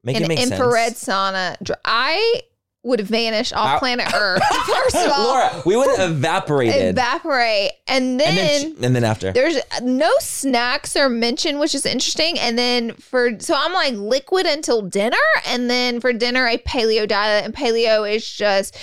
Make 0.05 0.27
make 0.27 0.41
infrared 0.41 0.97
sense. 0.97 1.05
sauna. 1.05 1.57
I 1.85 2.43
would 2.89 3.01
vanish 3.03 3.53
off 3.53 3.79
planet 3.79 4.13
Earth. 4.15 4.43
First 4.67 4.97
of 4.97 5.13
all, 5.13 5.25
Laura, 5.25 5.63
we 5.65 5.77
would 5.77 5.97
have 5.99 6.11
evaporated. 6.11 6.91
evaporate, 6.91 7.73
and 7.87 8.19
then. 8.19 8.29
and 8.29 8.77
then, 8.77 8.85
and 8.85 8.97
then 8.97 9.05
after. 9.05 9.33
there's 9.33 9.57
uh, 9.57 9.81
no 9.83 10.11
snacks 10.21 10.97
are 10.97 11.09
mentioned, 11.09 11.61
which 11.61 11.75
is 11.75 11.87
interesting. 11.87 12.39
And 12.39 12.59
then 12.59 12.95
for 12.95 13.39
so 13.39 13.55
I'm 13.57 13.73
like 13.73 13.95
liquid 13.95 14.47
until 14.47 14.83
dinner, 14.83 15.17
and 15.47 15.71
then 15.71 16.01
for 16.01 16.13
dinner 16.13 16.47
a 16.47 16.59
paleo 16.59 17.07
diet, 17.07 17.45
and 17.45 17.55
paleo 17.55 18.11
is 18.11 18.31
just 18.31 18.77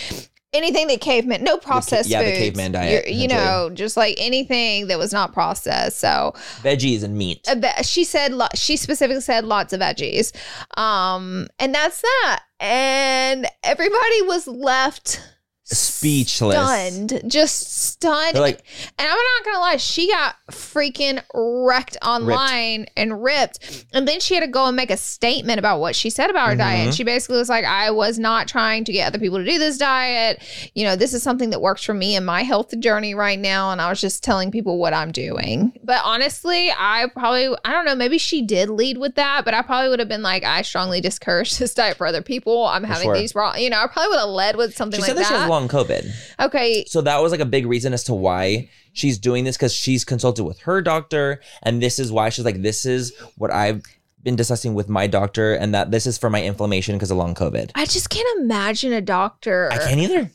anything 0.55 0.87
that 0.87 1.01
caveman, 1.01 1.43
no 1.43 1.57
processed 1.57 2.09
yeah, 2.09 2.23
the 2.23 2.31
caveman 2.31 2.71
diet, 2.71 3.05
You're- 3.07 3.17
know, 3.27 3.69
just 3.73 3.95
like 3.97 4.15
anything 4.19 4.87
that 4.87 4.97
was 4.97 5.13
not 5.13 5.33
processed. 5.33 5.99
So. 5.99 6.33
Veggies 6.61 7.03
and 7.03 7.17
meat. 7.17 7.47
ve- 7.55 7.83
she 7.83 8.03
said 8.03 8.33
lo- 8.33 8.47
she 8.55 8.77
specifically 8.77 9.21
said 9.21 9.45
lots 9.45 9.73
of 9.73 9.81
veggies. 9.81 10.31
Um 10.77 11.47
and 11.59 11.73
that's 11.75 12.01
that. 12.01 12.43
And 12.59 13.47
everybody 13.63 14.21
was 14.23 14.47
left 14.47 15.21
Speechless. 15.67 16.55
stunned. 16.55 17.23
Just 17.27 17.87
stunned. 17.89 18.35
They're 18.35 18.41
like- 18.41 18.63
and 18.99 19.07
i'm 19.07 19.17
not 19.17 19.45
gonna 19.45 19.59
lie 19.59 19.77
she 19.77 20.07
got 20.07 20.35
freaking 20.51 21.21
wrecked 21.33 21.97
online 22.03 22.85
and 22.95 23.23
ripped. 23.23 23.85
And 23.93 24.07
then 24.07 24.19
she 24.19 24.35
had 24.35 24.41
to 24.41 24.47
go 24.47 24.67
and 24.67 24.75
make 24.75 24.91
a 24.91 24.97
statement 24.97 25.57
about 25.57 25.79
what 25.79 25.95
she 25.95 26.09
said 26.11 26.29
about 26.29 26.49
her 26.49 26.55
diet. 26.55 26.77
Mm-hmm. 26.77 26.87
and 26.89 26.95
she 26.95 27.03
basically 27.03 27.37
was 27.37 27.49
like 27.49 27.65
i 27.65 27.89
was 27.89 28.19
not 28.19 28.47
trying 28.47 28.83
to 28.83 28.93
get 28.93 29.07
other 29.07 29.17
people 29.17 29.39
to 29.39 29.45
do 29.45 29.57
this 29.57 29.77
diet. 29.77 30.41
You 30.75 30.85
know 30.85 30.95
this 30.95 31.13
is 31.13 31.23
something 31.23 31.49
that 31.49 31.61
works 31.61 31.83
for 31.83 31.93
me 31.95 32.15
in 32.15 32.23
my 32.25 32.43
health 32.43 32.77
journey 32.79 33.15
right 33.15 33.39
now 33.39 33.71
and 33.71 33.81
i 33.81 33.89
was 33.89 33.99
just 33.99 34.23
telling 34.23 34.51
people 34.51 34.77
what 34.77 34.93
i'm 34.93 35.11
doing. 35.11 35.73
But 35.83 36.01
honestly 36.03 36.71
i 36.77 37.07
probably 37.13 37.57
i 37.65 37.71
don't 37.71 37.85
know 37.85 37.95
maybe 37.95 38.19
she 38.19 38.43
did 38.43 38.69
lead 38.69 38.99
with 38.99 39.15
that 39.15 39.45
but 39.45 39.55
i 39.55 39.63
probably 39.63 39.89
would 39.89 39.99
have 39.99 40.09
been 40.09 40.21
like 40.21 40.43
i 40.43 40.61
strongly 40.61 41.01
discourage 41.01 41.57
this 41.57 41.73
diet 41.73 41.97
for 41.97 42.05
other 42.05 42.21
people. 42.21 42.65
I'm 42.65 42.83
having 42.83 43.05
sure. 43.07 43.17
these 43.17 43.33
wrong 43.33 43.57
you 43.57 43.71
know 43.71 43.79
i 43.81 43.87
probably 43.87 44.09
would 44.09 44.19
have 44.19 44.29
led 44.29 44.55
with 44.57 44.75
something 44.75 44.99
She 44.99 45.07
like 45.07 45.15
that, 45.15 45.21
that 45.23 45.27
she 45.27 45.33
has 45.33 45.54
long 45.55 45.67
COVID. 45.67 46.03
okay 46.39 46.85
So 46.87 47.01
that 47.01 47.21
was 47.21 47.31
like 47.31 47.41
a 47.41 47.45
big 47.45 47.65
reason 47.65 47.93
as 47.93 48.03
to 48.05 48.13
why 48.13 48.69
she's 48.93 49.17
doing 49.17 49.43
this 49.45 49.57
because 49.57 49.73
she's 49.73 50.03
consulted 50.05 50.43
with 50.43 50.59
her 50.67 50.81
doctor. 50.81 51.41
And 51.63 51.81
this 51.81 51.99
is 51.99 52.11
why 52.11 52.29
she's 52.29 52.45
like, 52.45 52.61
this 52.61 52.85
is 52.85 53.13
what 53.37 53.51
I've 53.51 53.83
been 54.23 54.35
discussing 54.35 54.73
with 54.73 54.89
my 54.89 55.05
doctor, 55.05 55.53
and 55.53 55.73
that 55.75 55.91
this 55.91 56.07
is 56.07 56.17
for 56.17 56.29
my 56.31 56.41
inflammation 56.43 56.95
because 56.95 57.11
of 57.11 57.17
long 57.17 57.35
COVID. 57.35 57.69
i 57.75 57.85
just 57.85 58.09
can't 58.09 58.27
imagine 58.41 58.91
a 58.93 59.01
doctor 59.01 59.69
I 59.71 59.77
can't 59.77 59.99
either. 59.99 60.31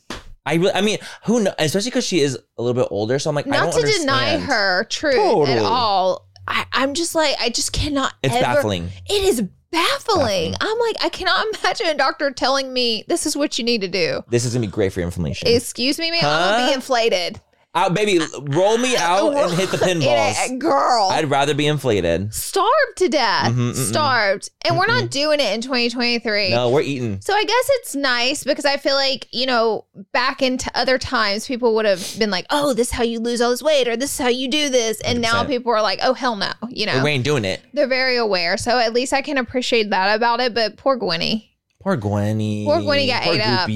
I 0.46 0.54
really, 0.54 0.72
I 0.72 0.80
mean, 0.80 0.98
who 1.26 1.40
knows? 1.42 1.54
Especially 1.58 1.90
because 1.90 2.06
she 2.06 2.20
is 2.20 2.38
a 2.56 2.62
little 2.62 2.80
bit 2.80 2.88
older. 2.90 3.18
So 3.18 3.28
I'm 3.30 3.36
like, 3.36 3.46
I 3.48 3.50
not 3.50 3.72
to 3.74 3.82
deny 3.98 4.38
her 4.38 4.84
truth 4.84 5.16
Totally. 5.16 5.58
at 5.58 5.62
all 5.62 6.28
I, 6.48 6.64
i'm 6.72 6.94
just 6.94 7.14
like 7.14 7.36
i 7.38 7.48
just 7.50 7.72
cannot 7.72 8.12
It's 8.22 8.34
ever- 8.34 8.42
baffling. 8.44 8.88
It 9.08 9.24
is 9.24 9.42
baffling. 9.72 10.52
Baffling. 10.52 10.54
I'm 10.60 10.78
like, 10.78 10.96
I 11.02 11.08
cannot 11.08 11.46
imagine 11.62 11.86
a 11.88 11.94
doctor 11.94 12.30
telling 12.30 12.72
me 12.72 13.04
this 13.08 13.26
is 13.26 13.36
what 13.36 13.58
you 13.58 13.64
need 13.64 13.80
to 13.82 13.88
do. 13.88 14.22
This 14.28 14.44
is 14.44 14.52
gonna 14.54 14.66
be 14.66 14.70
great 14.72 14.92
for 14.92 15.00
your 15.00 15.06
inflammation. 15.06 15.48
Excuse 15.48 15.98
me, 15.98 16.10
man. 16.10 16.24
I'm 16.24 16.30
gonna 16.52 16.62
Huh? 16.62 16.68
be 16.68 16.74
inflated. 16.74 17.40
Uh, 17.72 17.88
baby, 17.88 18.18
roll 18.48 18.78
me 18.78 18.96
out 18.96 19.32
and 19.32 19.52
hit 19.52 19.70
the 19.70 19.76
pinballs. 19.86 20.58
Girl. 20.58 21.08
I'd 21.12 21.30
rather 21.30 21.54
be 21.54 21.68
inflated. 21.68 22.34
starved 22.34 22.68
to 22.96 23.08
death. 23.08 23.52
Mhm, 23.52 23.70
mm-mm. 23.72 23.88
Starved. 23.90 24.50
And 24.66 24.76
we're 24.76 24.88
not 24.88 25.08
doing 25.10 25.38
it 25.38 25.54
in 25.54 25.60
2023. 25.60 26.50
No, 26.50 26.70
we're 26.70 26.80
eating. 26.80 27.20
So 27.20 27.32
I 27.32 27.44
guess 27.44 27.66
it's 27.74 27.94
nice 27.94 28.42
because 28.42 28.64
I 28.64 28.76
feel 28.76 28.96
like, 28.96 29.28
you 29.30 29.46
know, 29.46 29.84
back 30.12 30.42
into 30.42 30.68
other 30.74 30.98
times, 30.98 31.46
people 31.46 31.76
would 31.76 31.84
have 31.84 32.04
been 32.18 32.30
like, 32.32 32.46
oh, 32.50 32.72
this 32.74 32.88
is 32.88 32.92
how 32.92 33.04
you 33.04 33.20
lose 33.20 33.40
all 33.40 33.50
this 33.50 33.62
weight 33.62 33.86
or 33.86 33.96
this 33.96 34.12
is 34.14 34.18
how 34.18 34.28
you 34.28 34.48
do 34.50 34.68
this. 34.68 35.00
And 35.02 35.20
now 35.20 35.44
100%. 35.44 35.46
people 35.46 35.72
are 35.72 35.80
like, 35.82 36.00
oh, 36.02 36.12
hell 36.12 36.34
no. 36.34 36.50
You 36.70 36.86
know, 36.86 37.00
We 37.04 37.10
ain't 37.10 37.24
doing 37.24 37.44
it. 37.44 37.60
they're 37.72 37.86
very 37.86 38.16
aware. 38.16 38.56
So 38.56 38.78
at 38.80 38.92
least 38.92 39.12
I 39.12 39.22
can 39.22 39.38
appreciate 39.38 39.90
that 39.90 40.16
about 40.16 40.40
it. 40.40 40.54
But 40.54 40.76
poor 40.76 40.98
Gwenny. 40.98 41.46
Poor 41.80 41.96
Gwenny. 41.96 42.64
Poor 42.64 42.80
Gwenny 42.80 43.06
got 43.06 43.22
Poor 43.22 43.34
ate 43.34 43.40
up. 43.40 43.68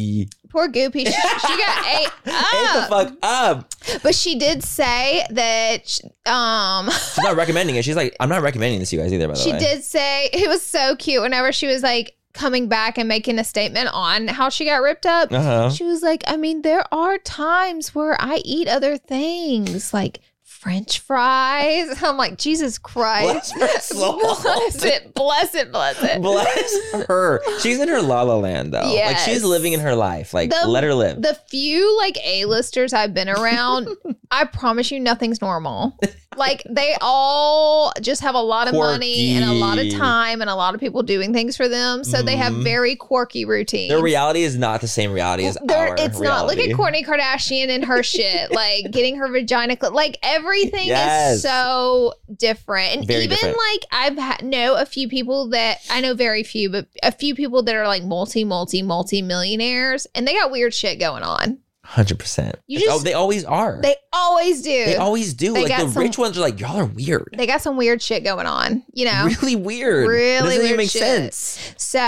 Poor 0.55 0.69
Goopy. 0.69 1.05
She, 1.05 1.13
she 1.13 1.57
got 1.59 1.87
ate 1.97 2.11
Ate 2.27 2.75
the 2.75 2.87
fuck 2.89 3.13
up. 3.25 3.69
But 4.05 4.15
she 4.15 4.39
did 4.39 4.63
say 4.63 5.27
that 5.31 6.01
um 6.27 6.89
She's 6.91 7.19
not 7.25 7.35
recommending 7.35 7.75
it. 7.75 7.85
She's 7.85 7.97
like, 7.97 8.17
I'm 8.21 8.29
not 8.29 8.43
recommending 8.43 8.79
this 8.79 8.91
to 8.91 8.97
you 8.97 9.03
guys 9.03 9.13
either, 9.13 9.27
by 9.27 9.35
the 9.35 9.41
way. 9.41 9.45
she 9.45 9.53
way. 9.53 9.59
did 9.59 9.83
say 9.83 10.31
it 10.33 10.49
was 10.49 10.63
so 10.63 10.95
cute 10.95 11.23
whenever 11.23 11.51
she 11.51 11.67
was 11.67 11.83
like 11.83 12.15
coming 12.35 12.69
back 12.69 12.99
and 12.99 13.09
making 13.09 13.41
a 13.41 13.45
statement 13.45 13.89
on 13.93 14.29
how 14.29 14.49
she 14.49 14.65
got 14.65 14.81
ripped 14.81 15.07
up. 15.07 15.33
Uh-huh. 15.33 15.71
She 15.71 15.83
was 15.83 16.03
like, 16.03 16.23
I 16.29 16.37
mean, 16.37 16.63
there 16.63 16.85
are 16.95 17.19
times 17.19 17.93
where 17.93 18.17
I 18.21 18.41
eat 18.45 18.69
other 18.69 18.97
things 18.97 19.93
like 19.93 20.21
French 20.65 21.01
fries. 21.01 22.03
I'm 22.03 22.17
like, 22.17 22.39
Jesus 22.39 22.79
Christ. 22.79 23.53
Bless 23.55 23.93
bless 23.93 24.83
it, 24.83 25.13
bless 25.15 25.55
it, 25.55 25.71
bless 25.71 26.03
it. 26.03 26.23
Bless 26.23 27.05
her. 27.07 27.43
She's 27.61 27.79
in 27.79 27.89
her 27.89 28.01
la 28.01 28.23
la 28.23 28.37
land 28.37 28.73
though. 28.73 28.81
Like 28.81 29.19
she's 29.19 29.45
living 29.45 29.75
in 29.75 29.81
her 29.81 29.95
life. 29.95 30.33
Like 30.33 30.49
The- 30.49 30.67
let 30.67 30.83
her 30.83 30.95
live. 30.95 31.21
The 31.21 31.39
few 31.49 31.95
like 31.99 32.17
A-listers 32.25 32.95
I've 32.95 33.13
been 33.13 33.29
around, 33.29 33.89
I 34.31 34.47
promise 34.47 34.91
you 34.91 35.01
nothing's 35.01 35.43
normal. 35.43 35.99
Like 36.37 36.63
they 36.69 36.97
all 37.01 37.93
just 38.01 38.23
have 38.23 38.35
a 38.35 38.41
lot 38.41 38.69
of 38.69 38.75
money 38.75 39.33
and 39.37 39.45
a 39.45 39.53
lot 39.53 39.79
of 39.79 39.91
time 39.93 40.41
and 40.41 40.51
a 40.51 40.55
lot 40.55 40.75
of 40.75 40.81
people 40.81 41.03
doing 41.03 41.33
things 41.33 41.57
for 41.57 41.69
them. 41.69 42.05
So 42.05 42.23
they 42.23 42.37
have 42.37 42.53
Mhm. 42.53 42.65
very 42.65 42.97
quirky 42.97 43.45
routines. 43.45 43.91
Their 43.91 44.03
reality 44.03 44.43
is 44.43 44.57
not 44.57 44.81
the 44.81 44.89
same 44.89 45.13
reality 45.13 45.47
as 45.47 45.57
There- 45.65 45.89
our 45.91 45.97
it's 45.99 46.21
not. 46.21 46.47
Look 46.47 46.59
at 46.59 46.71
Kourtney 46.71 47.05
Kardashian 47.05 47.69
and 47.69 47.85
her 47.85 48.03
shit, 48.15 48.51
like 48.53 48.91
getting 48.91 49.17
her 49.17 49.29
vagina. 49.29 49.77
Cl- 49.81 49.93
like 49.95 50.19
everything 50.23 50.89
Yes. 50.89 51.37
is 51.37 51.43
so 51.43 52.15
different, 52.37 52.95
and 52.97 53.07
Very 53.07 53.25
even 53.25 53.37
different. 53.37 53.57
like 53.73 53.85
I've 53.93 54.19
ha- 54.19 54.39
know 54.43 54.75
a 54.75 54.87
few 54.87 55.09
people 55.09 55.49
that 55.51 55.79
I 55.91 56.01
know 56.01 56.15
very 56.15 56.43
few, 56.43 56.71
but 56.71 56.87
a 57.03 57.13
few 57.13 57.35
people 57.35 57.63
that 57.63 57.75
are 57.75 57.87
like 57.89 58.05
multi, 58.05 58.45
multi, 58.45 58.83
multi 58.83 59.23
millionaires, 59.23 60.07
and 60.15 60.27
they 60.27 60.35
got 60.35 60.51
weird 60.51 60.75
shit 60.75 60.99
going 60.99 61.23
on. 61.23 61.59
Hundred 61.87 62.19
percent. 62.19 62.57
You 62.67 62.81
just- 62.81 62.91
oh, 62.91 62.99
they 62.99 63.13
always 63.13 63.45
are. 63.45 63.79
They 63.83 63.95
always 64.13 64.63
do. 64.63 64.85
They 64.87 64.97
always 64.97 65.35
do. 65.35 65.53
They 65.53 65.65
like 65.69 65.77
the 65.87 65.91
some- 65.93 66.03
rich 66.03 66.17
ones 66.19 66.39
are 66.39 66.41
like, 66.41 66.59
y'all 66.59 66.79
are 66.79 66.87
weird. 66.87 67.35
They 67.37 67.47
got 67.47 67.61
some 67.61 67.77
weird 67.77 68.01
shit 68.01 68.25
going 68.25 68.47
on, 68.47 68.83
you 68.93 69.05
know. 69.05 69.27
Really 69.43 69.55
weird. 69.57 70.09
Really 70.09 70.09
weird. 70.09 70.41
it 70.41 70.45
doesn't 70.45 70.59
weird 70.59 70.65
even 70.67 70.77
make 70.79 70.91
shit. 70.91 71.03
sense. 71.03 71.75
So 71.77 72.01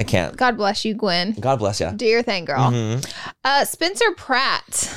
I 0.00 0.04
can't. 0.04 0.36
God 0.36 0.56
bless 0.56 0.84
you, 0.84 0.94
Gwen. 0.94 1.32
God 1.38 1.60
bless 1.60 1.80
you. 1.80 1.90
Do 1.92 2.04
your 2.04 2.22
thing, 2.22 2.44
girl. 2.44 2.58
Mhm. 2.70 3.08
Uh, 3.44 3.64
Spencer 3.64 4.10
Pratt. 4.16 4.92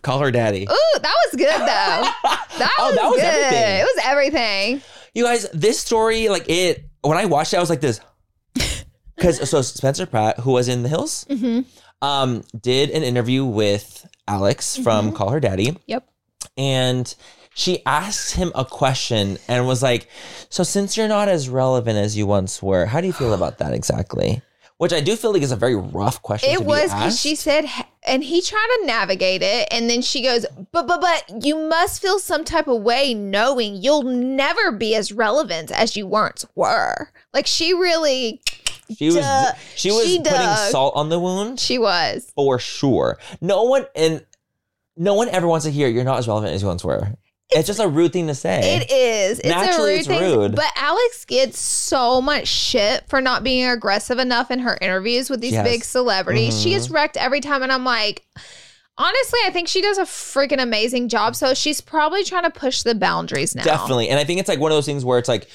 Call 0.00 0.18
her 0.20 0.30
daddy. 0.30 0.62
Ooh, 0.64 0.98
that 1.00 1.14
was 1.26 1.34
good 1.38 1.60
though. 1.60 2.28
That 2.58 2.70
Oh, 2.78 2.86
was 2.86 2.96
that 2.96 3.08
was 3.10 3.20
good. 3.20 3.24
everything. 3.24 3.80
It 3.80 3.82
was 3.84 4.04
everything. 4.04 4.82
You 5.14 5.24
guys, 5.24 5.48
this 5.52 5.78
story, 5.80 6.28
like 6.28 6.48
it, 6.48 6.84
when 7.02 7.16
I 7.18 7.24
watched 7.26 7.52
it, 7.54 7.58
I 7.58 7.60
was 7.60 7.70
like 7.70 7.80
this. 7.80 8.00
Because 9.16 9.48
so 9.48 9.62
Spencer 9.62 10.04
Pratt, 10.06 10.40
who 10.40 10.52
was 10.52 10.68
in 10.68 10.82
The 10.82 10.88
Hills, 10.88 11.24
Mm-hmm. 11.28 11.60
Um, 12.02 12.42
did 12.60 12.90
an 12.90 13.02
interview 13.02 13.44
with 13.44 14.06
Alex 14.28 14.76
from 14.76 15.12
Call 15.12 15.30
Her 15.30 15.40
Daddy. 15.40 15.78
Yep. 15.86 16.06
And 16.58 17.14
she 17.54 17.84
asked 17.86 18.34
him 18.34 18.52
a 18.54 18.64
question 18.64 19.38
and 19.48 19.66
was 19.66 19.82
like, 19.82 20.08
So 20.50 20.62
since 20.64 20.96
you're 20.96 21.08
not 21.08 21.28
as 21.28 21.48
relevant 21.48 21.96
as 21.96 22.16
you 22.16 22.26
once 22.26 22.62
were, 22.62 22.86
how 22.86 23.00
do 23.00 23.06
you 23.06 23.12
feel 23.12 23.32
about 23.32 23.58
that 23.58 23.72
exactly? 23.72 24.42
Which 24.78 24.92
I 24.92 25.00
do 25.00 25.14
feel 25.14 25.32
like 25.32 25.42
is 25.42 25.52
a 25.52 25.56
very 25.56 25.76
rough 25.76 26.20
question. 26.22 26.50
It 26.50 26.64
was 26.64 26.92
because 26.92 27.20
she 27.20 27.36
said, 27.36 27.66
and 28.04 28.24
he 28.24 28.42
tried 28.42 28.78
to 28.80 28.86
navigate 28.86 29.40
it, 29.40 29.68
and 29.70 29.88
then 29.88 30.02
she 30.02 30.24
goes, 30.24 30.44
"But, 30.72 30.88
but, 30.88 31.00
but, 31.00 31.44
you 31.44 31.56
must 31.56 32.02
feel 32.02 32.18
some 32.18 32.42
type 32.42 32.66
of 32.66 32.82
way, 32.82 33.14
knowing 33.14 33.76
you'll 33.76 34.02
never 34.02 34.72
be 34.72 34.96
as 34.96 35.12
relevant 35.12 35.70
as 35.70 35.96
you 35.96 36.08
once 36.08 36.44
were." 36.56 37.10
Like 37.32 37.46
she 37.46 37.72
really, 37.72 38.40
she 38.96 39.06
was 39.06 39.16
Duh. 39.16 39.52
she 39.76 39.90
was 39.90 40.04
She 40.06 40.18
putting 40.18 40.32
dug. 40.32 40.70
salt 40.70 40.94
on 40.96 41.08
the 41.08 41.18
wound 41.18 41.58
she 41.60 41.78
was. 41.78 42.30
for 42.34 42.58
sure. 42.58 43.18
No 43.40 43.64
one 43.64 43.86
and 43.96 44.24
no 44.96 45.14
one 45.14 45.28
ever 45.28 45.46
wants 45.46 45.64
to 45.66 45.70
hear 45.72 45.88
you're 45.88 46.04
not 46.04 46.18
as 46.18 46.28
relevant 46.28 46.52
as 46.54 46.62
you 46.62 46.68
once 46.68 46.84
were. 46.84 47.14
It's, 47.54 47.66
just 47.66 47.80
a 47.80 47.88
rude 47.88 48.14
thing 48.14 48.28
to 48.28 48.34
say. 48.34 48.76
It 48.76 48.90
is. 48.90 49.38
It's 49.40 49.46
a 49.46 49.50
Naturally, 49.50 49.90
rude 49.92 49.98
it's 49.98 50.06
thing. 50.08 50.38
rude. 50.38 50.54
But 50.56 50.72
Alex 50.74 51.26
gets 51.26 51.58
so 51.58 52.22
much 52.22 52.48
shit 52.48 53.04
for 53.10 53.20
not 53.20 53.44
being 53.44 53.68
aggressive 53.68 54.18
enough 54.18 54.50
in 54.50 54.60
her 54.60 54.78
interviews 54.80 55.28
with 55.28 55.42
these 55.42 55.52
Yes. 55.52 55.68
big 55.68 55.84
celebrities. 55.84 56.58
She 56.62 56.70
Mhm. 56.70 56.72
gets 56.72 56.88
wrecked 56.90 57.16
every 57.18 57.40
time, 57.40 57.62
and 57.62 57.70
I'm 57.70 57.84
like. 57.84 58.24
Honestly, 58.98 59.40
I 59.46 59.50
think 59.50 59.68
she 59.68 59.80
does 59.80 59.96
a 59.96 60.02
freaking 60.02 60.60
amazing 60.62 61.08
job. 61.08 61.34
So 61.34 61.54
she's 61.54 61.80
probably 61.80 62.24
trying 62.24 62.42
to 62.42 62.50
push 62.50 62.82
the 62.82 62.94
boundaries 62.94 63.54
now. 63.54 63.64
Definitely. 63.64 64.10
And 64.10 64.20
I 64.20 64.24
think 64.24 64.38
it's 64.38 64.50
like 64.50 64.60
one 64.60 64.70
of 64.70 64.76
those 64.76 64.84
things 64.84 65.02
where 65.02 65.18
it's 65.18 65.30
like 65.30 65.48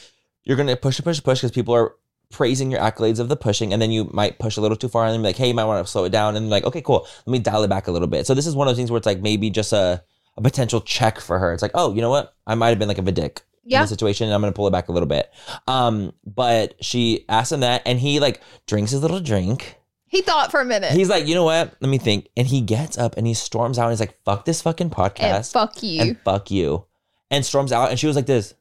you're 0.43 0.57
gonna 0.57 0.75
push, 0.75 0.99
push, 1.01 1.21
push 1.23 1.37
because 1.39 1.51
people 1.51 1.75
are 1.75 1.93
praising 2.31 2.69
your 2.71 2.79
accolades 2.81 3.19
of 3.19 3.29
the 3.29 3.35
pushing, 3.35 3.71
and 3.73 3.81
then 3.81 3.91
you 3.91 4.09
might 4.13 4.39
push 4.39 4.57
a 4.57 4.61
little 4.61 4.77
too 4.77 4.89
far 4.89 5.05
and 5.05 5.13
then 5.13 5.21
be 5.21 5.27
like, 5.27 5.37
hey, 5.37 5.47
you 5.47 5.53
might 5.53 5.65
want 5.65 5.85
to 5.85 5.91
slow 5.91 6.03
it 6.05 6.11
down. 6.11 6.35
And 6.35 6.49
like, 6.49 6.65
okay, 6.65 6.81
cool. 6.81 7.07
Let 7.25 7.31
me 7.31 7.39
dial 7.39 7.63
it 7.63 7.69
back 7.69 7.87
a 7.87 7.91
little 7.91 8.07
bit. 8.07 8.27
So 8.27 8.33
this 8.33 8.45
is 8.47 8.55
one 8.55 8.67
of 8.67 8.71
those 8.71 8.77
things 8.77 8.91
where 8.91 8.97
it's 8.97 9.05
like 9.05 9.21
maybe 9.21 9.49
just 9.49 9.73
a, 9.73 10.03
a 10.35 10.41
potential 10.41 10.81
check 10.81 11.19
for 11.19 11.39
her. 11.39 11.53
It's 11.53 11.61
like, 11.61 11.71
oh, 11.73 11.93
you 11.93 12.01
know 12.01 12.09
what? 12.09 12.35
I 12.45 12.55
might 12.55 12.69
have 12.69 12.79
been 12.79 12.87
like 12.89 12.97
a 12.97 13.01
dick. 13.03 13.41
In 13.63 13.71
Yeah. 13.71 13.81
the 13.81 13.87
situation, 13.87 14.25
and 14.27 14.33
I'm 14.33 14.39
gonna 14.41 14.53
pull 14.53 14.67
it 14.67 14.71
back 14.71 14.87
a 14.87 14.93
little 14.93 15.07
bit. 15.09 15.29
Um, 15.67 16.13
but 16.25 16.75
she 16.81 17.25
asked 17.27 17.51
him 17.51 17.59
that, 17.61 17.81
and 17.85 17.99
he 17.99 18.19
like 18.21 18.41
drinks 18.65 18.91
his 18.91 19.01
little 19.01 19.19
drink. 19.19 19.75
He 20.09 20.21
thought 20.21 20.51
for 20.51 20.61
a 20.61 20.65
minute. 20.65 20.93
He's 20.93 21.09
like, 21.09 21.27
you 21.27 21.35
know 21.35 21.43
what? 21.43 21.75
Let 21.81 21.89
me 21.89 21.97
think. 21.97 22.29
And 22.37 22.47
he 22.47 22.61
gets 22.61 22.97
up 22.97 23.17
and 23.17 23.27
he 23.27 23.33
storms 23.33 23.77
out 23.77 23.83
and 23.83 23.91
he's 23.91 23.99
like, 23.99 24.17
fuck 24.23 24.45
this 24.45 24.61
fucking 24.61 24.89
podcast 24.89 25.19
and 25.35 25.45
fuck 25.47 25.83
you. 25.83 26.01
and 26.01 26.17
fuck 26.23 26.49
you. 26.49 26.85
And 27.29 27.45
storms 27.45 27.73
out. 27.73 27.89
And 27.89 27.99
she 27.99 28.07
was 28.07 28.15
like 28.15 28.25
this, 28.25 28.53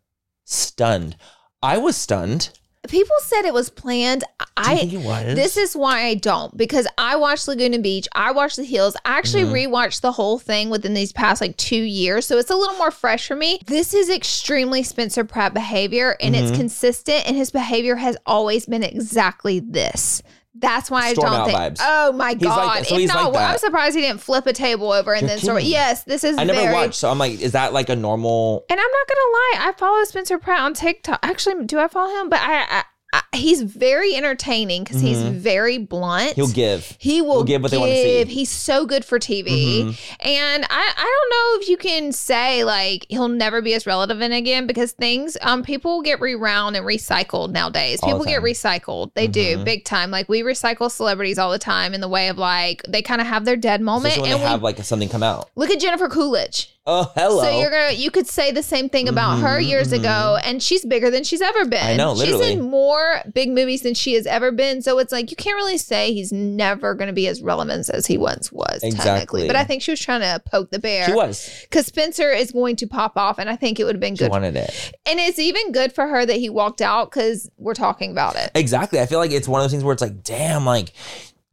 stunned. 0.44 1.16
I 1.62 1.78
was 1.78 1.96
stunned. 1.96 2.50
People 2.88 3.16
said 3.22 3.44
it 3.44 3.54
was 3.54 3.70
planned. 3.70 4.24
I 4.56 4.76
think 4.76 4.92
it 4.94 4.98
was? 5.02 5.34
This 5.34 5.56
is 5.56 5.76
why 5.76 6.04
I 6.06 6.14
don't 6.14 6.56
because 6.56 6.86
I 6.96 7.16
watched 7.16 7.46
Laguna 7.48 7.78
Beach, 7.78 8.08
I 8.14 8.32
watched 8.32 8.56
The 8.56 8.64
Hills. 8.64 8.96
I 9.04 9.18
actually 9.18 9.44
Mm-hmm. 9.44 9.72
rewatched 9.72 10.00
the 10.00 10.12
whole 10.12 10.38
thing 10.38 10.70
within 10.70 10.94
these 10.94 11.12
past 11.12 11.40
like 11.40 11.56
two 11.56 11.76
years, 11.82 12.26
so 12.26 12.38
it's 12.38 12.50
a 12.50 12.56
little 12.56 12.76
more 12.76 12.90
fresh 12.90 13.26
for 13.28 13.36
me. 13.36 13.60
This 13.66 13.92
is 13.94 14.08
extremely 14.08 14.82
Spencer 14.82 15.24
Pratt 15.24 15.52
behavior, 15.54 16.16
and 16.20 16.34
Mm-hmm. 16.34 16.44
it's 16.46 16.56
consistent, 16.56 17.26
and 17.26 17.36
his 17.36 17.50
behavior 17.50 17.96
has 17.96 18.16
always 18.26 18.66
been 18.66 18.82
exactly 18.82 19.60
this. 19.60 20.22
That's 20.58 20.90
why 20.90 21.12
Storm 21.12 21.32
I 21.32 21.36
don't 21.36 21.46
think. 21.46 21.58
vibes. 21.58 21.78
Oh 21.80 22.12
my 22.12 22.30
He's 22.32 22.42
god! 22.42 22.76
that. 22.78 22.86
So 22.86 22.94
if 22.94 23.00
he's 23.00 23.08
not, 23.12 23.32
like. 23.32 23.50
I'm 23.52 23.58
surprised 23.58 23.94
he 23.96 24.02
didn't 24.02 24.20
flip 24.20 24.46
a 24.46 24.52
table 24.52 24.92
over 24.92 25.12
and 25.12 25.22
You're 25.22 25.28
then 25.28 25.38
sort 25.38 25.62
Yes, 25.62 26.04
this 26.04 26.24
is 26.24 26.38
I 26.38 26.44
never 26.44 26.60
very. 26.60 26.74
watched. 26.74 26.94
So 26.94 27.10
I'm 27.10 27.18
like, 27.18 27.40
is 27.40 27.52
that 27.52 27.72
like 27.72 27.88
a 27.88 27.96
normal? 27.96 28.64
And 28.70 28.78
I'm 28.80 28.86
not 28.90 29.08
gonna 29.08 29.20
lie, 29.32 29.68
I 29.68 29.72
follow 29.76 30.04
Spencer 30.04 30.38
Pratt 30.38 30.60
on 30.60 30.74
TikTok. 30.74 31.18
Actually, 31.22 31.64
do 31.66 31.78
I 31.78 31.88
follow 31.88 32.14
him? 32.20 32.28
But 32.28 32.40
I, 32.40 32.62
I, 32.62 32.84
I 33.12 33.22
he's 33.34 33.62
very 33.62 34.14
entertaining 34.14 34.82
because 34.84 35.00
he's 35.00 35.22
very 35.22 35.78
blunt. 35.78 36.30
Mm-hmm. 36.30 36.40
He'll 36.40 36.52
give. 36.52 36.96
He 36.98 37.22
will 37.22 37.34
He'll 37.36 37.44
give 37.44 37.62
what 37.62 37.70
they 37.70 37.78
wanna 37.78 37.94
see. 37.94 38.22
Mm-hmm. 38.22 38.30
He's 38.30 38.50
so 38.50 38.86
good 38.86 39.04
for 39.04 39.18
TV. 39.18 39.86
And 40.20 40.64
I, 40.64 40.92
I 40.96 41.02
don't 41.02 41.30
know 41.30 41.62
if 41.62 41.68
you 41.68 41.76
can 41.76 42.12
say 42.12 42.64
like 42.64 43.06
he'll 43.08 43.28
never 43.28 43.62
be 43.62 43.74
as 43.74 43.86
relevant 43.86 44.34
again 44.34 44.66
because 44.66 44.92
things 44.92 45.36
um 45.42 45.62
people 45.62 46.02
get 46.02 46.20
rewound 46.20 46.76
and 46.76 46.84
recycled 46.86 47.52
nowadays. 47.52 48.00
All 48.02 48.10
People 48.10 48.24
get. 48.24 48.36
Mm-hmm. 48.36 48.46
recycled. 48.46 49.14
They 49.14 49.26
do 49.26 49.62
big 49.64 49.84
time. 49.84 50.10
Like 50.10 50.28
we 50.28 50.42
recycle 50.42 50.90
celebrities 50.90 51.38
all 51.38 51.50
the 51.50 51.58
time 51.58 51.94
in 51.94 52.00
the 52.00 52.08
way 52.08 52.28
of 52.28 52.38
like 52.38 52.82
they 52.88 53.02
kind 53.02 53.20
of 53.20 53.26
have 53.26 53.44
their 53.44 53.56
dead 53.56 53.80
moment. 53.80 54.16
And 54.18 54.24
we 54.24 54.30
have 54.46 54.62
like 54.62 54.78
something 54.84 55.08
come 55.08 55.22
out. 55.22 55.50
look 55.56 55.70
at 55.70 55.80
Jennifer 55.80 56.08
Coolidge. 56.08 56.75
Oh, 56.88 57.10
hello. 57.16 57.42
So 57.42 57.50
you're 57.60 57.70
gonna 57.70 57.92
you 57.92 58.10
could 58.12 58.28
say 58.28 58.52
the 58.52 58.62
same 58.62 58.88
thing 58.88 59.08
about 59.08 59.38
her 59.40 59.60
years 59.60 59.90
ago, 59.92 60.38
and 60.44 60.62
she's 60.62 60.84
bigger 60.84 61.10
than 61.10 61.24
she's 61.24 61.40
ever 61.40 61.64
been. 61.64 61.80
Mm-hmm, 61.80 61.88
I 61.88 61.96
know, 61.96 62.12
literally. 62.12 62.44
She's 62.46 62.54
in 62.56 62.62
more 62.70 63.22
big 63.34 63.50
movies 63.50 63.82
than 63.82 63.94
she 63.94 64.14
has 64.14 64.26
ever 64.26 64.52
been. 64.52 64.82
So 64.82 64.98
it's 65.00 65.10
like 65.12 65.30
you 65.30 65.36
can't 65.36 65.56
really 65.56 65.78
say 65.78 66.12
he's 66.12 66.32
never 66.32 66.94
gonna 66.94 67.12
be 67.12 67.26
as 67.26 67.42
relevant 67.42 67.88
as 67.90 68.06
he 68.06 68.16
once 68.16 68.52
was, 68.52 68.82
Exactly. 68.84 69.04
technically. 69.04 69.46
But 69.48 69.56
I 69.56 69.64
think 69.64 69.82
she 69.82 69.90
was 69.90 70.00
trying 70.00 70.20
to 70.20 70.40
poke 70.48 70.70
the 70.70 70.78
bear. 70.78 71.06
she 71.06 71.12
was. 71.12 71.50
Because 71.62 71.86
Spencer 71.86 72.30
is 72.30 72.52
going 72.52 72.76
to 72.76 72.86
pop 72.86 73.16
off, 73.16 73.38
and 73.38 73.50
I 73.50 73.56
think 73.56 73.80
it 73.80 73.84
would 73.84 73.96
have 73.96 74.00
been 74.00 74.14
She 74.14 74.24
good. 74.24 74.30
wanted 74.30 74.54
it. 74.56 74.94
And 75.06 75.18
it's 75.18 75.38
even 75.40 75.72
good 75.72 75.92
for 75.92 76.06
her 76.06 76.24
that 76.24 76.36
he 76.36 76.48
walked 76.50 76.80
out 76.80 77.10
because 77.10 77.50
we're 77.58 77.74
talking 77.74 78.12
about 78.12 78.36
it. 78.36 78.52
Exactly. 78.54 79.00
I 79.00 79.06
feel 79.06 79.18
like 79.18 79.32
it's 79.32 79.48
one 79.48 79.60
of 79.60 79.64
those 79.64 79.72
things 79.72 79.82
where 79.82 79.92
it's 79.92 80.02
like, 80.02 80.22
damn, 80.22 80.64
like 80.64 80.92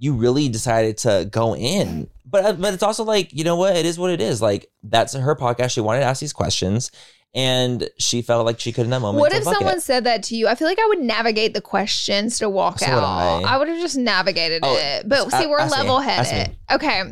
you 0.04 0.14
really 0.14 0.50
decided 0.50 0.98
to 0.98 1.26
go 1.32 1.56
in. 1.56 2.10
But 2.26 2.46
uh, 2.46 2.54
but 2.54 2.74
it's 2.74 2.84
also 2.84 3.06
like, 3.06 3.32
you 3.32 3.46
know 3.46 3.56
what? 3.56 3.78
It 3.78 3.86
is 3.86 3.98
what 3.98 4.12
it 4.12 4.20
is. 4.20 4.42
Like 4.42 4.70
that's 4.84 5.14
her 5.14 5.34
podcast. 5.34 5.72
She 5.72 5.80
wanted 5.80 6.02
to 6.02 6.06
ask 6.06 6.20
these 6.20 6.34
questions, 6.34 6.92
and 7.34 7.90
she 8.00 8.22
felt 8.22 8.46
like 8.46 8.60
she 8.60 8.74
could 8.74 8.84
in 8.84 8.90
that 8.90 9.00
moment. 9.00 9.22
What 9.22 9.32
if 9.32 9.46
someone 9.46 9.78
it. 9.78 9.82
said 9.82 10.04
that 10.04 10.24
to 10.24 10.36
you? 10.36 10.50
I 10.50 10.56
feel 10.56 10.68
like 10.68 10.78
I 10.78 10.86
would 10.88 11.00
navigate 11.00 11.54
the 11.54 11.62
questions 11.62 12.40
to 12.40 12.50
walk 12.50 12.80
So 12.80 12.88
out. 12.88 13.02
I. 13.02 13.54
I. 13.54 13.58
would 13.58 13.70
have 13.70 13.80
just 13.80 13.96
navigated 13.96 14.64
Oh, 14.66 14.76
it. 14.76 15.08
But 15.08 15.32
see, 15.32 15.48
we're 15.48 15.66
level 15.66 16.00
headed. 16.00 16.54
Okay. 16.70 17.04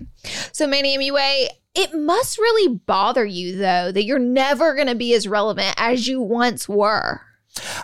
So, 0.52 0.68
Manny 0.68 0.98
MUA, 0.98 1.48
it 1.76 1.94
must 1.94 2.38
really 2.40 2.76
bother 2.86 3.24
you, 3.26 3.56
though, 3.56 3.94
that 3.94 4.04
you're 4.04 4.20
never 4.20 4.76
going 4.76 4.88
to 4.88 4.96
be 4.96 5.14
as 5.14 5.30
relevant 5.30 5.76
as 5.78 6.10
you 6.10 6.22
once 6.22 6.68
were. 6.68 7.22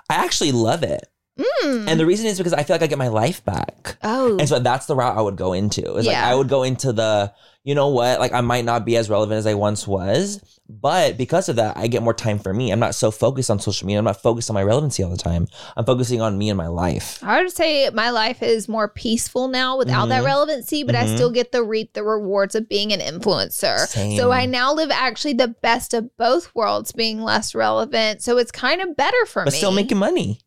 I 0.10 0.16
actually 0.16 0.51
love 0.51 0.84
it. 0.84 1.08
Mm. 1.38 1.88
And 1.88 2.00
the 2.00 2.06
reason 2.06 2.26
is 2.26 2.38
because 2.38 2.54
I 2.54 2.64
feel 2.64 2.74
like 2.76 2.82
I 2.84 2.88
get 2.88 2.98
my 2.98 3.08
life 3.10 3.44
back. 3.46 3.98
Oh. 4.04 4.38
And 4.40 4.48
so 4.50 4.60
that's 4.60 4.86
the 4.88 4.96
route 4.96 5.18
I 5.18 5.22
would 5.22 5.36
go 5.36 5.54
into. 5.54 5.82
It's 5.98 6.08
like 6.08 6.16
Yeah. 6.16 6.28
I 6.30 6.36
would 6.36 6.50
go 6.50 6.64
into 6.64 6.92
the, 6.92 7.34
you 7.64 7.76
know 7.76 7.90
what, 7.90 8.20
like 8.20 8.34
I 8.34 8.42
might 8.42 8.66
not 8.66 8.86
be 8.86 8.98
as 8.98 9.10
relevant 9.10 9.38
as 9.38 9.46
I 9.46 9.54
once 9.54 9.88
was, 9.88 10.42
but 10.70 11.18
because 11.18 11.48
of 11.50 11.58
that, 11.58 11.78
I 11.78 11.88
get 11.88 12.02
more 12.04 12.14
time 12.14 12.40
for 12.40 12.54
me. 12.54 12.72
I'm 12.72 12.80
not 12.80 12.96
so 12.96 13.12
focused 13.12 13.50
on 13.50 13.60
social 13.60 13.86
media. 13.88 14.00
I'm 14.00 14.06
not 14.06 14.22
focused 14.22 14.50
on 14.50 14.54
my 14.54 14.64
relevancy 14.64 15.04
all 15.04 15.10
the 15.10 15.16
time. 15.18 15.48
I'm 15.78 15.86
focusing 15.86 16.20
on 16.22 16.38
me 16.38 16.50
and 16.50 16.58
my 16.58 16.68
life. 16.68 17.20
I 17.24 17.42
would 17.42 17.52
say 17.54 17.90
my 17.94 18.10
life 18.10 18.42
is 18.44 18.68
more 18.68 18.88
peaceful 18.88 19.48
now 19.48 19.78
without 19.78 20.10
that 20.10 20.24
Mhm. 20.24 20.26
relevancy, 20.26 20.84
but 20.84 20.96
I 20.96 21.06
Mhm. 21.06 21.16
still 21.16 21.30
get 21.30 21.52
the 21.52 21.64
reap 21.64 21.94
the 21.94 22.04
rewards 22.04 22.56
of 22.56 22.68
being 22.68 22.92
an 22.94 23.00
influencer. 23.00 23.88
Same. 23.88 24.18
So 24.18 24.32
I 24.32 24.46
now 24.46 24.74
live 24.74 24.92
actually 24.92 25.34
the 25.34 25.48
best 25.50 25.94
of 25.94 26.16
both 26.18 26.54
worlds, 26.56 26.92
being 26.92 27.22
less 27.24 27.54
relevant. 27.56 28.22
So 28.24 28.38
it's 28.38 28.52
kind 28.52 28.82
of 28.82 28.96
better 28.98 29.26
for 29.26 29.44
But 29.46 29.54
me. 29.54 29.58
still 29.58 29.72
making 29.72 29.98
money. 29.98 30.40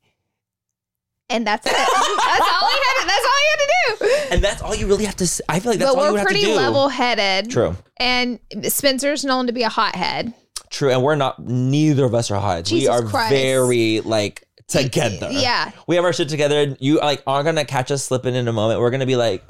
And 1.31 1.47
that's 1.47 1.67
it. 1.67 1.73
that's 1.73 1.89
all 1.89 2.69
he 2.69 2.77
had. 2.77 3.01
To, 3.01 3.07
that's 3.07 3.25
all 3.25 3.39
he 3.41 3.51
had 3.51 3.59
to 3.59 3.69
do. 3.71 4.35
And 4.35 4.45
that's 4.45 4.63
all 4.63 4.75
you 4.75 4.87
really 4.87 5.05
have 5.05 5.17
to. 5.17 5.27
Say. 5.27 5.43
I 5.49 5.61
feel 5.61 5.73
like 5.73 5.79
that's 5.79 5.95
but 5.95 5.99
all 5.99 6.07
you 6.07 6.13
we're 6.13 6.19
have 6.19 6.29
to 6.29 6.35
pretty 6.35 6.55
level-headed. 6.55 7.51
True. 7.51 7.77
And 7.97 8.39
Spencer's 8.65 9.25
known 9.25 9.47
to 9.47 9.53
be 9.53 9.63
a 9.63 9.69
hothead. 9.69 10.35
True, 10.71 10.91
and 10.91 11.03
we're 11.03 11.17
not. 11.17 11.39
Neither 11.39 12.05
of 12.05 12.15
us 12.15 12.31
are 12.31 12.41
hot. 12.41 12.71
we 12.71 12.87
are 12.87 13.03
Christ. 13.03 13.31
very 13.31 14.01
like 14.01 14.47
together. 14.69 15.31
Yeah. 15.31 15.73
we 15.87 15.97
have 15.97 16.05
our 16.05 16.13
shit 16.13 16.29
together. 16.29 16.77
You 16.79 16.99
like 16.99 17.23
aren't 17.27 17.47
gonna 17.47 17.65
catch 17.65 17.91
us 17.91 18.05
slipping 18.05 18.35
in 18.35 18.47
a 18.49 18.53
moment. 18.53 18.81
We're 18.81 18.91
gonna 18.91 19.07
be 19.07 19.17
like, 19.17 19.45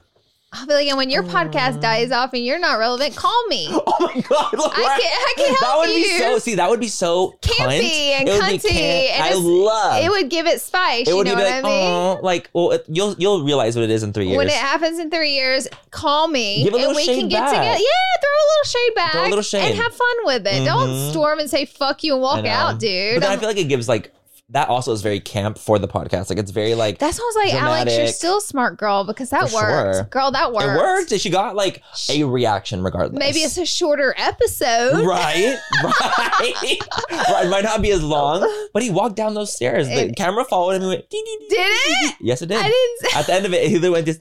I'll 0.53 0.67
be 0.67 0.75
like, 0.75 0.89
and 0.89 0.99
when 0.99 1.11
your 1.11 1.23
podcast 1.23 1.81
dies 1.81 2.11
off 2.11 2.33
and 2.33 2.45
you're 2.45 2.59
not 2.59 2.75
relevant, 2.81 3.15
call 3.15 3.47
me. 3.47 3.69
oh 3.71 3.83
my 4.01 4.21
god, 4.21 4.53
Laura. 4.53 4.73
I 4.75 4.99
can't, 5.01 5.15
I 5.15 5.35
can't 5.37 5.61
that 5.61 5.77
would 5.79 5.87
be 5.87 6.01
you. 6.01 6.19
so. 6.19 6.39
See, 6.41 6.55
that 6.57 6.69
would 6.69 6.81
be 6.81 6.89
so 6.89 7.37
Campy 7.41 7.81
cunt. 7.81 8.19
and 8.19 8.29
It 8.29 8.33
would 8.33 8.41
be 8.51 8.59
cunty, 8.59 8.69
camp- 8.69 9.15
and 9.15 9.23
I 9.23 9.27
it's- 9.29 9.39
love. 9.45 10.05
It 10.05 10.09
would 10.11 10.29
give 10.29 10.47
it 10.49 10.61
spice. 10.61 11.07
It 11.07 11.11
you 11.11 11.17
would 11.19 11.27
know 11.29 11.37
be 11.37 11.43
what 11.43 11.51
like, 11.51 11.65
I 11.65 11.69
mean? 11.69 11.87
oh, 11.91 12.19
like, 12.23 12.51
well, 12.53 12.73
it, 12.73 12.85
you'll 12.89 13.15
you'll 13.17 13.45
realize 13.45 13.77
what 13.77 13.85
it 13.85 13.91
is 13.91 14.03
in 14.03 14.13
three 14.13 14.27
years. 14.27 14.39
When 14.39 14.49
it 14.49 14.55
happens 14.55 14.99
in 14.99 15.09
three 15.09 15.35
years, 15.35 15.69
call 15.93 16.27
me 16.27 16.65
Give 16.65 16.73
a 16.73 16.77
little 16.77 16.89
and 16.91 16.97
we 16.97 17.05
shade 17.05 17.21
can 17.21 17.29
get 17.29 17.39
back. 17.43 17.51
together. 17.51 17.79
Yeah, 17.79 18.21
throw 18.21 18.31
a 18.31 18.47
little 18.51 18.65
shade 18.65 18.95
back. 18.97 19.13
Throw 19.13 19.23
a 19.23 19.29
little 19.29 19.43
shade. 19.43 19.71
and 19.71 19.75
have 19.81 19.95
fun 19.95 20.17
with 20.25 20.47
it. 20.49 20.65
Don't 20.65 20.89
Mhm. 20.89 21.11
storm 21.13 21.39
and 21.39 21.49
say 21.49 21.65
fuck 21.65 22.03
you 22.03 22.15
and 22.15 22.21
I 22.21 22.25
walk 22.25 22.45
know. 22.45 22.51
out, 22.51 22.81
dude. 22.81 23.15
But 23.15 23.21
then 23.21 23.29
I 23.29 23.33
I'm- 23.35 23.39
feel 23.39 23.49
like 23.49 23.59
it 23.59 23.69
gives 23.69 23.89
like 23.89 24.13
that 24.53 24.69
also 24.69 24.93
is 24.93 25.01
very 25.03 25.21
camp 25.21 25.59
for 25.59 25.79
the 25.79 25.87
podcast. 25.89 26.29
Like 26.29 26.39
it's 26.39 26.51
very 26.51 26.75
like 26.75 26.99
that 26.99 27.15
sounds 27.15 27.37
I 27.37 27.45
like, 27.45 27.55
Alex, 27.55 27.97
you're 27.97 28.07
still 28.09 28.39
a 28.39 28.41
smart 28.41 28.77
girl 28.79 29.05
because 29.05 29.31
that 29.31 29.49
For 29.49 29.55
worked. 29.55 29.97
sure. 29.97 30.05
Girl, 30.11 30.31
that 30.33 30.53
worked. 30.53 30.67
it 30.67 30.77
worked. 30.77 31.13
and 31.13 31.21
She 31.21 31.31
got 31.31 31.55
like 31.57 31.83
a 32.09 32.25
reaction 32.25 32.83
regardless. 32.83 33.19
Maybe 33.19 33.39
it's 33.41 33.57
a 33.59 33.65
shorter 33.67 34.15
episode. 34.19 35.07
Right, 35.07 35.57
right. 35.85 35.95
right. 36.19 37.45
It 37.45 37.51
might 37.51 37.65
not 37.65 37.81
be 37.83 37.91
as 37.93 38.03
long, 38.03 38.41
but 38.73 38.83
he 38.83 38.91
walked 38.91 39.17
down 39.17 39.35
those 39.35 39.55
stairs. 39.55 39.87
The 39.89 40.13
camera 40.17 40.45
followed 40.45 40.73
him 40.77 40.83
and 40.83 40.91
went. 40.91 41.09
"Dee, 41.11 41.23
dee, 41.25 41.39
dee, 41.49 41.55
Did 41.57 41.61
it? 41.67 42.09
dee." 42.19 42.27
Yes, 42.27 42.43
it 42.43 42.47
did. 42.47 42.59
I 42.59 42.69
didn't. 42.69 43.17
At 43.17 43.27
the 43.27 43.35
end 43.35 43.47
of 43.47 43.53
it, 43.55 43.69
he 43.69 43.75
literally 43.75 43.91
went 43.91 44.07
just 44.07 44.21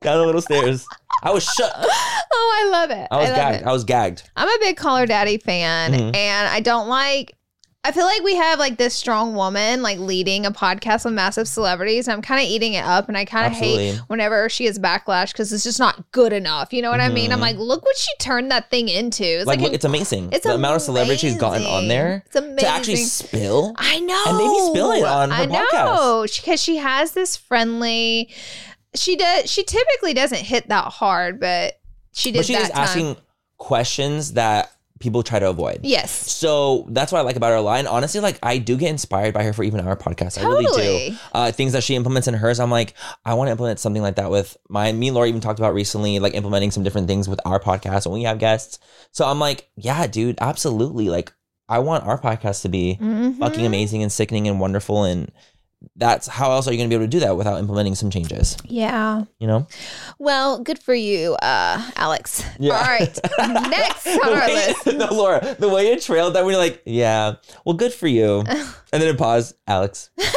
down 0.00 0.18
the 0.18 0.26
little 0.26 0.40
stairs. 0.42 0.86
I 1.22 1.30
was 1.32 1.42
shook. 1.44 1.70
Oh, 1.74 2.60
I 2.64 2.70
love 2.70 2.90
it. 2.90 3.08
I 3.10 3.16
was 3.16 3.28
love 3.28 3.36
gagged. 3.36 3.62
it. 3.62 3.66
I 3.66 3.72
was 3.72 3.84
gagged. 3.84 4.30
I'm 4.36 4.48
a 4.48 4.58
big 4.60 4.76
Call 4.76 4.96
Her 4.96 5.06
Daddy 5.06 5.38
fan, 5.38 5.92
Mhm. 5.92 6.14
and 6.16 6.48
I 6.48 6.60
don't 6.60 6.88
like. 6.88 7.34
I 7.88 7.92
feel 7.92 8.04
like 8.04 8.22
we 8.22 8.36
have 8.36 8.58
like 8.58 8.76
this 8.76 8.94
strong 8.94 9.34
woman 9.34 9.80
like 9.80 9.98
leading 9.98 10.44
a 10.44 10.50
podcast 10.50 11.06
with 11.06 11.14
massive 11.14 11.48
celebrities. 11.48 12.06
And 12.06 12.12
I'm 12.14 12.20
kind 12.20 12.44
of 12.44 12.46
eating 12.50 12.74
it 12.74 12.84
up, 12.84 13.08
and 13.08 13.16
I 13.16 13.24
kind 13.24 13.46
of 13.50 13.58
hate 13.58 13.96
whenever 14.08 14.50
she 14.50 14.66
has 14.66 14.78
backlash 14.78 15.32
because 15.32 15.54
it's 15.54 15.64
just 15.64 15.78
not 15.78 16.12
good 16.12 16.34
enough. 16.34 16.74
You 16.74 16.82
know 16.82 16.90
what 16.90 17.00
I 17.00 17.08
mean? 17.08 17.32
I'm 17.32 17.38
Mhm. 17.38 17.42
like, 17.42 17.56
look 17.56 17.82
what 17.82 17.96
she 17.96 18.10
turned 18.20 18.50
that 18.50 18.68
thing 18.70 18.90
into. 18.90 19.24
It's 19.24 19.46
Like, 19.46 19.58
like, 19.60 19.64
look, 19.68 19.72
it's 19.72 19.86
amazing. 19.86 20.28
it's 20.32 20.44
the 20.44 20.54
amount 20.54 20.76
of 20.76 20.82
celebrity 20.82 21.16
she's 21.18 21.36
gotten 21.36 21.64
on 21.64 21.88
there 21.88 22.24
It's 22.26 22.36
amazing. 22.36 22.58
to 22.58 22.66
actually 22.68 22.96
spill. 22.96 23.72
I 23.78 24.00
know. 24.00 24.22
And 24.26 24.36
maybe 24.36 24.60
spill 24.70 24.92
it 24.92 25.04
on 25.04 25.30
her 25.30 25.42
I 25.42 25.46
know 25.46 25.64
podcast. 25.72 26.36
because 26.44 26.62
she 26.62 26.76
has 26.76 27.12
this 27.12 27.36
friendly. 27.38 28.28
She 28.94 29.16
does. 29.16 29.50
She 29.50 29.62
typically 29.64 30.12
doesn't 30.12 30.40
hit 30.40 30.68
that 30.68 30.84
hard, 30.92 31.40
but 31.40 31.80
she 32.12 32.32
did 32.32 32.40
But 32.40 32.46
she's 32.46 32.56
that 32.68 32.72
asking 32.76 33.16
questions 33.56 34.32
that 34.34 34.72
people 35.00 35.22
try 35.22 35.38
to 35.38 35.48
avoid. 35.48 35.80
yes. 35.84 36.10
So 36.10 36.86
that's 36.90 37.12
what 37.12 37.18
I 37.18 37.22
like 37.22 37.36
about 37.36 37.50
her 37.50 37.56
a 37.56 37.60
lot. 37.62 37.78
And 37.78 37.86
honestly, 37.88 38.20
like 38.20 38.38
I 38.42 38.58
do 38.58 38.76
get 38.76 38.90
inspired 38.90 39.32
by 39.34 39.42
her 39.44 39.52
for 39.52 39.62
even 39.62 39.80
our 39.86 39.96
podcast. 39.96 40.38
I 40.38 40.42
really 40.46 40.64
Totally. 40.66 41.10
do. 41.10 41.16
Uh, 41.32 41.52
things 41.52 41.72
that 41.72 41.82
she 41.84 41.94
implements 41.94 42.26
in 42.28 42.34
hers, 42.34 42.58
I'm 42.60 42.70
like, 42.70 42.94
I 43.24 43.34
want 43.34 43.48
to 43.48 43.52
implement 43.52 43.78
something 43.78 44.02
like 44.02 44.16
that 44.16 44.30
with 44.30 44.56
mine. 44.68 44.98
Me 44.98 45.08
and 45.08 45.14
Laura 45.14 45.28
even 45.28 45.40
talked 45.40 45.58
about 45.58 45.74
recently, 45.74 46.18
like 46.18 46.34
implementing 46.34 46.70
some 46.70 46.82
different 46.82 47.06
things 47.06 47.28
with 47.28 47.40
our 47.44 47.60
podcast 47.60 48.06
when 48.06 48.14
we 48.14 48.24
have 48.24 48.38
guests. 48.38 48.78
So 49.12 49.24
I'm 49.26 49.38
like, 49.38 49.68
yeah, 49.76 50.06
dude, 50.06 50.38
absolutely. 50.40 51.08
Like 51.08 51.32
I 51.68 51.78
want 51.80 52.04
our 52.04 52.18
podcast 52.20 52.62
to 52.62 52.68
be 52.68 52.98
Mhm. 53.00 53.38
fucking 53.38 53.66
amazing 53.66 54.02
and 54.02 54.10
sickening 54.10 54.48
and 54.48 54.58
wonderful. 54.58 55.04
And 55.04 55.30
that's 55.96 56.26
how 56.26 56.50
else 56.50 56.66
are 56.66 56.72
you 56.72 56.78
going 56.78 56.88
to 56.90 56.96
be 56.96 56.96
able 56.96 57.06
to 57.10 57.16
do 57.16 57.20
that 57.20 57.36
without 57.36 57.58
implementing 57.58 57.94
some 57.94 58.10
changes? 58.10 58.56
Yeah. 58.64 59.24
You 59.38 59.46
know? 59.46 59.66
Well, 60.18 60.58
good 60.62 60.78
for 60.78 60.94
you, 60.94 61.34
uh, 61.34 61.90
Alex. 61.96 62.44
Yeah. 62.58 62.74
All 62.74 62.82
right. 62.82 63.18
Next 63.38 64.06
on 64.06 64.32
our 64.32 64.48
list. 64.48 64.86
no, 64.98 65.06
Laura, 65.12 65.56
the 65.58 65.68
way 65.68 65.92
it 65.92 66.02
trailed 66.02 66.34
that 66.34 66.44
we're 66.44 66.58
like, 66.58 66.82
yeah, 66.84 67.36
well, 67.64 67.74
good 67.74 67.92
for 67.92 68.08
you. 68.08 68.40
and 68.92 69.02
then 69.02 69.08
it 69.08 69.18
paused, 69.18 69.56
Alex. 69.66 70.10
that 70.16 70.28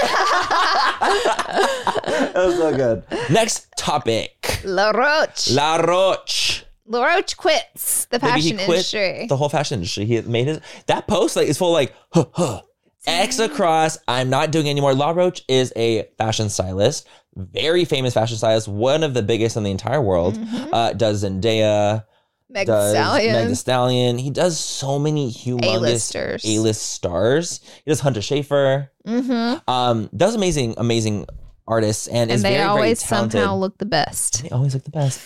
was 2.35 2.55
so 2.57 2.75
good. 2.75 3.03
Next 3.29 3.67
topic 3.77 4.61
Law 4.63 4.91
Roach. 4.91 5.49
Law 5.51 5.77
Roach. 5.77 6.65
Law 6.85 7.05
Roach 7.05 7.37
quits 7.37 8.05
the 8.05 8.19
fashion 8.19 8.57
quit 8.57 8.69
industry. 8.69 9.25
the 9.27 9.37
whole 9.37 9.49
fashion 9.49 9.75
industry. 9.75 10.05
He 10.05 10.21
made 10.21 10.47
his 10.47 10.59
that 10.87 11.07
post 11.07 11.35
like 11.35 11.47
is 11.47 11.57
full 11.57 11.71
like 11.71 11.93
huh, 12.11 12.25
huh. 12.33 12.61
X 13.05 13.39
across. 13.39 13.97
I'm 14.07 14.29
not 14.29 14.51
doing 14.51 14.69
anymore. 14.69 14.93
Law 14.93 15.11
Roach 15.11 15.43
is 15.47 15.73
a 15.75 16.07
fashion 16.17 16.49
stylist, 16.49 17.07
very 17.35 17.85
famous 17.85 18.13
fashion 18.13 18.37
stylist, 18.37 18.67
one 18.67 19.03
of 19.03 19.13
the 19.13 19.23
biggest 19.23 19.57
in 19.57 19.63
the 19.63 19.71
entire 19.71 20.01
world. 20.01 20.37
Uh, 20.71 20.93
does 20.93 21.23
Zendaya, 21.23 22.05
Meg 22.49 22.67
does 22.67 22.91
Stallion. 22.91 23.33
Meg 23.33 23.55
Stallion. 23.55 24.17
He 24.17 24.29
does 24.29 24.59
so 24.59 24.99
many 24.99 25.31
humongous 25.31 25.75
A-listers. 25.75 26.45
A-list 26.45 26.81
stars. 26.81 27.61
He 27.83 27.91
does 27.91 27.99
Hunter 28.01 28.19
Schafer. 28.19 28.89
mm-hmm. 29.07 29.69
Um, 29.69 30.09
does 30.15 30.35
amazing, 30.35 30.75
amazing 30.77 31.25
artists, 31.67 32.07
and, 32.07 32.29
And 32.29 32.31
is 32.31 32.41
they 32.41 32.55
very, 32.55 32.63
always 32.63 33.01
very 33.03 33.09
talented. 33.09 33.39
somehow 33.39 33.55
look 33.55 33.77
the 33.77 33.85
best. 33.85 34.43
they 34.43 34.49
always 34.49 34.73
look 34.73 34.83
the 34.83 34.91
best. 34.91 35.21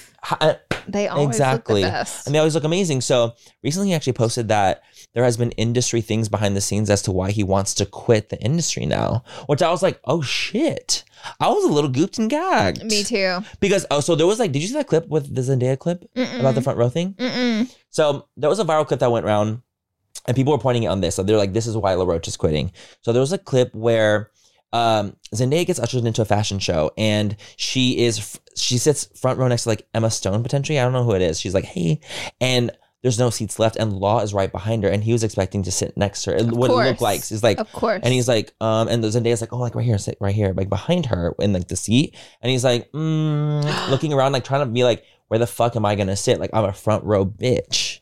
They 0.88 1.08
always 1.08 1.28
exactly. 1.28 1.82
look 1.82 1.92
the 1.92 1.98
best. 1.98 2.28
And 2.28 2.36
they 2.36 2.40
always 2.40 2.54
look 2.54 2.64
amazing. 2.64 3.02
So 3.02 3.34
recently 3.64 3.90
he 3.90 3.94
actually 3.96 4.14
posted 4.14 4.50
that 4.50 4.84
there 5.16 5.24
has 5.24 5.38
been 5.38 5.52
industry 5.52 6.02
things 6.02 6.28
behind 6.28 6.56
the 6.56 6.62
scenes 6.62 6.90
as 6.90 7.02
to 7.04 7.12
why 7.12 7.32
he 7.32 7.42
wants 7.42 7.74
to 7.76 7.86
quit 7.86 8.30
the 8.30 8.40
industry 8.42 8.86
now. 8.86 9.24
Which 9.48 9.62
I 9.62 9.72
was 9.72 9.82
like, 9.82 10.00
oh 10.04 10.22
shit. 10.22 11.06
I 11.40 11.48
was 11.48 11.64
a 11.64 11.72
little 11.72 11.90
gooped 11.90 12.20
and 12.20 12.30
gagged. 12.30 12.84
Me 12.84 13.02
too. 13.02 13.40
Because 13.62 13.86
oh, 13.90 14.02
so 14.02 14.16
there 14.16 14.28
was 14.28 14.40
like, 14.40 14.52
did 14.52 14.62
you 14.62 14.68
see 14.68 14.74
that 14.74 14.88
clip 14.88 15.08
with 15.08 15.34
the 15.34 15.42
Zendaya 15.42 15.80
clip 15.80 16.04
about 16.16 16.54
the 16.54 16.62
front 16.62 16.78
row 16.78 16.90
thing? 16.90 17.14
Mm-mm. 17.14 17.74
So 17.90 18.28
there 18.36 18.50
was 18.50 18.60
a 18.60 18.66
viral 18.66 18.86
clip 18.86 19.00
that 19.00 19.10
went 19.10 19.26
around, 19.26 19.62
and 20.28 20.36
people 20.36 20.52
were 20.52 20.60
pointing 20.60 20.84
it 20.84 20.88
on 20.88 21.00
this. 21.00 21.16
So 21.16 21.24
they're 21.24 21.38
like, 21.38 21.54
"This 21.54 21.66
is 21.66 21.78
why 21.78 21.94
Law 21.94 22.06
Roach 22.06 22.28
is 22.28 22.36
quitting." 22.36 22.74
So 23.02 23.14
there 23.14 23.22
was 23.22 23.32
a 23.32 23.38
clip 23.38 23.74
where 23.74 24.32
um, 24.74 25.16
Zendaya 25.34 25.66
gets 25.66 25.80
ushered 25.80 26.06
into 26.06 26.22
a 26.22 26.26
fashion 26.26 26.60
show, 26.60 26.92
and 26.98 27.38
she 27.56 28.00
is 28.00 28.40
she 28.56 28.78
sits 28.78 29.06
front 29.18 29.40
row 29.40 29.48
next 29.48 29.64
to 29.64 29.70
like 29.70 29.88
Emma 29.94 30.12
Stone 30.12 30.44
potentially. 30.44 30.78
I 30.78 30.84
don't 30.84 30.94
know 30.94 31.06
who 31.06 31.16
it 31.16 31.22
is. 31.22 31.40
She's 31.40 31.54
like, 31.54 31.64
"Hey," 31.64 32.02
and 32.42 32.72
there's 33.06 33.20
no 33.20 33.30
seats 33.30 33.60
left, 33.60 33.76
and 33.76 33.94
Law 33.94 34.22
is 34.22 34.34
right 34.34 34.52
behind 34.52 34.84
her, 34.84 34.90
and 34.90 35.04
he 35.04 35.14
was 35.14 35.24
expecting 35.24 35.62
to 35.62 35.72
sit 35.72 35.96
next 35.96 36.24
to 36.24 36.32
her. 36.32 36.38
It- 36.38 36.48
what 36.48 36.72
it 36.72 36.74
looked 36.90 37.02
like 37.02 37.20
is 37.32 37.44
like. 37.44 37.60
Of 37.60 37.72
course. 37.72 38.00
And 38.04 38.12
he's 38.12 38.28
like, 38.28 38.56
um, 38.60 38.88
and 38.88 39.04
Zendaya's 39.04 39.42
like, 39.42 39.54
oh, 39.54 39.60
like 39.60 39.76
right 39.76 39.86
here, 39.86 40.00
sit 40.00 40.18
right 40.20 40.34
here, 40.34 40.54
like 40.58 40.70
behind 40.70 41.06
her 41.06 41.36
in 41.38 41.54
like 41.54 41.68
the 41.68 41.76
seat. 41.76 42.16
And 42.42 42.52
he's 42.52 42.64
like, 42.64 42.92
mm, 42.94 43.90
looking 43.92 44.12
around, 44.12 44.32
like 44.32 44.44
trying 44.44 44.62
to 44.66 44.72
be 44.72 44.84
like, 44.84 45.04
where 45.28 45.38
the 45.38 45.46
fuck 45.46 45.76
am 45.76 45.86
I 45.86 45.94
gonna 45.94 46.16
sit? 46.16 46.40
Like 46.40 46.50
I'm 46.52 46.66
a 46.66 46.74
front 46.74 47.04
row 47.04 47.26
bitch. 47.28 48.00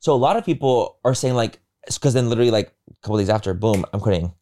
So 0.00 0.12
a 0.12 0.16
lot 0.20 0.36
of 0.36 0.44
people 0.44 0.98
are 1.06 1.14
saying 1.14 1.34
like, 1.34 1.60
because 1.86 2.12
then 2.12 2.28
literally 2.28 2.50
like 2.50 2.74
a 2.90 2.94
couple 3.02 3.16
days 3.16 3.30
after, 3.30 3.54
boom, 3.54 3.86
I'm 3.94 4.00
quitting. 4.00 4.34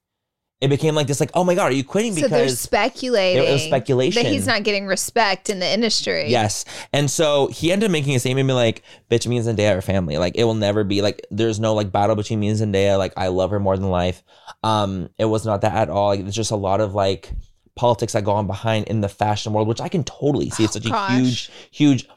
It 0.62 0.68
became 0.68 0.94
like 0.94 1.08
this, 1.08 1.18
like, 1.18 1.32
oh 1.34 1.42
my 1.42 1.56
god, 1.56 1.72
are 1.72 1.74
you 1.74 1.82
quitting 1.82 2.14
so 2.14 2.20
they're 2.20 2.44
because 2.44 2.60
speculating. 2.60 3.42
it 3.42 3.50
was 3.52 3.64
speculation. 3.64 4.22
That 4.22 4.30
he's 4.30 4.46
not 4.46 4.62
getting 4.62 4.86
respect 4.86 5.50
in 5.50 5.58
the 5.58 5.68
industry. 5.68 6.30
Yes. 6.30 6.64
And 6.92 7.10
so 7.10 7.48
he 7.48 7.72
ended 7.72 7.88
up 7.88 7.90
making 7.90 8.14
a 8.14 8.20
statement 8.20 8.46
be 8.46 8.52
like, 8.52 8.82
bitch, 9.10 9.26
me 9.26 9.38
and 9.38 9.46
Zendaya 9.46 9.76
are 9.76 9.82
family. 9.82 10.18
Like 10.18 10.36
it 10.36 10.44
will 10.44 10.54
never 10.54 10.84
be 10.84 11.02
like 11.02 11.26
there's 11.32 11.58
no 11.58 11.74
like 11.74 11.90
battle 11.90 12.14
between 12.14 12.38
me 12.38 12.48
and 12.48 12.56
Zendaya. 12.60 12.96
Like 12.96 13.12
I 13.16 13.26
love 13.26 13.50
her 13.50 13.58
more 13.58 13.76
than 13.76 13.90
life. 13.90 14.22
Um, 14.62 15.10
it 15.18 15.24
was 15.24 15.44
not 15.44 15.62
that 15.62 15.74
at 15.74 15.90
all. 15.90 16.10
Like 16.10 16.22
there's 16.22 16.36
just 16.36 16.52
a 16.52 16.56
lot 16.56 16.80
of 16.80 16.94
like 16.94 17.32
politics 17.74 18.12
that 18.12 18.22
go 18.22 18.30
on 18.30 18.46
behind 18.46 18.86
in 18.86 19.00
the 19.00 19.08
fashion 19.08 19.52
world, 19.52 19.66
which 19.66 19.80
I 19.80 19.88
can 19.88 20.04
totally 20.04 20.50
see. 20.50 20.62
It's 20.62 20.74
such 20.74 20.86
a 20.86 21.12
huge, 21.12 21.50
huge 21.72 22.08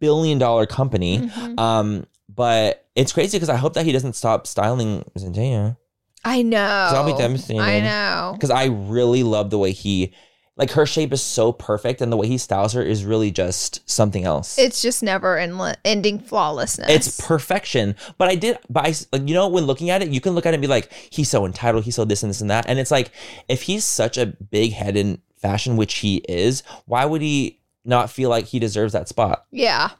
billion 0.00 0.38
dollar 0.38 0.66
company. 0.66 1.18
Mhm. 1.18 1.58
Um, 1.60 2.06
but 2.28 2.84
it's 2.96 3.12
crazy 3.12 3.36
because 3.36 3.48
I 3.48 3.56
hope 3.56 3.74
that 3.74 3.84
he 3.84 3.92
doesn't 3.92 4.14
stop 4.14 4.46
styling 4.46 5.04
Zendaya. 5.16 5.76
I 6.24 6.42
know. 6.42 6.58
I'll 6.58 7.06
be 7.12 7.18
devastated. 7.18 7.60
I 7.60 7.80
know. 7.80 8.32
Because 8.34 8.50
I 8.50 8.66
really 8.66 9.22
love 9.22 9.50
the 9.50 9.58
way 9.58 9.72
he 9.72 10.14
like 10.56 10.72
her 10.72 10.84
shape 10.84 11.12
is 11.12 11.22
so 11.22 11.50
perfect 11.50 12.00
and 12.00 12.12
the 12.12 12.16
way 12.16 12.26
he 12.26 12.36
styles 12.36 12.74
her 12.74 12.82
is 12.82 13.04
really 13.04 13.30
just 13.30 13.88
something 13.88 14.24
else. 14.24 14.58
It's 14.58 14.82
just 14.82 15.02
never 15.02 15.38
in- 15.38 15.58
ending 15.84 16.18
flawlessness. 16.20 16.90
It's 16.90 17.26
perfection. 17.26 17.96
But 18.18 18.28
I 18.28 18.34
did, 18.34 18.58
but 18.68 18.86
I, 18.86 18.94
like, 19.12 19.28
you 19.28 19.34
know, 19.34 19.48
when 19.48 19.64
looking 19.64 19.88
at 19.90 20.02
it, 20.02 20.10
you 20.10 20.20
can 20.20 20.34
look 20.34 20.44
at 20.44 20.50
it 20.52 20.56
and 20.56 20.60
be 20.60 20.68
like, 20.68 20.92
he's 20.92 21.30
so 21.30 21.46
entitled, 21.46 21.84
he's 21.84 21.94
so 21.96 22.04
this 22.04 22.22
and 22.22 22.30
this 22.30 22.42
and 22.42 22.50
that. 22.50 22.66
And 22.68 22.78
it's 22.78 22.90
like, 22.90 23.10
if 23.48 23.62
he's 23.62 23.84
such 23.84 24.18
a 24.18 24.26
big 24.26 24.72
head 24.72 24.96
in 24.96 25.22
fashion, 25.38 25.76
which 25.76 25.94
he 25.94 26.18
is, 26.28 26.62
why 26.84 27.06
would 27.06 27.22
he 27.22 27.60
not 27.84 28.10
feel 28.10 28.28
like 28.28 28.46
he 28.46 28.58
deserves 28.58 28.92
that 28.92 29.08
spot? 29.08 29.46
yeah. 29.50 29.90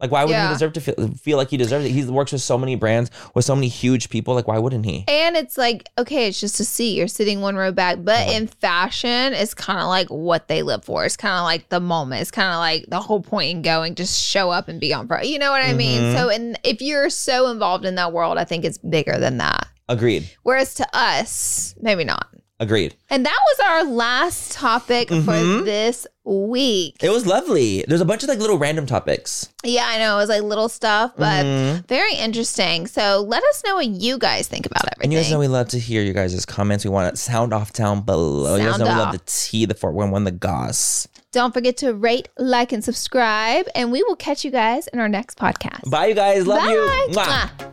Like, 0.00 0.12
why 0.12 0.24
would 0.24 0.30
Yeah. 0.30 0.46
he 0.46 0.54
deserve 0.54 0.72
to 0.74 0.80
feel, 0.80 1.08
feel 1.20 1.36
like 1.38 1.50
he 1.50 1.56
deserves 1.56 1.84
it? 1.84 1.90
He 1.90 2.04
works 2.04 2.30
with 2.30 2.40
so 2.40 2.56
many 2.56 2.76
brands, 2.76 3.10
with 3.34 3.44
so 3.44 3.54
many 3.56 3.66
huge 3.68 4.10
people. 4.10 4.34
Like, 4.34 4.46
why 4.46 4.58
wouldn't 4.58 4.84
he? 4.86 5.04
And 5.08 5.36
it's 5.36 5.58
like, 5.58 5.88
okay, 5.98 6.28
it's 6.28 6.38
just 6.40 6.60
a 6.60 6.64
seat. 6.64 6.96
You're 6.96 7.08
sitting 7.08 7.40
one 7.40 7.56
row 7.56 7.72
back. 7.72 7.98
But 8.02 8.28
in 8.28 8.46
fashion, 8.46 9.32
it's 9.32 9.54
kind 9.54 9.80
of 9.80 9.88
like 9.88 10.08
what 10.08 10.46
they 10.46 10.62
live 10.62 10.84
for. 10.84 11.04
It's 11.04 11.16
kind 11.16 11.34
of 11.38 11.44
like 11.44 11.68
the 11.68 11.80
moment. 11.80 12.22
It's 12.22 12.30
kind 12.30 12.52
of 12.52 12.58
like 12.58 12.86
the 12.88 13.00
whole 13.00 13.20
point 13.20 13.50
in 13.50 13.62
going, 13.62 13.96
just 13.96 14.20
show 14.22 14.50
up 14.50 14.68
and 14.68 14.78
be 14.80 14.94
on 14.94 15.08
front. 15.08 15.26
You 15.26 15.38
know 15.40 15.50
what 15.50 15.62
I 15.64 15.72
mean? 15.72 16.00
Mhm. 16.00 16.14
So, 16.16 16.28
and 16.28 16.58
if 16.62 16.80
you're 16.80 17.10
so 17.10 17.50
involved 17.50 17.84
in 17.84 17.96
that 17.96 18.12
world, 18.12 18.38
I 18.38 18.44
think 18.44 18.64
it's 18.64 18.78
bigger 18.78 19.18
than 19.18 19.38
that. 19.38 19.66
Agreed. 19.88 20.30
Whereas 20.44 20.74
to 20.74 20.86
us, 20.92 21.74
maybe 21.80 22.04
not. 22.04 22.28
Agreed. 22.60 22.96
And 23.08 23.24
that 23.24 23.38
was 23.50 23.66
our 23.68 23.84
last 23.84 24.50
topic 24.52 25.08
Mhm. 25.10 25.24
for 25.24 25.64
this 25.64 26.06
week. 26.24 26.96
It 27.00 27.10
was 27.10 27.24
lovely. 27.24 27.84
There's 27.86 28.00
a 28.00 28.04
bunch 28.04 28.24
of 28.24 28.28
like 28.28 28.40
little 28.40 28.58
random 28.58 28.84
topics. 28.84 29.48
Yeah, 29.64 29.86
I 29.86 29.98
know. 29.98 30.16
It 30.16 30.22
was 30.22 30.28
like 30.28 30.42
little 30.42 30.68
stuff, 30.68 31.12
but 31.16 31.44
Mhm. 31.46 31.86
very 31.86 32.14
interesting. 32.16 32.88
So 32.88 33.24
let 33.26 33.44
us 33.44 33.62
know 33.64 33.76
what 33.76 33.86
you 33.86 34.18
guys 34.18 34.48
think 34.48 34.66
about 34.66 34.82
everything. 34.86 35.04
And 35.04 35.12
you 35.12 35.18
guys 35.20 35.30
know 35.30 35.38
we 35.38 35.46
love 35.46 35.68
to 35.68 35.78
hear 35.78 36.02
you 36.02 36.12
guys' 36.12 36.44
comments. 36.44 36.84
We 36.84 36.90
want 36.90 37.14
to 37.14 37.20
sound 37.20 37.54
off 37.54 37.72
down 37.72 38.00
below. 38.00 38.56
you 38.56 38.62
guys 38.64 38.70
Sound 38.72 38.80
know 38.84 38.88
we 38.88 38.98
love 38.98 39.08
off. 39.08 39.12
the 39.12 39.20
tea, 39.26 39.64
the 39.64 39.74
411, 39.74 40.24
the 40.24 40.32
goss. 40.32 41.06
Don't 41.30 41.54
forget 41.54 41.76
to 41.78 41.94
rate, 41.94 42.28
like, 42.38 42.72
and 42.72 42.82
subscribe. 42.84 43.66
And 43.76 43.92
we 43.92 44.02
will 44.02 44.16
catch 44.16 44.44
you 44.44 44.50
guys 44.50 44.88
in 44.88 44.98
our 44.98 45.08
next 45.08 45.38
podcast. 45.38 45.88
Bye, 45.88 46.06
you 46.06 46.14
guys. 46.14 46.46
Love 46.46 46.62
Bye. 46.62 46.70
you. 46.72 47.12
Mwah. 47.14 47.50
Mwah. 47.58 47.72